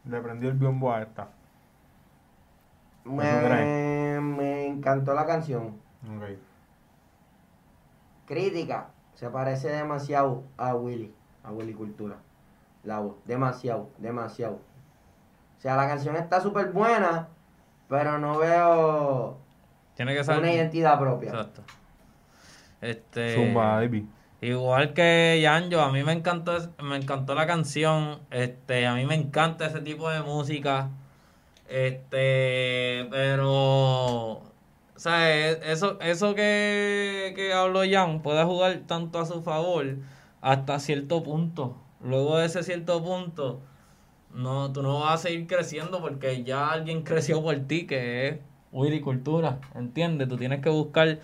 Le 0.05 0.21
prendió 0.21 0.49
el 0.49 0.57
biombo 0.57 0.93
a 0.93 1.03
esta. 1.03 1.29
Me, 3.05 4.21
me 4.21 4.67
encantó 4.67 5.15
la 5.15 5.27
canción. 5.27 5.77
Ok. 6.05 6.39
Crítica. 8.27 8.89
Se 9.15 9.29
parece 9.29 9.69
demasiado 9.69 10.45
a 10.57 10.75
Willy. 10.75 11.13
A 11.45 11.53
Willy 11.53 11.75
Cultura. 11.75 12.17
La 12.85 13.01
voz. 13.01 13.17
Demasiado. 13.27 13.91
Demasiado. 13.99 14.55
O 15.59 15.61
sea, 15.61 15.77
la 15.77 15.87
canción 15.87 16.17
está 16.17 16.41
súper 16.41 16.73
buena. 16.73 17.29
Pero 17.89 18.19
no 18.19 18.39
veo 18.39 19.37
Tiene 19.95 20.15
que 20.15 20.23
ser 20.23 20.39
una 20.39 20.53
identidad 20.53 20.99
propia. 20.99 21.31
Exacto. 21.31 21.63
Este, 22.81 23.35
Zumba, 23.35 23.75
baby. 23.75 24.09
Igual 24.41 24.95
que 24.95 25.39
Yanjo, 25.43 25.81
a 25.81 25.93
mí 25.93 26.03
me 26.03 26.13
encantó, 26.13 26.53
me 26.83 26.97
encantó 26.97 27.35
la 27.35 27.47
canción. 27.47 28.21
Este, 28.31 28.87
a 28.87 28.95
mí 28.95 29.05
me 29.07 29.15
encanta 29.15 29.67
ese 29.67 29.81
tipo 29.81 30.09
de 30.11 30.23
música. 30.23 30.91
Este, 31.69 33.07
pero, 33.11 33.51
o 34.33 34.53
sea, 34.97 35.31
e- 35.51 35.73
eso, 35.73 35.99
eso 36.01 36.35
que, 36.35 37.33
que 37.37 37.53
habló 37.55 37.83
Jan 37.91 38.23
puede 38.23 38.45
jugar 38.45 38.83
tanto 38.87 39.19
a 39.21 39.27
su 39.27 39.43
favor 39.43 39.97
hasta 40.41 40.79
cierto 40.81 41.23
punto. 41.23 41.77
Luego 42.03 42.39
de 42.39 42.47
ese 42.47 42.63
cierto 42.63 43.03
punto, 43.05 43.61
no, 44.35 44.73
tú 44.73 44.83
no 44.83 45.01
vas 45.01 45.15
a 45.15 45.29
seguir 45.29 45.47
creciendo 45.47 46.01
porque 46.01 46.45
ya 46.45 46.71
alguien 46.71 47.03
creció 47.05 47.43
por 47.43 47.57
ti, 47.61 47.87
que 47.87 48.29
es 48.29 48.39
Willy 48.73 49.01
Cultura, 49.01 49.61
¿entiendes? 49.75 50.29
Tú 50.29 50.37
tienes 50.37 50.61
que 50.63 50.71
buscar 50.71 51.19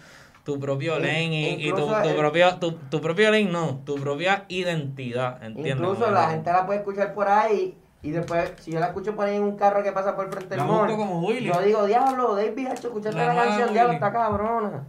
tu 0.47 0.61
propio 0.61 0.97
lane 1.01 1.57
y, 1.59 1.68
y 1.68 1.72
tu, 1.72 1.92
el- 1.92 2.14
propio, 2.16 2.57
tu, 2.61 2.72
tu 2.88 3.01
propio 3.01 3.32
lane, 3.32 3.47
no, 3.51 3.80
tu 3.84 3.97
propia 3.97 4.44
identidad, 4.47 5.42
¿entiendes? 5.42 5.74
Incluso 5.74 6.09
la 6.09 6.30
gente 6.30 6.53
la 6.53 6.64
puede 6.64 6.78
escuchar 6.78 7.12
por 7.14 7.26
ahí. 7.28 7.76
Y 8.01 8.12
después, 8.12 8.53
si 8.61 8.70
yo 8.70 8.78
la 8.78 8.86
escucho 8.86 9.16
por 9.16 9.26
ahí 9.26 9.34
en 9.34 9.42
un 9.42 9.57
carro 9.57 9.82
que 9.82 9.90
pasa 9.90 10.14
por 10.14 10.30
frente 10.30 10.55
del 10.55 10.61
Willy. 10.64 11.47
yo 11.47 11.61
digo, 11.62 11.86
diablo, 11.86 12.36
David, 12.36 12.68
hecho, 12.68 12.86
escuchaste 12.86 13.18
La 13.18 13.34
canción, 13.34 13.72
diablo, 13.72 13.92
está 13.94 14.12
cabrona. 14.12 14.84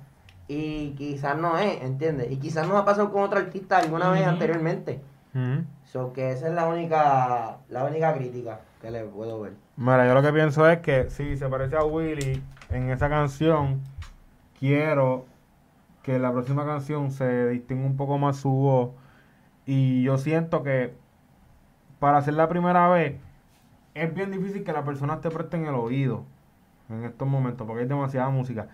Y 0.47 0.91
quizás 0.91 1.35
no 1.35 1.57
es, 1.57 1.81
¿entiendes? 1.81 2.31
Y 2.31 2.37
quizás 2.37 2.67
nos 2.67 2.77
ha 2.77 2.85
pasado 2.85 3.11
con 3.11 3.23
otro 3.23 3.39
artista 3.39 3.79
alguna 3.79 4.11
vez 4.11 4.27
anteriormente. 4.27 5.01
Ujú. 5.33 5.63
So 5.91 6.13
que 6.13 6.33
esa 6.33 6.49
es 6.49 6.53
la 6.53 6.67
única, 6.67 7.57
la 7.69 7.83
única 7.85 8.13
crítica 8.13 8.59
que 8.79 8.91
le 8.91 9.05
puedo 9.05 9.41
ver. 9.41 9.53
Mira, 9.75 10.05
yo 10.05 10.13
lo 10.13 10.21
que 10.21 10.31
pienso 10.31 10.69
es 10.69 10.79
que 10.79 11.09
si 11.09 11.35
se 11.35 11.49
parece 11.49 11.75
a 11.77 11.83
Willy 11.83 12.43
en 12.69 12.91
esa 12.91 13.09
canción, 13.09 13.81
quiero 14.59 15.25
que 16.07 16.19
la 16.19 16.31
próxima 16.31 16.65
canción 16.65 17.11
se 17.11 17.49
distinga 17.49 17.85
un 17.85 17.97
poco 17.97 18.17
más 18.17 18.37
su 18.37 18.49
voz. 18.49 18.91
Y 19.65 20.03
yo 20.03 20.17
siento 20.17 20.63
que 20.63 20.93
para 21.99 22.17
hacer 22.19 22.33
la 22.35 22.47
primera 22.47 22.87
vez 22.87 23.17
es 23.93 24.13
bien 24.15 24.31
difícil 24.31 24.63
que 24.63 24.71
la 24.71 24.85
persona 24.85 25.19
te 25.19 25.29
preste 25.29 25.57
en 25.57 25.65
el 25.67 25.75
oído 25.75 26.23
en 26.89 27.03
estos 27.03 27.27
momentos 27.27 27.67
porque 27.67 27.81
hay 27.81 27.89
demasiada 27.89 28.29
música. 28.29 28.67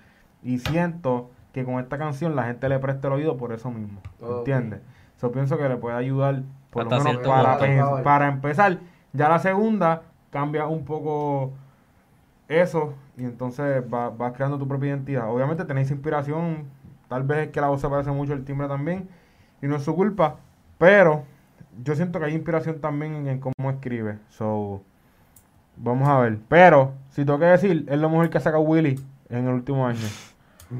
Y 0.43 0.59
siento 0.59 1.31
que 1.53 1.65
con 1.65 1.79
esta 1.79 1.97
canción 1.97 2.35
la 2.35 2.43
gente 2.43 2.69
le 2.69 2.77
preste 2.77 3.07
el 3.07 3.13
oído 3.13 3.35
por 3.35 3.51
eso 3.51 3.71
mismo. 3.71 3.99
¿Entiendes? 4.21 4.81
Yo 5.19 5.31
pienso 5.31 5.57
que 5.57 5.67
le 5.67 5.77
puede 5.77 5.95
ayudar 5.95 6.43
por 6.69 6.83
Hasta 6.83 6.97
lo 6.97 7.03
menos 7.03 7.27
para, 7.27 7.57
punto. 7.57 7.65
pens- 7.65 8.03
para 8.03 8.27
empezar. 8.27 8.77
Ya 9.11 9.27
la 9.27 9.39
segunda 9.39 10.03
cambia 10.29 10.67
un 10.67 10.85
poco 10.85 11.51
eso 12.47 12.93
y 13.17 13.23
entonces 13.23 13.83
va- 13.91 14.11
vas 14.11 14.33
creando 14.33 14.59
tu 14.59 14.67
propia 14.67 14.89
identidad. 14.89 15.31
Obviamente 15.31 15.65
tenéis 15.65 15.89
inspiración, 15.89 16.65
tal 17.13 17.21
vez 17.21 17.37
es 17.45 17.49
que 17.49 17.61
la 17.61 17.67
voz 17.67 17.79
se 17.79 17.87
parece 17.87 18.09
mucho 18.09 18.33
el 18.33 18.43
timbre 18.43 18.67
también 18.67 19.07
y 19.61 19.67
no 19.67 19.75
es 19.75 19.83
su 19.83 19.95
culpa, 19.95 20.37
pero 20.79 21.25
yo 21.83 21.95
siento 21.95 22.17
que 22.17 22.25
hay 22.25 22.33
inspiración 22.33 22.81
también 22.81 23.27
en 23.27 23.39
cómo 23.39 23.69
escribe. 23.69 24.17
So, 24.29 24.81
vamos 25.77 26.09
a 26.09 26.17
ver. 26.21 26.39
Pero, 26.49 26.93
si 27.11 27.23
tengo 27.23 27.37
que 27.37 27.45
decir, 27.45 27.85
es 27.87 27.99
lo 27.99 28.09
mejor 28.09 28.31
que 28.31 28.39
ha 28.39 28.41
sacado 28.41 28.63
Willy 28.63 28.99
en 29.29 29.47
el 29.47 29.53
último 29.53 29.85
año. 29.85 29.99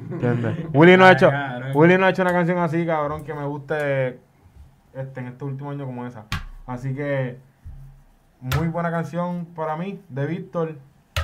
¿Entiendes? 0.10 0.58
Willy 0.74 0.98
no 0.98 1.06
ha 1.06 1.12
hecho, 1.12 1.30
Willy 1.76 2.00
no 2.00 2.08
ha 2.08 2.10
hecho 2.10 2.24
una 2.24 2.32
canción 2.32 2.58
así, 2.58 2.84
cabrón, 2.84 3.24
que 3.24 3.36
me 3.36 3.46
guste 3.46 4.20
este, 4.96 5.20
en 5.20 5.28
este 5.28 5.46
último 5.46 5.70
año 5.70 5.86
como 5.86 6.08
esa. 6.08 6.26
Así 6.66 6.96
que, 6.96 7.38
muy 8.40 8.70
buena 8.70 8.90
canción 8.90 9.46
para 9.56 9.78
mí, 9.78 10.02
de 10.10 10.26
Víctor. 10.26 10.78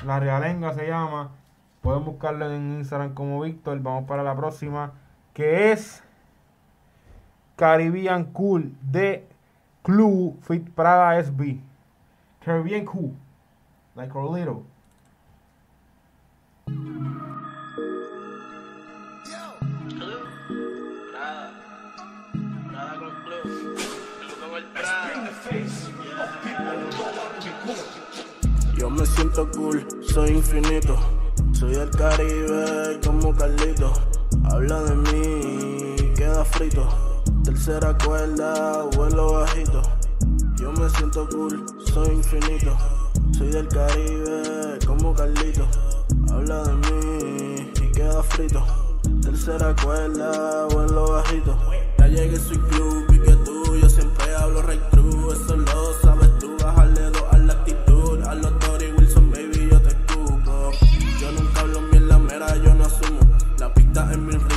La 0.06 0.20
Realenga 0.20 0.72
se 0.74 0.88
llama. 0.88 1.32
Pueden 1.82 2.04
buscarlo 2.04 2.52
en 2.52 2.80
Instagram 2.80 3.14
como 3.14 3.42
Víctor. 3.42 3.80
Vamos 3.82 4.06
para 4.06 4.24
la 4.24 4.36
próxima, 4.36 4.94
que 5.34 5.72
es 5.72 6.04
Caribbean 7.56 8.26
Cool 8.26 8.76
de 8.82 9.28
Clue 9.84 10.36
Fit 10.42 10.70
Prada 10.72 11.22
SB. 11.24 11.60
Caribbean 12.44 12.86
Cool. 12.86 13.14
Like 13.96 14.18
a 14.18 14.24
little. 14.24 14.64
Yo 28.76 28.90
me 28.90 29.06
siento 29.06 29.50
cool, 29.52 29.86
soy 30.02 30.30
infinito. 30.30 31.19
Soy 31.60 31.72
del 31.72 31.90
Caribe 31.90 33.02
como 33.06 33.36
Carlito. 33.36 33.92
Habla 34.50 34.82
de 34.84 34.96
mí, 34.96 36.14
queda 36.16 36.46
frito. 36.46 36.88
Tercera 37.44 37.98
cuerda, 37.98 38.84
vuelo 38.96 39.34
bajito. 39.34 39.82
Yo 40.56 40.72
me 40.72 40.90
siento 40.90 41.28
cool, 41.28 41.66
soy 41.94 42.16
infinito. 42.16 42.78
Soy 43.38 43.50
del 43.50 43.68
Caribe 43.68 44.80
como 44.88 45.14
Carlito. 45.14 45.68
Habla 46.32 46.64
de 46.64 46.74
mí 46.76 47.72
y 47.76 47.92
queda 47.92 48.24
frito. 48.24 48.64
Tercera 49.22 49.76
cuerda, 49.84 50.66
vuelo 50.68 51.12
bajito. 51.12 51.58
Ya 51.98 52.08
llegué, 52.08 52.38
soy 52.38 52.58
club 52.58 53.06
y 53.12 53.20
que 53.20 53.36
tú. 53.36 53.76
Yo 53.76 53.90
siempre 53.90 54.34
hablo 54.34 54.62
right 54.62 54.90
true. 54.92 55.34
Eso 55.34 55.58
lo 55.58 55.94
La 64.00 64.06
pista 64.06 64.14
en 64.14 64.49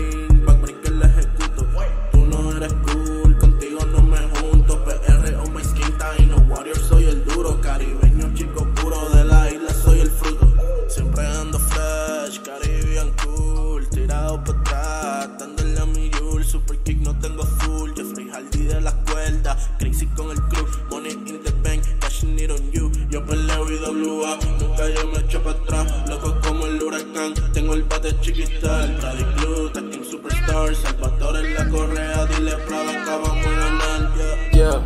Chiquita. 28.20 28.84
El 28.84 28.96
Brady 28.96 29.24
Blue, 29.36 29.70
Team 29.70 30.04
Superstar. 30.04 30.74
Salvador 30.74 31.36
en 31.36 31.54
la 31.54 31.68
correa, 31.68 32.26
dile 32.26 32.56
Prada, 32.66 33.02
acabamos 33.02 33.44
de 33.44 33.56
ganar. 33.56 34.50
Yeah. 34.52 34.52
Yeah, 34.52 34.80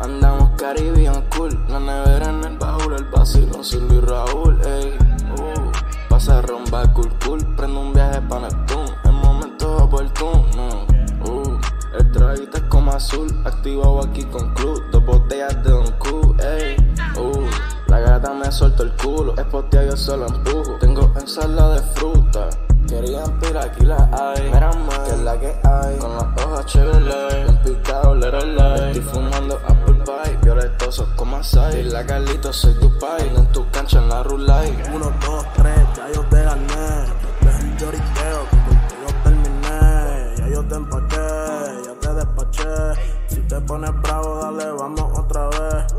I 0.00 0.56
Caribbean 0.58 1.24
cool. 1.30 1.58
La 1.68 1.80
nevera 1.80 2.28
en 2.28 2.44
el 2.44 2.58
baúl, 2.58 2.94
el 2.94 3.04
vacilón 3.04 3.64
sin 3.64 3.88
Luis 3.88 4.02
Raúl, 4.04 4.60
ey. 4.66 4.94
Uh, 5.38 5.70
pasa 6.10 6.42
rumba 6.42 6.82
cool 6.92 7.10
cool. 7.24 7.38
Prendo 7.56 7.80
un 7.80 7.94
viaje 7.94 8.20
pa' 8.28 8.40
Neptune. 8.40 8.92
En 9.04 9.14
momentos 9.14 9.80
oportunos. 9.80 10.84
Uh, 11.24 11.58
el 11.98 12.12
traguito 12.12 12.58
es 12.58 12.64
como 12.64 12.92
azul. 12.92 13.28
Activado 13.46 14.02
aquí 14.04 14.24
con 14.24 14.52
club. 14.54 14.82
Dos 14.92 15.04
botellas 15.06 15.62
de 15.64 15.70
Don 15.70 15.90
Q, 15.92 16.36
ey. 16.40 16.76
Uh, 17.16 17.46
la 17.86 18.00
gata 18.00 18.34
me 18.34 18.52
suelto 18.52 18.82
el 18.82 18.92
culo. 18.96 19.34
Es 19.38 19.46
yo 19.72 19.96
solo 19.96 20.26
empujo. 20.26 20.76
Tengo 20.78 20.99
ensalada 21.16 21.76
de 21.76 21.82
fruta. 21.94 22.48
Querían 22.88 23.38
pila, 23.38 23.62
aquí 23.62 23.84
la 23.84 24.10
hay. 24.12 24.50
Mira 24.52 24.72
más, 24.72 24.98
que 25.00 25.10
es 25.10 25.20
la 25.20 25.38
que 25.38 25.46
hay. 25.62 25.98
Con 25.98 26.12
las 26.16 26.44
hojas 26.44 26.66
Chevrolet, 26.66 27.44
bien 27.44 27.58
picado, 27.62 28.14
light. 28.14 28.96
Estoy 28.96 29.02
fumando 29.02 29.60
Apple 29.66 30.02
Pie, 30.04 30.38
violetoso 30.42 31.08
como 31.16 31.36
Asai. 31.36 31.80
Y 31.80 31.84
la 31.84 32.04
Carlito, 32.04 32.52
soy 32.52 32.74
tu 32.74 32.98
pai. 32.98 33.30
En 33.36 33.46
tu 33.52 33.68
cancha 33.70 33.98
en 33.98 34.08
la 34.08 34.22
Rulay. 34.22 34.76
Uno, 34.92 35.12
dos, 35.24 35.44
tres, 35.54 35.78
ya 35.96 36.10
yo 36.12 36.22
te 36.22 36.42
gané. 36.42 37.06
Deja 37.40 37.58
el 37.60 37.76
lloriqueo, 37.76 38.48
que 38.50 38.56
contigo 38.56 39.06
terminé. 39.22 40.34
Ya 40.36 40.48
yo 40.48 40.64
te 40.66 40.74
empaqué, 40.74 41.16
ya 41.86 41.94
te 42.00 42.14
despaché. 42.14 43.00
Si 43.28 43.40
te 43.42 43.60
pones 43.60 43.92
bravo, 44.02 44.40
dale, 44.42 44.70
vamos 44.72 45.18
otra 45.18 45.46
vez. 45.48 45.94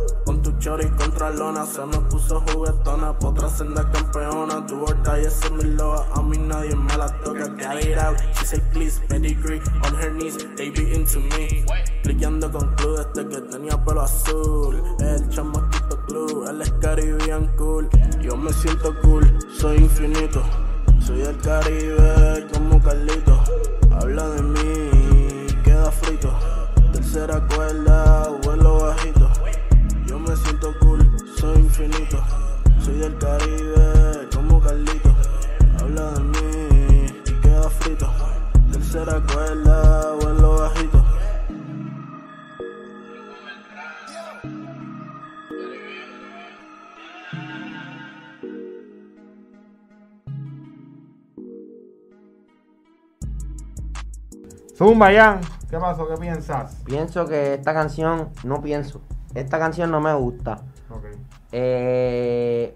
Chori 0.62 0.88
contra 0.92 1.32
lona, 1.32 1.66
se 1.66 1.84
me 1.88 1.98
puso 2.02 2.40
juguetona. 2.42 3.18
Pa' 3.18 3.30
otra 3.30 3.50
senda 3.50 3.90
campeona. 3.90 4.64
Tu 4.68 4.78
borda 4.78 5.20
y 5.20 5.26
ese 5.26 5.48
es 5.48 5.52
mi 5.52 5.64
loa. 5.64 6.06
A 6.14 6.22
mí 6.22 6.38
nadie 6.38 6.76
me 6.76 6.96
la 6.98 7.08
toca. 7.24 7.50
Get 7.58 7.84
it 7.84 7.98
out. 7.98 8.16
She 8.38 8.46
say 8.46 8.62
please, 8.72 9.02
pedigree. 9.08 9.60
On 9.84 9.96
her 9.96 10.12
knees, 10.12 10.38
they 10.56 10.70
be 10.70 10.94
into 10.94 11.20
me. 11.20 11.66
Cliqueando 12.04 12.52
con 12.52 12.76
club 12.76 13.12
desde 13.12 13.28
que 13.28 13.42
tenía 13.42 13.84
pelo 13.84 14.02
azul. 14.02 14.84
El 15.00 15.30
chamaquito 15.30 15.98
club, 16.06 16.46
él 16.48 16.62
es 16.62 16.72
Caribbean 16.74 17.48
cool. 17.58 17.90
Yo 18.22 18.38
me 18.38 18.54
siento 18.54 18.94
cool, 19.02 19.26
soy 19.58 19.78
infinito. 19.78 20.44
Soy 21.00 21.22
del 21.22 21.40
Caribe 21.40 22.48
como 22.54 22.80
Carlito. 22.84 23.44
Habla 24.00 24.30
de 24.30 24.44
mí, 24.44 25.48
queda 25.64 25.92
frito. 25.92 26.32
Tercera 26.94 27.42
cuerda, 27.48 28.30
vuelo 28.44 28.82
bajito. 28.82 29.21
Infinito. 31.84 32.24
Soy 32.80 32.98
del 32.98 33.18
Caribe 33.18 34.30
como 34.34 34.60
Carlito. 34.60 35.16
Habla 35.80 36.12
de 36.12 36.22
mí 36.22 37.06
y 37.26 37.32
queda 37.42 37.70
frito. 37.70 38.12
Tercera 38.72 39.22
cuerda, 39.32 40.16
vuelo 40.22 40.60
bajito. 40.60 41.06
Zumba, 54.76 55.12
Jan. 55.14 55.42
¿Qué 55.70 55.78
pasó? 55.78 56.08
¿Qué 56.08 56.18
piensas? 56.18 56.76
Pienso 56.84 57.28
que 57.28 57.54
esta 57.54 57.74
canción, 57.74 58.30
no 58.44 58.62
pienso, 58.62 59.02
esta 59.36 59.60
canción 59.60 59.92
no 59.92 60.02
me 60.02 60.14
gusta. 60.16 60.64
Ok. 60.90 61.06
Eh, 61.52 62.76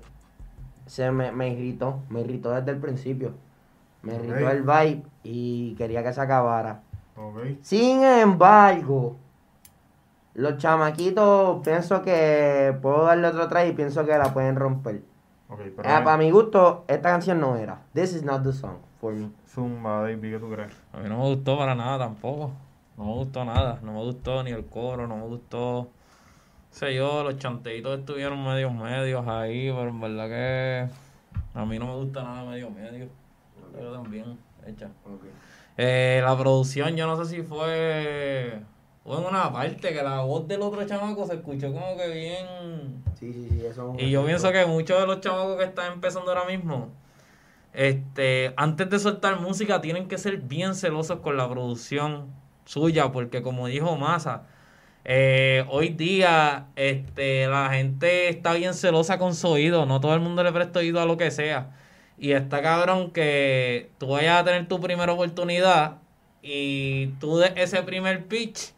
se 0.86 1.10
me, 1.12 1.32
me 1.32 1.50
irritó, 1.50 2.00
me 2.10 2.22
irritó 2.22 2.52
desde 2.52 2.72
el 2.72 2.78
principio. 2.78 3.32
Me 4.04 4.16
Ok. 4.18 4.24
irritó 4.24 4.50
el 4.50 4.62
vibe 4.64 5.04
y 5.24 5.76
quería 5.76 6.04
que 6.04 6.14
se 6.14 6.22
acabara. 6.22 6.82
Sin 7.62 8.04
embargo, 8.04 9.16
los 10.34 10.58
chamaquitos 10.58 11.62
pienso 11.64 12.02
que 12.02 12.78
puedo 12.82 13.04
darle 13.06 13.28
otro 13.28 13.48
try 13.48 13.70
y 13.70 13.72
pienso 13.74 14.06
que 14.06 14.18
la 14.18 14.34
pueden 14.34 14.56
romper. 14.58 14.96
Eh, 14.96 15.74
pero. 15.76 15.84
para 15.84 16.18
mi 16.18 16.30
gusto, 16.32 16.84
esta 16.88 17.10
canción 17.10 17.40
no 17.40 17.56
era. 17.56 17.80
This 17.94 18.14
is 18.14 18.24
not 18.24 18.44
the 18.44 18.52
song 18.52 18.78
for 19.00 19.14
me. 19.14 19.30
Zumba, 19.48 20.02
David, 20.02 20.34
¿qué 20.34 20.40
tú 20.40 20.50
crees? 20.50 20.74
A 20.92 20.98
mí 20.98 21.08
no 21.08 21.20
me 21.20 21.24
gustó 21.36 21.58
para 21.58 21.74
nada 21.76 22.00
tampoco. 22.00 22.52
No 22.98 23.06
me 23.06 23.14
gustó 23.14 23.46
nada. 23.46 23.80
No 23.82 23.94
me 23.94 24.00
gustó 24.00 24.44
ni 24.44 24.52
el 24.52 24.66
coro, 24.66 25.08
no 25.08 25.16
me 25.16 25.24
gustó. 25.24 25.88
Sé 26.76 26.94
yo, 26.94 27.24
los 27.24 27.38
chanteitos 27.38 28.00
estuvieron 28.00 28.44
medios 28.44 28.74
medios 28.74 29.26
ahí, 29.28 29.70
pero 29.70 29.88
en 29.88 30.02
verdad 30.02 30.28
que 30.28 30.90
a 31.54 31.66
mí 31.66 31.80
no 31.80 31.88
me 31.88 31.96
gusta 31.96 32.22
nada 32.22 32.44
medio 32.44 32.70
medio. 32.70 33.08
Pero 33.74 33.94
también 33.94 34.38
hecha. 34.68 34.90
Eh, 35.78 36.20
la 36.22 36.38
producción, 36.38 36.96
yo 36.98 37.08
no 37.08 37.24
sé 37.24 37.34
si 37.34 37.44
fue. 37.44 38.60
Fue 39.06 39.18
en 39.18 39.26
una 39.26 39.54
parte 39.54 39.94
que 39.94 40.04
la 40.04 40.22
voz 40.22 40.48
del 40.48 40.62
otro 40.64 40.86
chamaco 40.86 41.26
se 41.26 41.36
escuchó 41.36 41.72
como 41.72 41.96
que 41.96 42.10
bien. 42.10 43.04
Sí, 43.18 43.32
sí, 43.32 43.48
sí, 43.50 43.66
eso 43.66 43.94
es 43.98 44.04
Y 44.04 44.10
yo 44.10 44.26
pienso 44.26 44.52
que 44.52 44.66
muchos 44.66 45.00
de 45.00 45.08
los 45.08 45.22
chamacos 45.22 45.58
que 45.58 45.64
están 45.64 45.94
empezando 45.94 46.32
ahora 46.32 46.46
mismo, 46.46 46.90
este, 47.72 48.54
antes 48.58 48.90
de 48.90 49.00
soltar 49.00 49.40
música, 49.40 49.80
tienen 49.80 50.10
que 50.10 50.18
ser 50.18 50.38
bien 50.38 50.76
celosos 50.76 51.20
con 51.20 51.38
la 51.38 51.50
producción 51.50 52.34
suya, 52.66 53.12
porque 53.12 53.42
como 53.42 53.68
dijo 53.68 53.96
Massa, 53.96 54.48
eh, 55.06 55.66
hoy 55.70 55.90
día 55.90 56.68
este, 56.76 57.48
la 57.48 57.70
gente 57.72 58.30
está 58.30 58.54
bien 58.54 58.74
celosa 58.74 59.18
con 59.20 59.36
su 59.36 59.48
oído, 59.50 59.86
no 59.86 60.00
todo 60.02 60.14
el 60.16 60.20
mundo 60.22 60.44
le 60.44 60.52
presta 60.52 60.80
oído 60.80 61.00
a 61.02 61.06
lo 61.06 61.18
que 61.18 61.32
sea. 61.32 61.72
Y 62.18 62.32
está 62.32 62.62
cabrón 62.62 63.12
que 63.12 63.92
tú 63.98 64.08
vayas 64.10 64.42
a 64.42 64.46
tener 64.46 64.68
tu 64.68 64.80
primera 64.80 65.12
oportunidad 65.14 65.98
y 66.42 67.08
tú 67.20 67.38
des 67.38 67.54
ese 67.56 67.84
primer 67.84 68.26
pitch 68.28 68.74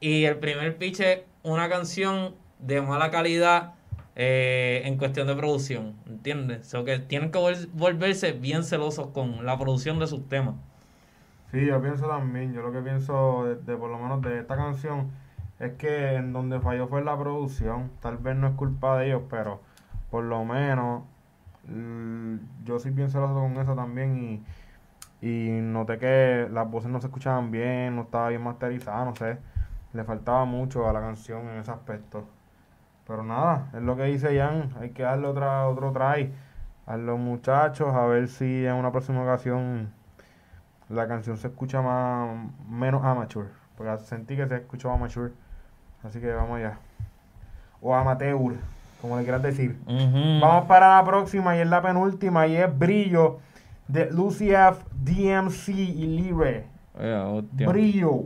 y 0.00 0.24
el 0.24 0.38
primer 0.38 0.76
pitch 0.78 1.00
es 1.00 1.20
una 1.42 1.68
canción 1.68 2.34
de 2.58 2.82
mala 2.82 3.10
calidad 3.10 3.74
eh, 4.16 4.82
en 4.84 4.98
cuestión 4.98 5.26
de 5.28 5.34
producción, 5.36 5.94
¿entiendes? 6.06 6.74
O 6.74 6.84
que 6.84 6.98
tienen 6.98 7.30
que 7.30 7.38
vol- 7.38 7.68
volverse 7.72 8.32
bien 8.32 8.64
celosos 8.64 9.08
con 9.08 9.46
la 9.46 9.58
producción 9.58 9.98
de 9.98 10.06
sus 10.08 10.28
temas. 10.28 10.56
Sí, 11.50 11.64
yo 11.66 11.80
pienso 11.80 12.06
también. 12.06 12.52
Yo 12.52 12.62
lo 12.62 12.72
que 12.72 12.80
pienso, 12.80 13.44
de 13.44 13.76
por 13.76 13.90
lo 13.90 13.98
menos 13.98 14.20
de 14.22 14.38
esta 14.40 14.56
canción, 14.56 15.10
es 15.60 15.72
que 15.74 16.14
en 16.16 16.32
donde 16.32 16.60
falló 16.60 16.88
fue 16.88 17.02
la 17.04 17.18
producción. 17.18 17.90
Tal 18.00 18.18
vez 18.18 18.36
no 18.36 18.48
es 18.48 18.54
culpa 18.54 18.98
de 18.98 19.06
ellos, 19.08 19.22
pero 19.30 19.60
por 20.10 20.24
lo 20.24 20.44
menos 20.44 21.02
l- 21.68 22.40
yo 22.64 22.78
sí 22.78 22.90
bien 22.90 23.10
celoso 23.10 23.34
con 23.34 23.56
eso 23.58 23.74
también. 23.74 24.16
Y, 24.18 24.44
y 25.20 25.60
noté 25.62 25.98
que 25.98 26.48
las 26.52 26.70
voces 26.70 26.90
no 26.90 27.00
se 27.00 27.08
escuchaban 27.08 27.50
bien, 27.50 27.96
no 27.96 28.02
estaba 28.02 28.28
bien 28.30 28.42
masterizada, 28.42 29.04
no 29.04 29.14
sé. 29.16 29.38
Le 29.92 30.04
faltaba 30.04 30.44
mucho 30.44 30.88
a 30.88 30.92
la 30.92 31.00
canción 31.00 31.48
en 31.48 31.58
ese 31.60 31.70
aspecto. 31.72 32.24
Pero 33.06 33.22
nada, 33.24 33.70
es 33.74 33.82
lo 33.82 33.96
que 33.96 34.04
dice 34.04 34.38
Jan. 34.38 34.70
Hay 34.80 34.90
que 34.90 35.02
darle 35.04 35.28
otra, 35.28 35.66
otro 35.68 35.92
try 35.92 36.32
a 36.86 36.96
los 36.96 37.18
muchachos, 37.18 37.94
a 37.94 38.06
ver 38.06 38.28
si 38.28 38.66
en 38.66 38.74
una 38.74 38.92
próxima 38.92 39.22
ocasión 39.22 39.92
la 40.88 41.06
canción 41.08 41.36
se 41.36 41.48
escucha 41.48 41.82
más 41.82 42.36
menos 42.68 43.04
amateur. 43.04 43.48
Porque 43.76 43.98
sentí 44.04 44.36
que 44.36 44.46
se 44.48 44.56
escuchaba 44.56 44.94
amateur. 44.94 45.32
Así 46.04 46.20
que 46.20 46.32
vamos 46.32 46.58
allá. 46.58 46.78
O 47.80 47.94
amateur, 47.94 48.54
como 49.00 49.16
le 49.16 49.22
quieras 49.22 49.42
decir. 49.42 49.78
Vamos 49.86 50.66
para 50.66 50.96
la 50.96 51.04
próxima 51.04 51.56
y 51.56 51.60
es 51.60 51.66
la 51.66 51.82
penúltima 51.82 52.46
y 52.46 52.56
es 52.56 52.78
Brillo 52.78 53.38
de 53.88 54.10
Lucy 54.10 54.50
F, 54.50 54.84
DMC 54.92 55.68
y. 55.68 56.32
Oiga, 56.32 57.28
hostia. 57.28 57.68
Brillo. 57.68 58.24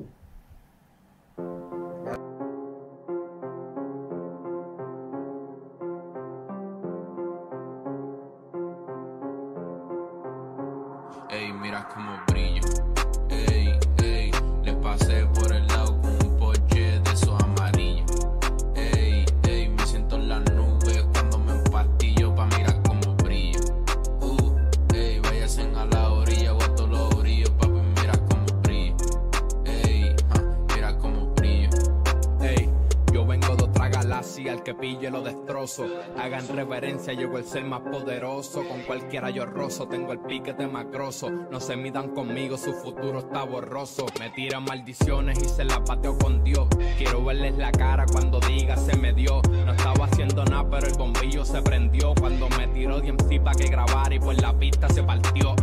Ey, 11.30 11.52
mira 11.52 11.88
cómo 11.94 12.12
brillo. 12.28 12.62
Ey, 13.30 13.78
ey, 14.02 14.30
le 14.62 14.72
pasé 14.74 15.26
por 15.34 15.50
el 15.52 15.71
el 34.62 34.64
que 34.64 34.74
pille 34.74 35.10
lo 35.10 35.22
destrozo. 35.22 35.86
Hagan 36.18 36.46
reverencia, 36.48 37.12
llegó 37.12 37.38
el 37.38 37.44
ser 37.44 37.64
más 37.64 37.80
poderoso. 37.80 38.66
Con 38.66 38.82
cualquiera 38.82 39.30
yo 39.30 39.44
rozo, 39.44 39.86
tengo 39.88 40.12
el 40.12 40.20
piquete 40.20 40.66
macroso. 40.66 41.30
No 41.30 41.60
se 41.60 41.76
midan 41.76 42.10
conmigo, 42.10 42.56
su 42.56 42.72
futuro 42.72 43.20
está 43.20 43.42
borroso. 43.44 44.06
Me 44.20 44.30
tiran 44.30 44.64
maldiciones 44.64 45.38
y 45.42 45.48
se 45.48 45.64
las 45.64 45.80
pateo 45.80 46.16
con 46.16 46.44
Dios. 46.44 46.68
Quiero 46.96 47.24
verles 47.24 47.56
la 47.56 47.72
cara 47.72 48.06
cuando 48.06 48.40
diga 48.40 48.76
se 48.76 48.96
me 48.96 49.12
dio. 49.12 49.42
No 49.64 49.72
estaba 49.72 50.06
haciendo 50.06 50.44
nada, 50.44 50.68
pero 50.70 50.86
el 50.86 50.94
bombillo 50.94 51.44
se 51.44 51.60
prendió. 51.62 52.14
Cuando 52.14 52.48
me 52.50 52.68
tiró 52.68 53.00
DMC 53.00 53.42
pa' 53.42 53.52
que 53.52 53.68
grabara 53.68 54.14
y 54.14 54.20
pues 54.20 54.40
la 54.40 54.52
pista 54.58 54.88
se 54.88 55.02
partió. 55.02 55.54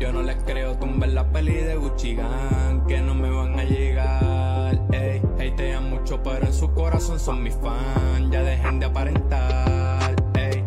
Yo 0.00 0.12
no 0.12 0.22
les 0.22 0.36
creo 0.44 0.76
tumbar 0.78 1.08
la 1.10 1.24
peli 1.24 1.54
de 1.54 1.76
Gucci 1.76 2.14
Gang, 2.14 2.86
que 2.86 3.00
no 3.00 3.14
me 3.14 3.30
van 3.30 3.58
a 3.58 3.64
llegar. 3.64 4.80
Ey, 4.92 5.20
Hatean 5.38 5.87
pero 6.16 6.46
en 6.46 6.54
su 6.54 6.72
corazón 6.72 7.20
son 7.20 7.42
mis 7.42 7.54
fans. 7.56 8.30
Ya 8.30 8.42
dejen 8.42 8.80
de 8.80 8.86
aparentar. 8.86 10.16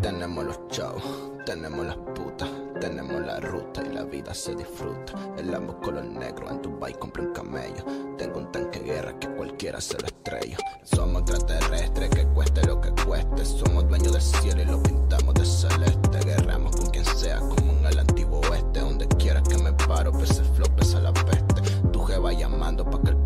Tenemos 0.02 0.46
los 0.46 0.68
chavos, 0.68 1.04
tenemos 1.46 1.86
las 1.86 1.98
putas, 1.98 2.50
tenemos 2.80 3.22
la 3.22 3.40
ruta 3.40 3.82
y 3.84 3.94
la 3.94 4.04
vida 4.04 4.34
se 4.34 4.56
disfruta. 4.56 5.14
El 5.38 5.54
amo 5.54 5.80
color 5.80 6.06
negro, 6.06 6.50
en 6.50 6.62
Dubai 6.62 6.94
compré 6.94 7.24
un 7.24 7.34
camello. 7.34 7.84
Tengo 8.18 8.40
un 8.40 8.52
tanque 8.52 8.80
de 8.80 8.86
guerra 8.86 9.20
que 9.20 9.28
cualquiera 9.30 9.82
se 9.82 10.00
lo 10.00 10.06
estrella. 10.06 10.58
Somos 10.84 11.22
extraterrestres, 11.24 12.10
que 12.10 12.26
cueste 12.28 12.66
lo 12.68 12.80
que 12.80 12.92
cueste. 13.06 13.46
Somos 13.46 13.88
dueños 13.88 14.14
del 14.14 14.22
cielo 14.22 14.62
y 14.62 14.66
lo 14.66 14.84
pintamos 14.84 15.34
de 15.34 15.46
celeste. 15.46 16.20
Guerramos 16.24 16.76
con 16.76 16.88
quien 16.88 17.06
sea, 17.06 17.40
como 17.40 17.72
en 17.80 17.86
el 17.86 18.00
antiguo 18.00 18.42
oeste. 18.50 18.80
Donde 18.80 19.08
quiera 19.08 19.42
que 19.42 19.58
me 19.58 19.74
paro, 19.74 20.12
pese 20.12 20.42
el 20.42 20.48
flow, 20.50 20.68
pese 20.76 21.00
la 21.02 21.14
peste. 21.14 21.62
Tu 21.92 22.00
jeva 22.04 22.32
llamando 22.32 22.86
pa' 22.90 23.02
que 23.02 23.10
el 23.10 23.21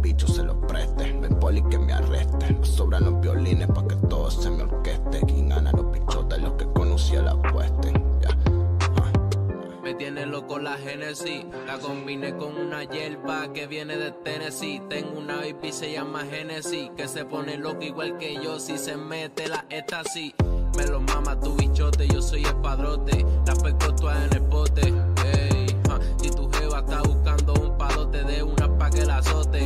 poli 1.55 1.69
que 1.69 1.77
me 1.77 1.93
arreste. 1.93 2.53
No 2.53 2.65
sobran 2.65 3.05
los 3.05 3.21
violines 3.21 3.67
pa' 3.67 3.87
que 3.87 3.95
todo 4.07 4.29
se 4.31 4.49
me 4.49 4.63
orqueste. 4.63 5.21
Quien 5.25 5.49
gana 5.49 5.71
los 5.71 5.91
bichotes, 5.91 6.41
los 6.41 6.53
que 6.53 6.65
conocía 6.65 7.21
la 7.21 7.31
apuesten. 7.31 7.93
Ya. 8.21 8.29
Me 9.83 9.93
tiene 9.93 10.25
loco 10.25 10.59
la 10.59 10.77
Genesis. 10.77 11.45
La 11.67 11.77
combiné 11.77 12.35
con 12.35 12.57
una 12.57 12.83
hierba 12.83 13.53
que 13.53 13.67
viene 13.67 13.97
de 13.97 14.11
Tennessee. 14.11 14.81
Tengo 14.89 15.19
una 15.19 15.45
IP 15.47 15.71
se 15.71 15.91
llama 15.91 16.23
Genesis. 16.29 16.89
Que 16.97 17.07
se 17.07 17.25
pone 17.25 17.57
loco 17.57 17.83
igual 17.83 18.17
que 18.17 18.35
yo. 18.35 18.59
Si 18.59 18.77
se 18.77 18.97
mete 18.97 19.47
la 19.47 19.65
éxtasis. 19.69 20.33
Me 20.77 20.87
lo 20.87 20.99
mama 21.01 21.39
tu 21.39 21.55
bichote. 21.55 22.07
Yo 22.07 22.21
soy 22.21 22.43
el 22.43 22.55
padrote. 22.55 23.25
La 23.45 23.55
pesco 23.55 23.93
toda 23.95 24.25
en 24.25 24.33
el 24.33 24.41
bote. 24.41 24.81
Ey, 24.81 25.67
ja. 25.87 25.99
Si 26.17 26.29
tu 26.31 26.49
jeva 26.49 26.79
está 26.79 27.01
buscando 27.03 27.53
un 27.53 27.77
palote 27.77 28.23
de 28.23 28.43
una 28.43 28.67
pa' 28.77 28.89
que 28.89 29.05
la 29.05 29.17
azote. 29.19 29.64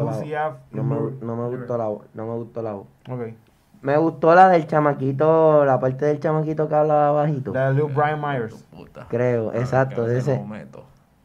Gustó 0.00 0.04
la 0.04 0.04
voz. 0.04 0.56
UCF, 0.56 0.74
No 0.74 0.82
me, 0.84 1.10
no 1.20 1.36
me 1.36 1.56
gustó 1.56 1.78
la 1.78 1.88
voz. 1.88 2.06
No 2.14 2.26
me 2.26 2.34
gustó 2.34 2.62
la 2.62 2.72
voz. 2.72 2.86
Ok. 3.10 3.20
Me 3.82 3.96
gustó 3.96 4.34
la 4.34 4.48
del 4.48 4.66
chamaquito, 4.68 5.64
la 5.64 5.80
parte 5.80 6.04
del 6.06 6.20
chamaquito 6.20 6.68
que 6.68 6.74
hablaba 6.74 7.10
bajito. 7.10 7.52
La 7.52 7.72
de 7.72 7.74
Lil 7.74 7.92
Brian 7.92 8.20
Myers. 8.20 8.64
Creo, 9.08 9.52
exacto, 9.52 10.06
ese. 10.08 10.40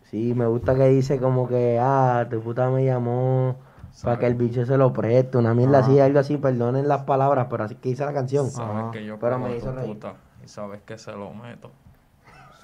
Sí, 0.05 0.34
me 0.34 0.47
gusta 0.47 0.74
que 0.74 0.88
dice 0.88 1.20
como 1.20 1.47
que, 1.47 1.78
ah, 1.80 2.26
tu 2.30 2.41
puta 2.41 2.70
me 2.70 2.84
llamó 2.84 3.57
para 4.03 4.18
que 4.18 4.26
el 4.26 4.36
bicho 4.36 4.65
se 4.65 4.78
lo 4.78 4.93
preste, 4.93 5.38
una 5.38 5.53
mierda 5.53 5.80
así, 5.80 5.99
algo 5.99 6.20
así, 6.20 6.38
perdonen 6.38 6.88
las 6.88 7.03
palabras, 7.03 7.47
pero 7.49 7.63
así 7.65 7.76
que 7.76 7.89
dice 7.89 8.05
la 8.05 8.13
canción. 8.13 8.49
Sabes 8.49 8.86
que 8.91 9.05
yo 9.05 9.20
pero 9.20 9.38
me 9.38 9.55
hizo 9.55 9.70
tu 9.70 9.76
reír. 9.76 9.93
puta 9.93 10.13
y 10.43 10.47
sabes 10.47 10.82
que 10.84 10.97
se 10.97 11.11
lo 11.11 11.34
meto. 11.34 11.72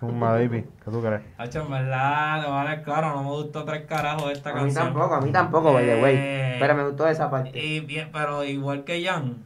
Zumba, 0.08 0.32
baby, 0.34 0.66
¿qué 0.84 0.92
tú 0.92 1.02
crees? 1.02 1.22
Hacho, 1.38 1.62
en 1.62 1.72
verdad, 1.72 2.44
te 2.44 2.50
vale 2.50 2.82
claro, 2.84 3.10
no 3.16 3.24
me 3.24 3.30
gustó 3.30 3.64
tres 3.64 3.86
carajos 3.86 4.32
esta 4.32 4.50
A 4.52 4.54
mí 4.54 4.60
canción. 4.62 4.86
tampoco, 4.86 5.14
a 5.16 5.22
mí 5.22 5.32
tampoco, 5.32 5.74
by 5.74 5.86
the 5.86 6.02
way. 6.02 6.16
Eh, 6.18 6.58
Pero 6.60 6.76
me 6.76 6.84
gustó 6.86 7.08
esa 7.08 7.30
parte. 7.30 7.58
Y 7.58 7.80
bien, 7.82 8.10
pero 8.12 8.44
igual 8.44 8.84
que 8.84 9.04
Jan, 9.04 9.38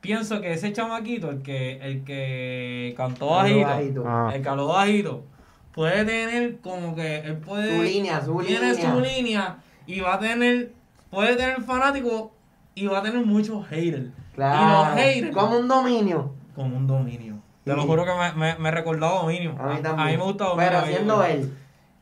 pienso 0.00 0.40
que 0.40 0.52
ese 0.52 0.72
chamaquito, 0.72 1.30
el 1.30 1.42
que, 1.42 1.78
el 1.78 2.04
que 2.04 2.94
cantó 2.96 3.26
bajito, 3.30 3.66
bajito. 3.68 4.04
Ah. 4.06 4.30
el 4.34 4.42
que 4.42 4.48
habló 4.48 4.66
bajito, 4.68 5.24
puede 5.72 6.04
tener 6.04 6.58
como 6.60 6.94
que 6.94 7.18
él 7.18 7.36
puede 7.38 7.76
Su 7.76 7.82
línea, 7.82 8.20
su 8.20 8.38
tiene 8.42 8.72
línea. 8.74 8.92
su 8.92 9.00
línea 9.00 9.56
y 9.86 10.00
va 10.00 10.14
a 10.14 10.18
tener, 10.18 10.72
puede 11.10 11.36
tener 11.36 11.60
fanáticos 11.62 12.30
y 12.74 12.86
va 12.86 12.98
a 12.98 13.02
tener 13.02 13.24
muchos 13.24 13.66
haters. 13.68 14.06
Claro. 14.34 14.60
Y 14.60 14.72
los 14.94 15.00
haters. 15.04 15.34
Como 15.36 15.58
un 15.58 15.66
dominio. 15.68 16.32
Como 16.54 16.76
un 16.76 16.86
dominio. 16.86 17.37
Te 17.68 17.76
lo 17.76 17.82
Sí. 17.82 17.88
juro 17.88 18.04
que 18.04 18.12
me, 18.14 18.32
me, 18.32 18.58
me 18.58 18.70
recordaba 18.70 19.20
dominio. 19.20 19.54
A 19.58 19.66
mí 19.74 19.82
también. 19.82 20.08
A 20.08 20.10
mí 20.10 20.16
me 20.16 20.22
gusta 20.24 20.44
dominio. 20.44 20.70
Pero 20.70 20.86
siendo 20.86 21.24
él. 21.24 21.58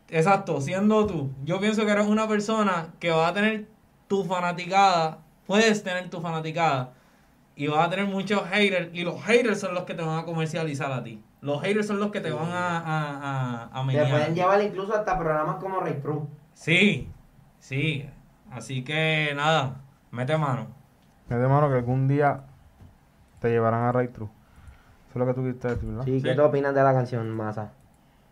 Exacto, 0.09 0.61
siendo 0.61 1.07
tú. 1.07 1.31
Yo 1.45 1.59
pienso 1.61 1.85
que 1.85 1.91
eres 1.93 2.07
una 2.07 2.29
persona 2.29 2.89
que 3.01 3.11
va 3.11 3.29
a 3.29 3.33
tener 3.35 3.67
tu 4.09 4.25
fanaticada, 4.25 5.19
puedes 5.47 5.83
tener 5.83 6.09
tu 6.11 6.21
fanaticada 6.21 6.93
y 7.57 7.67
vas 7.67 7.87
a 7.87 7.91
tener 7.91 8.07
muchos 8.07 8.43
haters 8.49 8.91
y 8.95 9.03
los 9.03 9.21
haters 9.25 9.59
son 9.61 9.75
los 9.75 9.85
que 9.85 9.95
te 9.95 10.03
van 10.03 10.19
a 10.19 10.25
comercializar 10.25 10.93
a 10.93 11.03
ti. 11.03 11.23
Los 11.41 11.61
haters 11.63 11.87
son 11.89 11.99
los 11.99 12.11
que 12.13 12.21
te 12.21 12.31
van 12.31 12.51
a, 12.51 12.79
a, 12.79 13.69
a, 13.73 13.81
a 13.83 13.87
Te 13.87 14.07
pueden 14.07 14.35
llevar 14.35 14.63
incluso 14.63 14.95
hasta 14.95 15.19
programas 15.19 15.57
como 15.57 15.81
Ray 15.81 15.95
Cruz. 16.03 16.23
Sí, 16.55 17.09
sí. 17.59 18.09
Así 18.51 18.85
que 18.85 19.33
nada, 19.35 19.81
mete 20.11 20.37
mano. 20.39 20.69
Me 21.29 21.37
de 21.37 21.49
mano 21.49 21.69
que 21.69 21.75
algún 21.75 22.07
día 22.07 22.43
te 23.41 23.51
llevarán 23.51 23.83
a 23.85 23.93
Ray 23.93 24.09
True. 24.09 24.29
Eso 25.17 25.23
es 25.23 25.29
lo 25.29 25.33
que 25.35 25.41
tú 25.41 25.47
quisiste 25.47 25.69
decir, 25.69 25.89
¿verdad? 25.89 26.05
Sí, 26.05 26.21
¿qué 26.23 26.35
tú 26.35 26.43
opinas 26.43 26.75
de 26.75 26.83
la 26.83 26.93
canción, 26.93 27.31
Masa? 27.31 27.73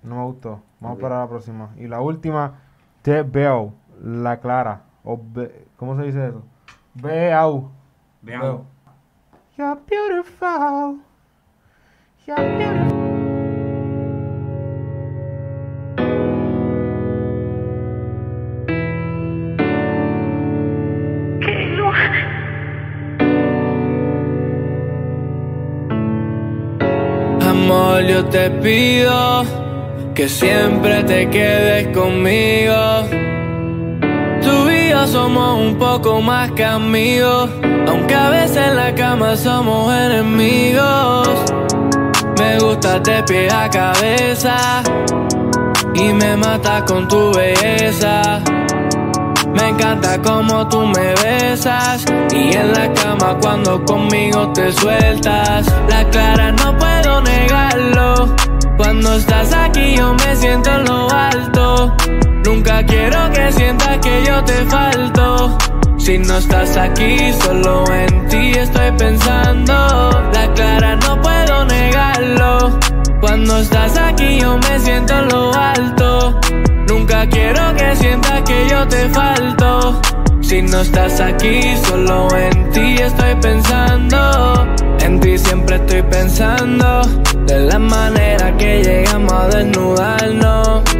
No 0.02 0.16
me 0.16 0.24
gustó. 0.24 0.60
Vamos 0.80 0.98
para 0.98 1.20
la 1.20 1.28
próxima. 1.28 1.70
Y 1.78 1.88
la 1.88 2.02
última, 2.02 2.58
The 3.00 3.22
Bell, 3.22 3.70
la 4.02 4.38
clara. 4.38 4.82
O 5.02 5.18
Be- 5.18 5.64
¿Cómo 5.78 5.96
se 5.96 6.02
dice 6.02 6.28
eso? 6.28 6.42
Beau. 6.92 7.70
Beau. 8.20 8.66
You're 9.56 9.80
beautiful. 9.88 10.98
You're 12.26 12.58
beautiful. 12.58 12.93
Yo 28.14 28.24
te 28.26 28.48
pido 28.48 29.44
que 30.14 30.28
siempre 30.28 31.02
te 31.02 31.28
quedes 31.30 31.88
conmigo. 31.88 32.76
Tú 34.40 34.70
y 34.70 34.90
yo 34.90 35.04
somos 35.08 35.58
un 35.58 35.76
poco 35.76 36.20
más 36.20 36.52
que 36.52 36.64
amigos, 36.64 37.50
aunque 37.88 38.14
a 38.14 38.30
veces 38.30 38.68
en 38.68 38.76
la 38.76 38.94
cama 38.94 39.36
somos 39.36 39.92
enemigos. 39.92 41.28
Me 42.38 42.56
gustas 42.60 43.02
de 43.02 43.20
pie 43.24 43.50
a 43.50 43.68
cabeza 43.68 44.84
y 45.96 46.12
me 46.12 46.36
matas 46.36 46.84
con 46.84 47.08
tu 47.08 47.32
belleza. 47.34 48.44
Me 49.54 49.68
encanta 49.68 50.20
como 50.20 50.68
tú 50.68 50.84
me 50.86 51.14
besas 51.22 52.04
y 52.32 52.52
en 52.54 52.72
la 52.72 52.92
cama 52.92 53.38
cuando 53.40 53.84
conmigo 53.84 54.52
te 54.52 54.72
sueltas. 54.72 55.66
La 55.88 56.08
clara 56.10 56.52
no 56.52 56.76
puedo 56.76 57.20
negarlo. 57.22 58.34
Cuando 58.76 59.14
estás 59.14 59.52
aquí 59.52 59.96
yo 59.96 60.14
me 60.14 60.36
siento 60.36 60.70
en 60.70 60.84
lo 60.84 61.10
alto. 61.10 61.96
Nunca 62.44 62.84
quiero 62.84 63.30
que 63.32 63.52
sientas 63.52 63.98
que 63.98 64.24
yo 64.26 64.44
te 64.44 64.66
falto. 64.66 65.58
Si 65.98 66.18
no 66.18 66.36
estás 66.36 66.76
aquí, 66.76 67.32
solo 67.40 67.84
en 67.90 68.28
ti 68.28 68.52
estoy 68.52 68.90
pensando. 68.98 69.74
La 70.32 70.52
clara 70.54 70.96
no 70.96 71.20
puedo 71.22 71.64
negarlo. 71.64 72.78
Cuando 73.20 73.58
estás 73.58 73.96
aquí 73.96 74.38
yo 74.40 74.58
me 74.58 74.78
siento 74.80 75.14
en 75.18 75.28
lo 75.28 75.54
alto. 75.54 76.40
Nunca 76.88 77.26
quiero 77.28 77.74
que 77.76 77.96
sientas 77.96 78.42
que 78.42 78.68
yo 78.68 78.86
te 78.88 79.08
falto. 79.10 80.00
Si 80.40 80.60
no 80.62 80.80
estás 80.80 81.20
aquí, 81.20 81.60
solo 81.86 82.28
en 82.36 82.70
ti 82.70 82.96
estoy 83.00 83.34
pensando. 83.40 84.66
En 85.00 85.20
ti 85.20 85.38
siempre 85.38 85.76
estoy 85.76 86.02
pensando. 86.02 87.02
De 87.46 87.60
la 87.60 87.78
manera 87.78 88.56
que 88.56 88.82
llegamos 88.82 89.32
a 89.32 89.48
desnudarnos. 89.48 90.93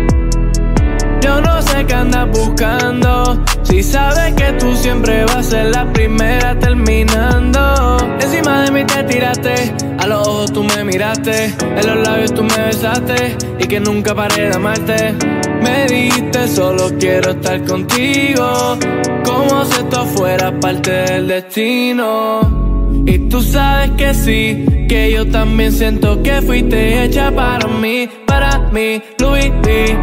Buscando. 2.32 3.44
Si 3.62 3.82
sabes 3.82 4.34
que 4.34 4.52
tú 4.52 4.74
siempre 4.74 5.24
vas 5.24 5.36
a 5.36 5.42
ser 5.42 5.66
la 5.66 5.92
primera 5.92 6.58
terminando. 6.58 7.96
Encima 8.20 8.62
de 8.62 8.70
mí 8.70 8.84
te 8.84 9.02
tiraste, 9.04 9.74
a 9.98 10.06
los 10.06 10.26
ojos 10.26 10.52
tú 10.52 10.64
me 10.64 10.84
miraste, 10.84 11.54
en 11.60 11.86
los 11.86 12.06
labios 12.06 12.34
tú 12.34 12.42
me 12.44 12.56
besaste 12.66 13.36
y 13.58 13.66
que 13.66 13.80
nunca 13.80 14.14
paré 14.14 14.48
de 14.48 14.54
amarte. 14.54 15.14
Me 15.62 15.86
dijiste 15.86 16.48
solo 16.48 16.90
quiero 16.98 17.30
estar 17.32 17.62
contigo, 17.64 18.76
como 19.24 19.64
si 19.64 19.80
esto 19.80 20.04
fuera 20.06 20.58
parte 20.60 20.90
del 20.90 21.28
destino. 21.28 22.64
Y 23.06 23.18
tú 23.28 23.42
sabes 23.42 23.90
que 23.92 24.14
sí, 24.14 24.66
que 24.88 25.12
yo 25.12 25.26
también 25.30 25.72
siento 25.72 26.22
que 26.22 26.40
fuiste 26.42 27.04
hecha 27.04 27.30
para 27.30 27.66
mí, 27.66 28.08
para 28.26 28.58
mí, 28.72 29.02
Louis 29.18 29.50
V, 29.62 29.98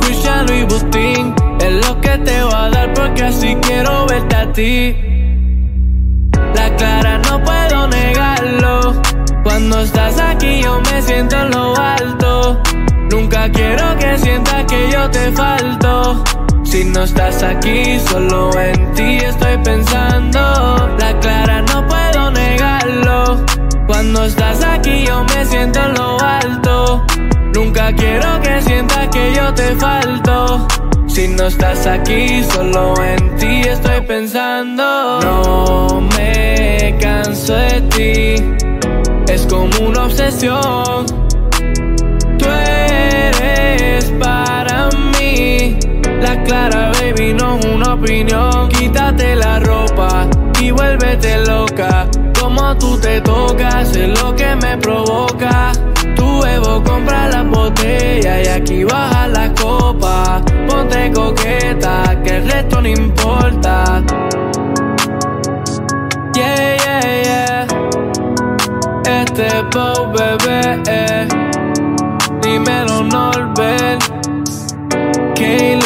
Christian 0.00 0.46
Louis 0.46 0.66
Bustin, 0.66 1.34
lo 1.80 2.00
que 2.00 2.18
te 2.18 2.42
voy 2.42 2.54
a 2.54 2.70
dar 2.70 2.92
porque 2.94 3.22
así 3.24 3.56
quiero 3.62 4.06
verte 4.06 4.36
a 4.36 4.52
ti. 4.52 4.96
La 6.54 6.76
clara 6.76 7.18
no 7.18 7.42
puedo 7.42 7.88
negarlo. 7.88 9.02
Cuando 9.42 9.80
estás 9.80 10.18
aquí 10.18 10.62
yo 10.62 10.80
me 10.80 11.02
siento 11.02 11.36
en 11.36 11.50
lo 11.50 11.76
alto. 11.76 12.62
Nunca 13.10 13.50
quiero 13.50 13.96
que 13.98 14.18
sientas 14.18 14.64
que 14.66 14.90
yo 14.90 15.10
te 15.10 15.32
falto. 15.32 16.24
Si 16.64 16.84
no 16.84 17.02
estás 17.02 17.42
aquí, 17.42 17.98
solo 18.00 18.50
en 18.58 18.94
ti 18.94 19.16
estoy 19.16 19.58
pensando. 19.58 20.96
La 20.98 21.18
clara 21.20 21.62
no 21.62 21.86
puedo 21.86 22.30
negarlo. 22.30 23.44
Cuando 23.86 24.24
estás 24.24 24.64
aquí 24.64 25.04
yo 25.06 25.24
me 25.24 25.44
siento 25.44 25.80
en 25.80 25.94
lo 25.94 26.18
alto. 26.18 27.04
Nunca 27.54 27.92
quiero 27.92 28.40
que 28.40 28.62
sientas 28.62 29.08
que 29.08 29.34
yo 29.34 29.52
te 29.52 29.76
falto. 29.76 30.66
Si 31.12 31.28
no 31.28 31.46
estás 31.46 31.86
aquí, 31.86 32.42
solo 32.42 32.94
en 33.04 33.36
ti 33.36 33.68
estoy 33.68 34.00
pensando. 34.00 35.20
No 35.20 36.00
me 36.16 36.96
canso 36.98 37.52
de 37.54 37.80
ti, 37.82 39.30
es 39.30 39.46
como 39.46 39.88
una 39.88 40.04
obsesión. 40.04 41.04
Tú 42.38 42.46
eres 42.46 44.10
para 44.18 44.88
mí, 45.18 45.76
la 46.22 46.42
clara 46.44 46.92
baby, 46.92 47.34
no 47.34 47.56
una 47.74 47.92
opinión. 47.92 48.70
Quítate 48.70 49.36
la 49.36 49.60
ropa 49.60 50.26
y 50.62 50.70
vuélvete 50.70 51.44
loca. 51.44 52.08
Tú 52.78 52.98
te 52.98 53.20
tocas, 53.20 53.94
es 53.94 54.20
lo 54.20 54.34
que 54.34 54.56
me 54.56 54.76
provoca. 54.78 55.72
Tu 56.16 56.44
Evo 56.44 56.82
compra 56.82 57.28
la 57.28 57.42
botella 57.42 58.42
y 58.42 58.46
aquí 58.46 58.84
baja 58.84 59.28
la 59.28 59.52
copa. 59.54 60.40
Ponte 60.68 61.12
coqueta, 61.12 62.20
que 62.24 62.36
el 62.38 62.50
resto 62.50 62.80
no 62.80 62.88
importa. 62.88 64.02
Yeah, 66.34 66.76
yeah, 66.76 67.22
yeah. 67.22 67.66
Este 69.04 69.48
pop 69.70 70.16
bebé, 70.16 70.82
eh. 70.88 71.28
dímelo 72.42 73.02
Norbert, 73.04 74.02
Kilo. 75.34 75.81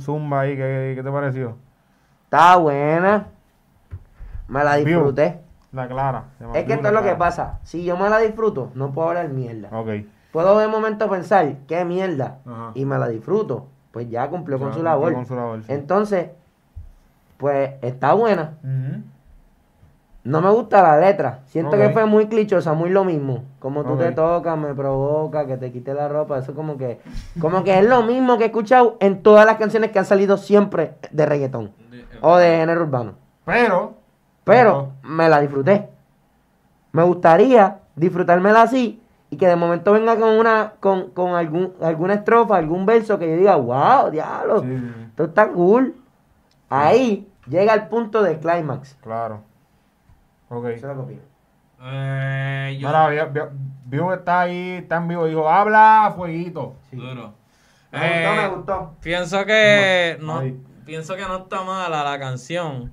Zumba 0.00 0.40
ahí, 0.40 0.56
¿qué, 0.56 0.92
qué 0.96 1.02
te 1.02 1.10
pareció? 1.10 1.56
Está 2.24 2.56
buena. 2.56 3.26
Me 4.48 4.64
la 4.64 4.76
View. 4.76 4.86
disfruté. 4.86 5.40
La 5.72 5.88
clara. 5.88 6.24
Es 6.54 6.64
que 6.64 6.74
esto 6.74 6.88
es 6.88 6.92
lo 6.94 7.02
que 7.02 7.14
pasa. 7.14 7.58
Si 7.62 7.84
yo 7.84 7.96
me 7.96 8.08
la 8.10 8.18
disfruto, 8.18 8.70
no 8.74 8.92
puedo 8.92 9.08
hablar 9.08 9.28
mierda. 9.30 9.68
Ok. 9.72 9.88
Puedo 10.32 10.58
de 10.58 10.68
momento 10.68 11.08
pensar, 11.10 11.54
qué 11.66 11.84
mierda, 11.84 12.38
Ajá. 12.46 12.70
y 12.74 12.84
me 12.84 12.98
la 12.98 13.08
disfruto. 13.08 13.68
Pues 13.90 14.08
ya 14.10 14.28
cumplió 14.28 14.56
Ya 14.58 14.64
con 14.64 14.72
su 14.72 14.78
cumplió 14.78 14.92
labor. 14.92 15.14
con 15.14 15.26
su 15.26 15.34
labor, 15.36 15.62
sí. 15.62 15.72
Entonces, 15.72 16.30
pues 17.38 17.72
está 17.82 18.12
buena. 18.14 18.54
No 20.24 20.40
me 20.40 20.50
gusta 20.50 20.82
la 20.82 20.98
letra. 20.98 21.40
Siento 21.46 21.76
que 21.76 21.90
fue 21.90 22.06
muy 22.06 22.26
clichosa, 22.26 22.74
muy 22.74 22.90
lo 22.90 23.04
mismo. 23.04 23.42
Como 23.58 23.84
tú 23.84 23.96
te 23.96 24.12
tocas, 24.12 24.56
me 24.56 24.72
provoca, 24.72 25.46
que 25.46 25.56
te 25.56 25.72
quite 25.72 25.94
la 25.94 26.08
ropa. 26.08 26.38
Eso 26.38 26.54
como 26.54 26.78
que, 26.78 27.00
como 27.40 27.64
que 27.64 27.78
es 27.78 27.84
lo 27.88 28.02
mismo 28.02 28.38
que 28.38 28.44
he 28.44 28.46
escuchado 28.46 28.96
en 29.00 29.22
todas 29.22 29.44
las 29.46 29.56
canciones 29.56 29.90
que 29.90 29.98
han 29.98 30.04
salido 30.04 30.36
siempre 30.36 30.94
de 31.10 31.26
reggaetón. 31.26 31.72
O 32.20 32.36
de 32.36 32.56
género 32.58 32.82
urbano. 32.82 33.14
Pero, 33.44 33.94
Pero 34.44 34.92
me 35.02 35.28
la 35.28 35.40
disfruté. 35.40 35.88
Me 36.92 37.02
gustaría 37.02 37.78
disfrutármela 37.96 38.62
así 38.62 39.02
y 39.28 39.36
que 39.36 39.46
de 39.48 39.56
momento 39.56 39.92
venga 39.92 40.16
con 40.16 40.28
una 40.28 40.74
con, 40.78 41.10
con 41.10 41.34
algún, 41.34 41.72
alguna 41.80 42.14
estrofa, 42.14 42.56
algún 42.56 42.86
verso 42.86 43.18
que 43.18 43.28
yo 43.28 43.36
diga, 43.36 43.56
wow, 43.56 44.10
diablo, 44.10 44.62
esto 45.08 45.24
está 45.24 45.48
cool. 45.48 45.96
Ahí 46.68 47.28
llega 47.48 47.74
el 47.74 47.88
punto 47.88 48.22
de 48.22 48.38
clímax. 48.38 48.94
claro. 49.02 49.40
Ok. 50.52 50.66
Eso 50.66 50.90
es 50.90 50.96
lo 50.96 51.06
que. 51.06 51.18
Eh, 51.84 52.76
yo- 52.78 52.88
Ahora, 52.88 53.08
vio, 53.08 53.30
vio- 53.32 53.50
vio 53.86 54.08
que 54.08 54.14
está 54.14 54.40
ahí, 54.42 54.70
está 54.82 54.96
en 54.98 55.08
vivo, 55.08 55.26
dijo, 55.26 55.48
habla, 55.48 56.12
fueguito. 56.16 56.74
Duro. 56.92 57.32
Me 57.90 57.98
gustó, 57.98 58.32
Eh, 58.32 58.36
me 58.36 58.48
gustó. 58.48 58.94
Pienso 59.02 59.44
que 59.44 60.18
no, 60.20 60.42
pienso 60.84 61.16
que 61.16 61.22
no 61.22 61.36
está 61.38 61.62
mala 61.62 62.04
la 62.04 62.18
canción. 62.18 62.92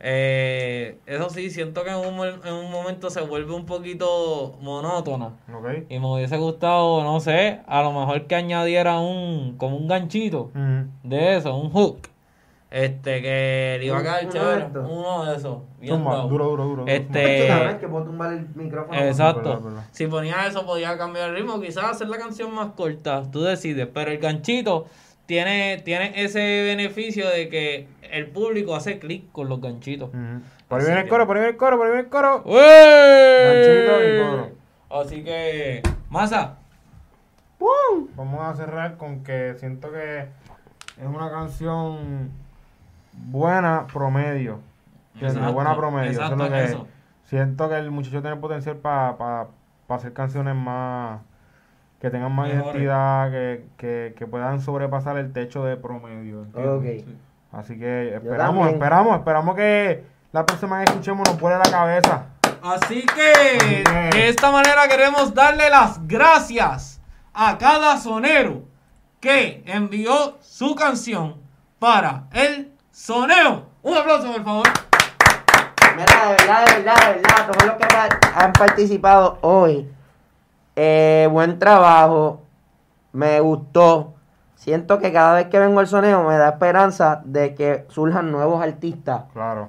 Eh, 0.00 0.98
eso 1.06 1.28
sí, 1.30 1.50
siento 1.50 1.82
que 1.82 1.90
en 1.90 1.96
un, 1.96 2.24
en 2.44 2.52
un 2.54 2.70
momento 2.70 3.10
se 3.10 3.20
vuelve 3.20 3.52
un 3.52 3.66
poquito 3.66 4.56
monótona. 4.60 5.32
Ok. 5.52 5.86
Y 5.88 5.98
me 5.98 6.06
hubiese 6.14 6.36
gustado, 6.36 7.02
no 7.02 7.18
sé, 7.20 7.60
a 7.66 7.82
lo 7.82 7.92
mejor 7.92 8.26
que 8.26 8.36
añadiera 8.36 9.00
un, 9.00 9.56
como 9.58 9.76
un 9.76 9.88
ganchito 9.88 10.50
de 11.02 11.36
eso, 11.36 11.56
un 11.56 11.70
hook. 11.70 12.08
Este, 12.70 13.22
que 13.22 13.76
le 13.78 13.86
iba 13.86 13.98
a 13.98 14.00
uno 14.00 14.30
chévere. 14.30 14.66
Uno 14.80 15.24
de 15.24 15.36
esos. 15.36 15.58
bien 15.80 16.04
duro, 16.04 16.26
duro, 16.28 16.64
duro. 16.64 16.84
Este, 16.86 17.48
que 17.80 17.88
puedo 17.88 18.04
tumbar 18.04 18.34
el 18.34 18.46
micrófono. 18.54 18.98
Exacto. 18.98 19.62
Si 19.90 20.06
ponía 20.06 20.46
eso, 20.46 20.66
podía 20.66 20.98
cambiar 20.98 21.30
el 21.30 21.36
ritmo. 21.36 21.60
Quizás 21.60 21.84
hacer 21.84 22.08
la 22.08 22.18
canción 22.18 22.54
más 22.54 22.72
corta. 22.72 23.22
Tú 23.30 23.42
decides. 23.42 23.88
Pero 23.92 24.10
el 24.10 24.18
ganchito 24.18 24.86
tiene, 25.24 25.80
tiene 25.84 26.12
ese 26.22 26.38
beneficio 26.64 27.28
de 27.28 27.48
que 27.48 27.88
el 28.10 28.26
público 28.26 28.74
hace 28.74 28.98
clic 28.98 29.32
con 29.32 29.48
los 29.48 29.60
ganchitos. 29.60 30.10
Por 30.68 30.80
ahí 30.80 30.86
viene 30.86 31.00
el 31.02 31.08
coro, 31.08 31.26
por 31.26 31.36
ahí 31.36 31.42
viene 31.42 31.52
el 31.52 31.58
coro, 31.58 31.78
por 31.78 31.86
ahí 31.86 31.92
viene 31.92 32.04
el 32.04 32.10
coro. 32.10 32.42
¡Uey! 32.44 33.44
Ganchito 33.44 34.04
y 34.04 34.20
coro. 34.20 34.50
Así 34.90 35.24
que, 35.24 35.82
Masa, 36.10 36.58
Vamos 38.14 38.40
a 38.40 38.54
cerrar 38.54 38.96
con 38.96 39.22
que 39.22 39.54
siento 39.58 39.90
que 39.90 40.20
es 40.20 41.06
una 41.06 41.30
canción 41.30 42.30
buena 43.26 43.86
promedio. 43.92 44.60
Buena 45.52 45.76
promedio. 45.76 46.10
Eso 46.10 46.20
es 46.22 46.30
exacto, 46.30 46.44
lo 46.44 46.50
que 46.50 46.64
eso. 46.64 46.86
siento 47.24 47.68
que 47.68 47.76
el 47.76 47.90
muchacho 47.90 48.20
tiene 48.22 48.36
potencial 48.36 48.76
para 48.76 49.46
hacer 49.88 50.12
canciones 50.12 50.54
más 50.54 51.20
que 52.00 52.10
tengan 52.10 52.32
más 52.32 52.48
Mejores. 52.48 52.66
identidad, 52.66 53.30
que, 53.30 53.66
que, 53.76 54.14
que 54.16 54.26
puedan 54.26 54.60
sobrepasar 54.60 55.16
el 55.18 55.32
techo 55.32 55.64
de 55.64 55.76
promedio. 55.76 56.42
¿entiendes? 56.44 57.02
Ok. 57.02 57.08
Así 57.52 57.78
que 57.78 58.14
esperamos, 58.14 58.68
esperamos, 58.68 59.16
esperamos 59.18 59.56
que 59.56 60.04
la 60.32 60.46
próxima 60.46 60.78
que 60.78 60.90
escuchemos 60.90 61.28
nos 61.28 61.40
vuele 61.40 61.58
la 61.58 61.70
cabeza. 61.70 62.26
Así 62.62 63.04
que 63.06 63.82
de 64.12 64.28
esta 64.28 64.52
manera 64.52 64.86
queremos 64.88 65.34
darle 65.34 65.70
las 65.70 66.06
gracias 66.06 67.00
a 67.32 67.56
cada 67.58 67.96
sonero 67.98 68.62
que 69.20 69.62
envió 69.66 70.38
su 70.40 70.74
canción 70.74 71.36
para 71.78 72.24
el 72.32 72.72
soneo. 72.98 73.62
Un 73.82 73.96
aplauso, 73.96 74.32
por 74.32 74.44
favor. 74.44 74.66
Mira, 75.96 76.24
de 76.26 76.30
verdad, 76.36 76.66
de 76.66 76.74
verdad, 76.82 77.06
de 77.06 77.14
verdad, 77.14 77.46
todos 77.50 77.66
los 77.66 77.76
que 77.76 77.86
han 78.34 78.52
participado 78.52 79.38
hoy, 79.40 79.88
eh, 80.76 81.28
buen 81.30 81.58
trabajo, 81.58 82.42
me 83.12 83.38
gustó. 83.40 84.14
Siento 84.56 84.98
que 84.98 85.12
cada 85.12 85.34
vez 85.36 85.46
que 85.46 85.58
vengo 85.60 85.78
al 85.80 85.86
soneo 85.86 86.24
me 86.24 86.36
da 86.36 86.48
esperanza 86.50 87.22
de 87.24 87.54
que 87.54 87.86
surjan 87.88 88.32
nuevos 88.32 88.60
artistas 88.62 89.22
Claro. 89.32 89.68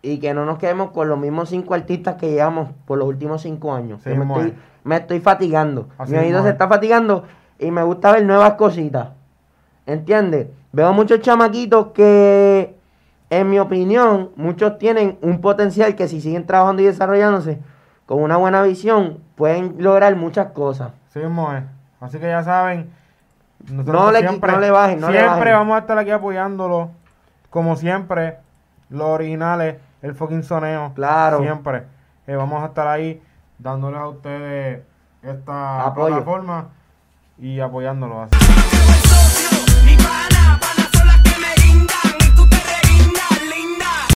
y 0.00 0.18
que 0.18 0.32
no 0.32 0.46
nos 0.46 0.58
quedemos 0.58 0.90
con 0.92 1.08
los 1.10 1.18
mismos 1.18 1.50
cinco 1.50 1.74
artistas 1.74 2.16
que 2.16 2.30
llevamos 2.30 2.70
por 2.86 2.98
los 2.98 3.06
últimos 3.06 3.42
cinco 3.42 3.74
años. 3.74 4.00
Sí, 4.02 4.08
me, 4.10 4.24
estoy, 4.24 4.48
es. 4.48 4.54
me 4.84 4.96
estoy 4.96 5.20
fatigando. 5.20 5.88
Así 5.98 6.12
Mi 6.12 6.18
oído 6.18 6.42
se 6.42 6.48
es. 6.48 6.52
está 6.54 6.66
fatigando 6.66 7.24
y 7.58 7.70
me 7.70 7.82
gusta 7.82 8.12
ver 8.12 8.24
nuevas 8.24 8.54
cositas. 8.54 9.08
¿Entiendes? 9.86 10.48
Veo 10.72 10.92
muchos 10.92 11.20
chamaquitos 11.20 11.88
que 11.88 12.76
en 13.30 13.48
mi 13.48 13.58
opinión, 13.60 14.30
muchos 14.36 14.78
tienen 14.78 15.18
un 15.22 15.40
potencial 15.40 15.94
que 15.94 16.08
si 16.08 16.20
siguen 16.20 16.46
trabajando 16.46 16.82
y 16.82 16.86
desarrollándose 16.86 17.60
con 18.06 18.22
una 18.22 18.36
buena 18.36 18.62
visión, 18.62 19.18
pueden 19.36 19.76
lograr 19.78 20.16
muchas 20.16 20.48
cosas. 20.52 20.90
Sí 21.12 21.20
es. 21.20 21.62
Así 22.00 22.18
que 22.18 22.26
ya 22.26 22.42
saben. 22.42 22.90
No 23.70 24.10
le- 24.10 24.22
no 24.22 24.58
le 24.60 24.70
bajen, 24.70 25.00
no 25.00 25.10
le 25.10 25.18
Siempre 25.18 25.26
bajen. 25.38 25.52
vamos 25.52 25.76
a 25.76 25.78
estar 25.80 25.98
aquí 25.98 26.10
apoyándolo. 26.10 26.90
Como 27.50 27.76
siempre, 27.76 28.38
los 28.88 29.02
originales, 29.06 29.76
el 30.02 30.14
fucking 30.14 30.42
soneo. 30.42 30.92
Claro. 30.94 31.40
Siempre. 31.40 31.84
Eh, 32.26 32.34
vamos 32.36 32.62
a 32.62 32.66
estar 32.66 32.88
ahí 32.88 33.22
dándoles 33.58 34.00
a 34.00 34.08
ustedes 34.08 34.82
esta 35.22 35.86
Apoyo. 35.86 36.14
plataforma 36.16 36.68
y 37.38 37.60
apoyándolos. 37.60 38.28
Así. 38.32 39.09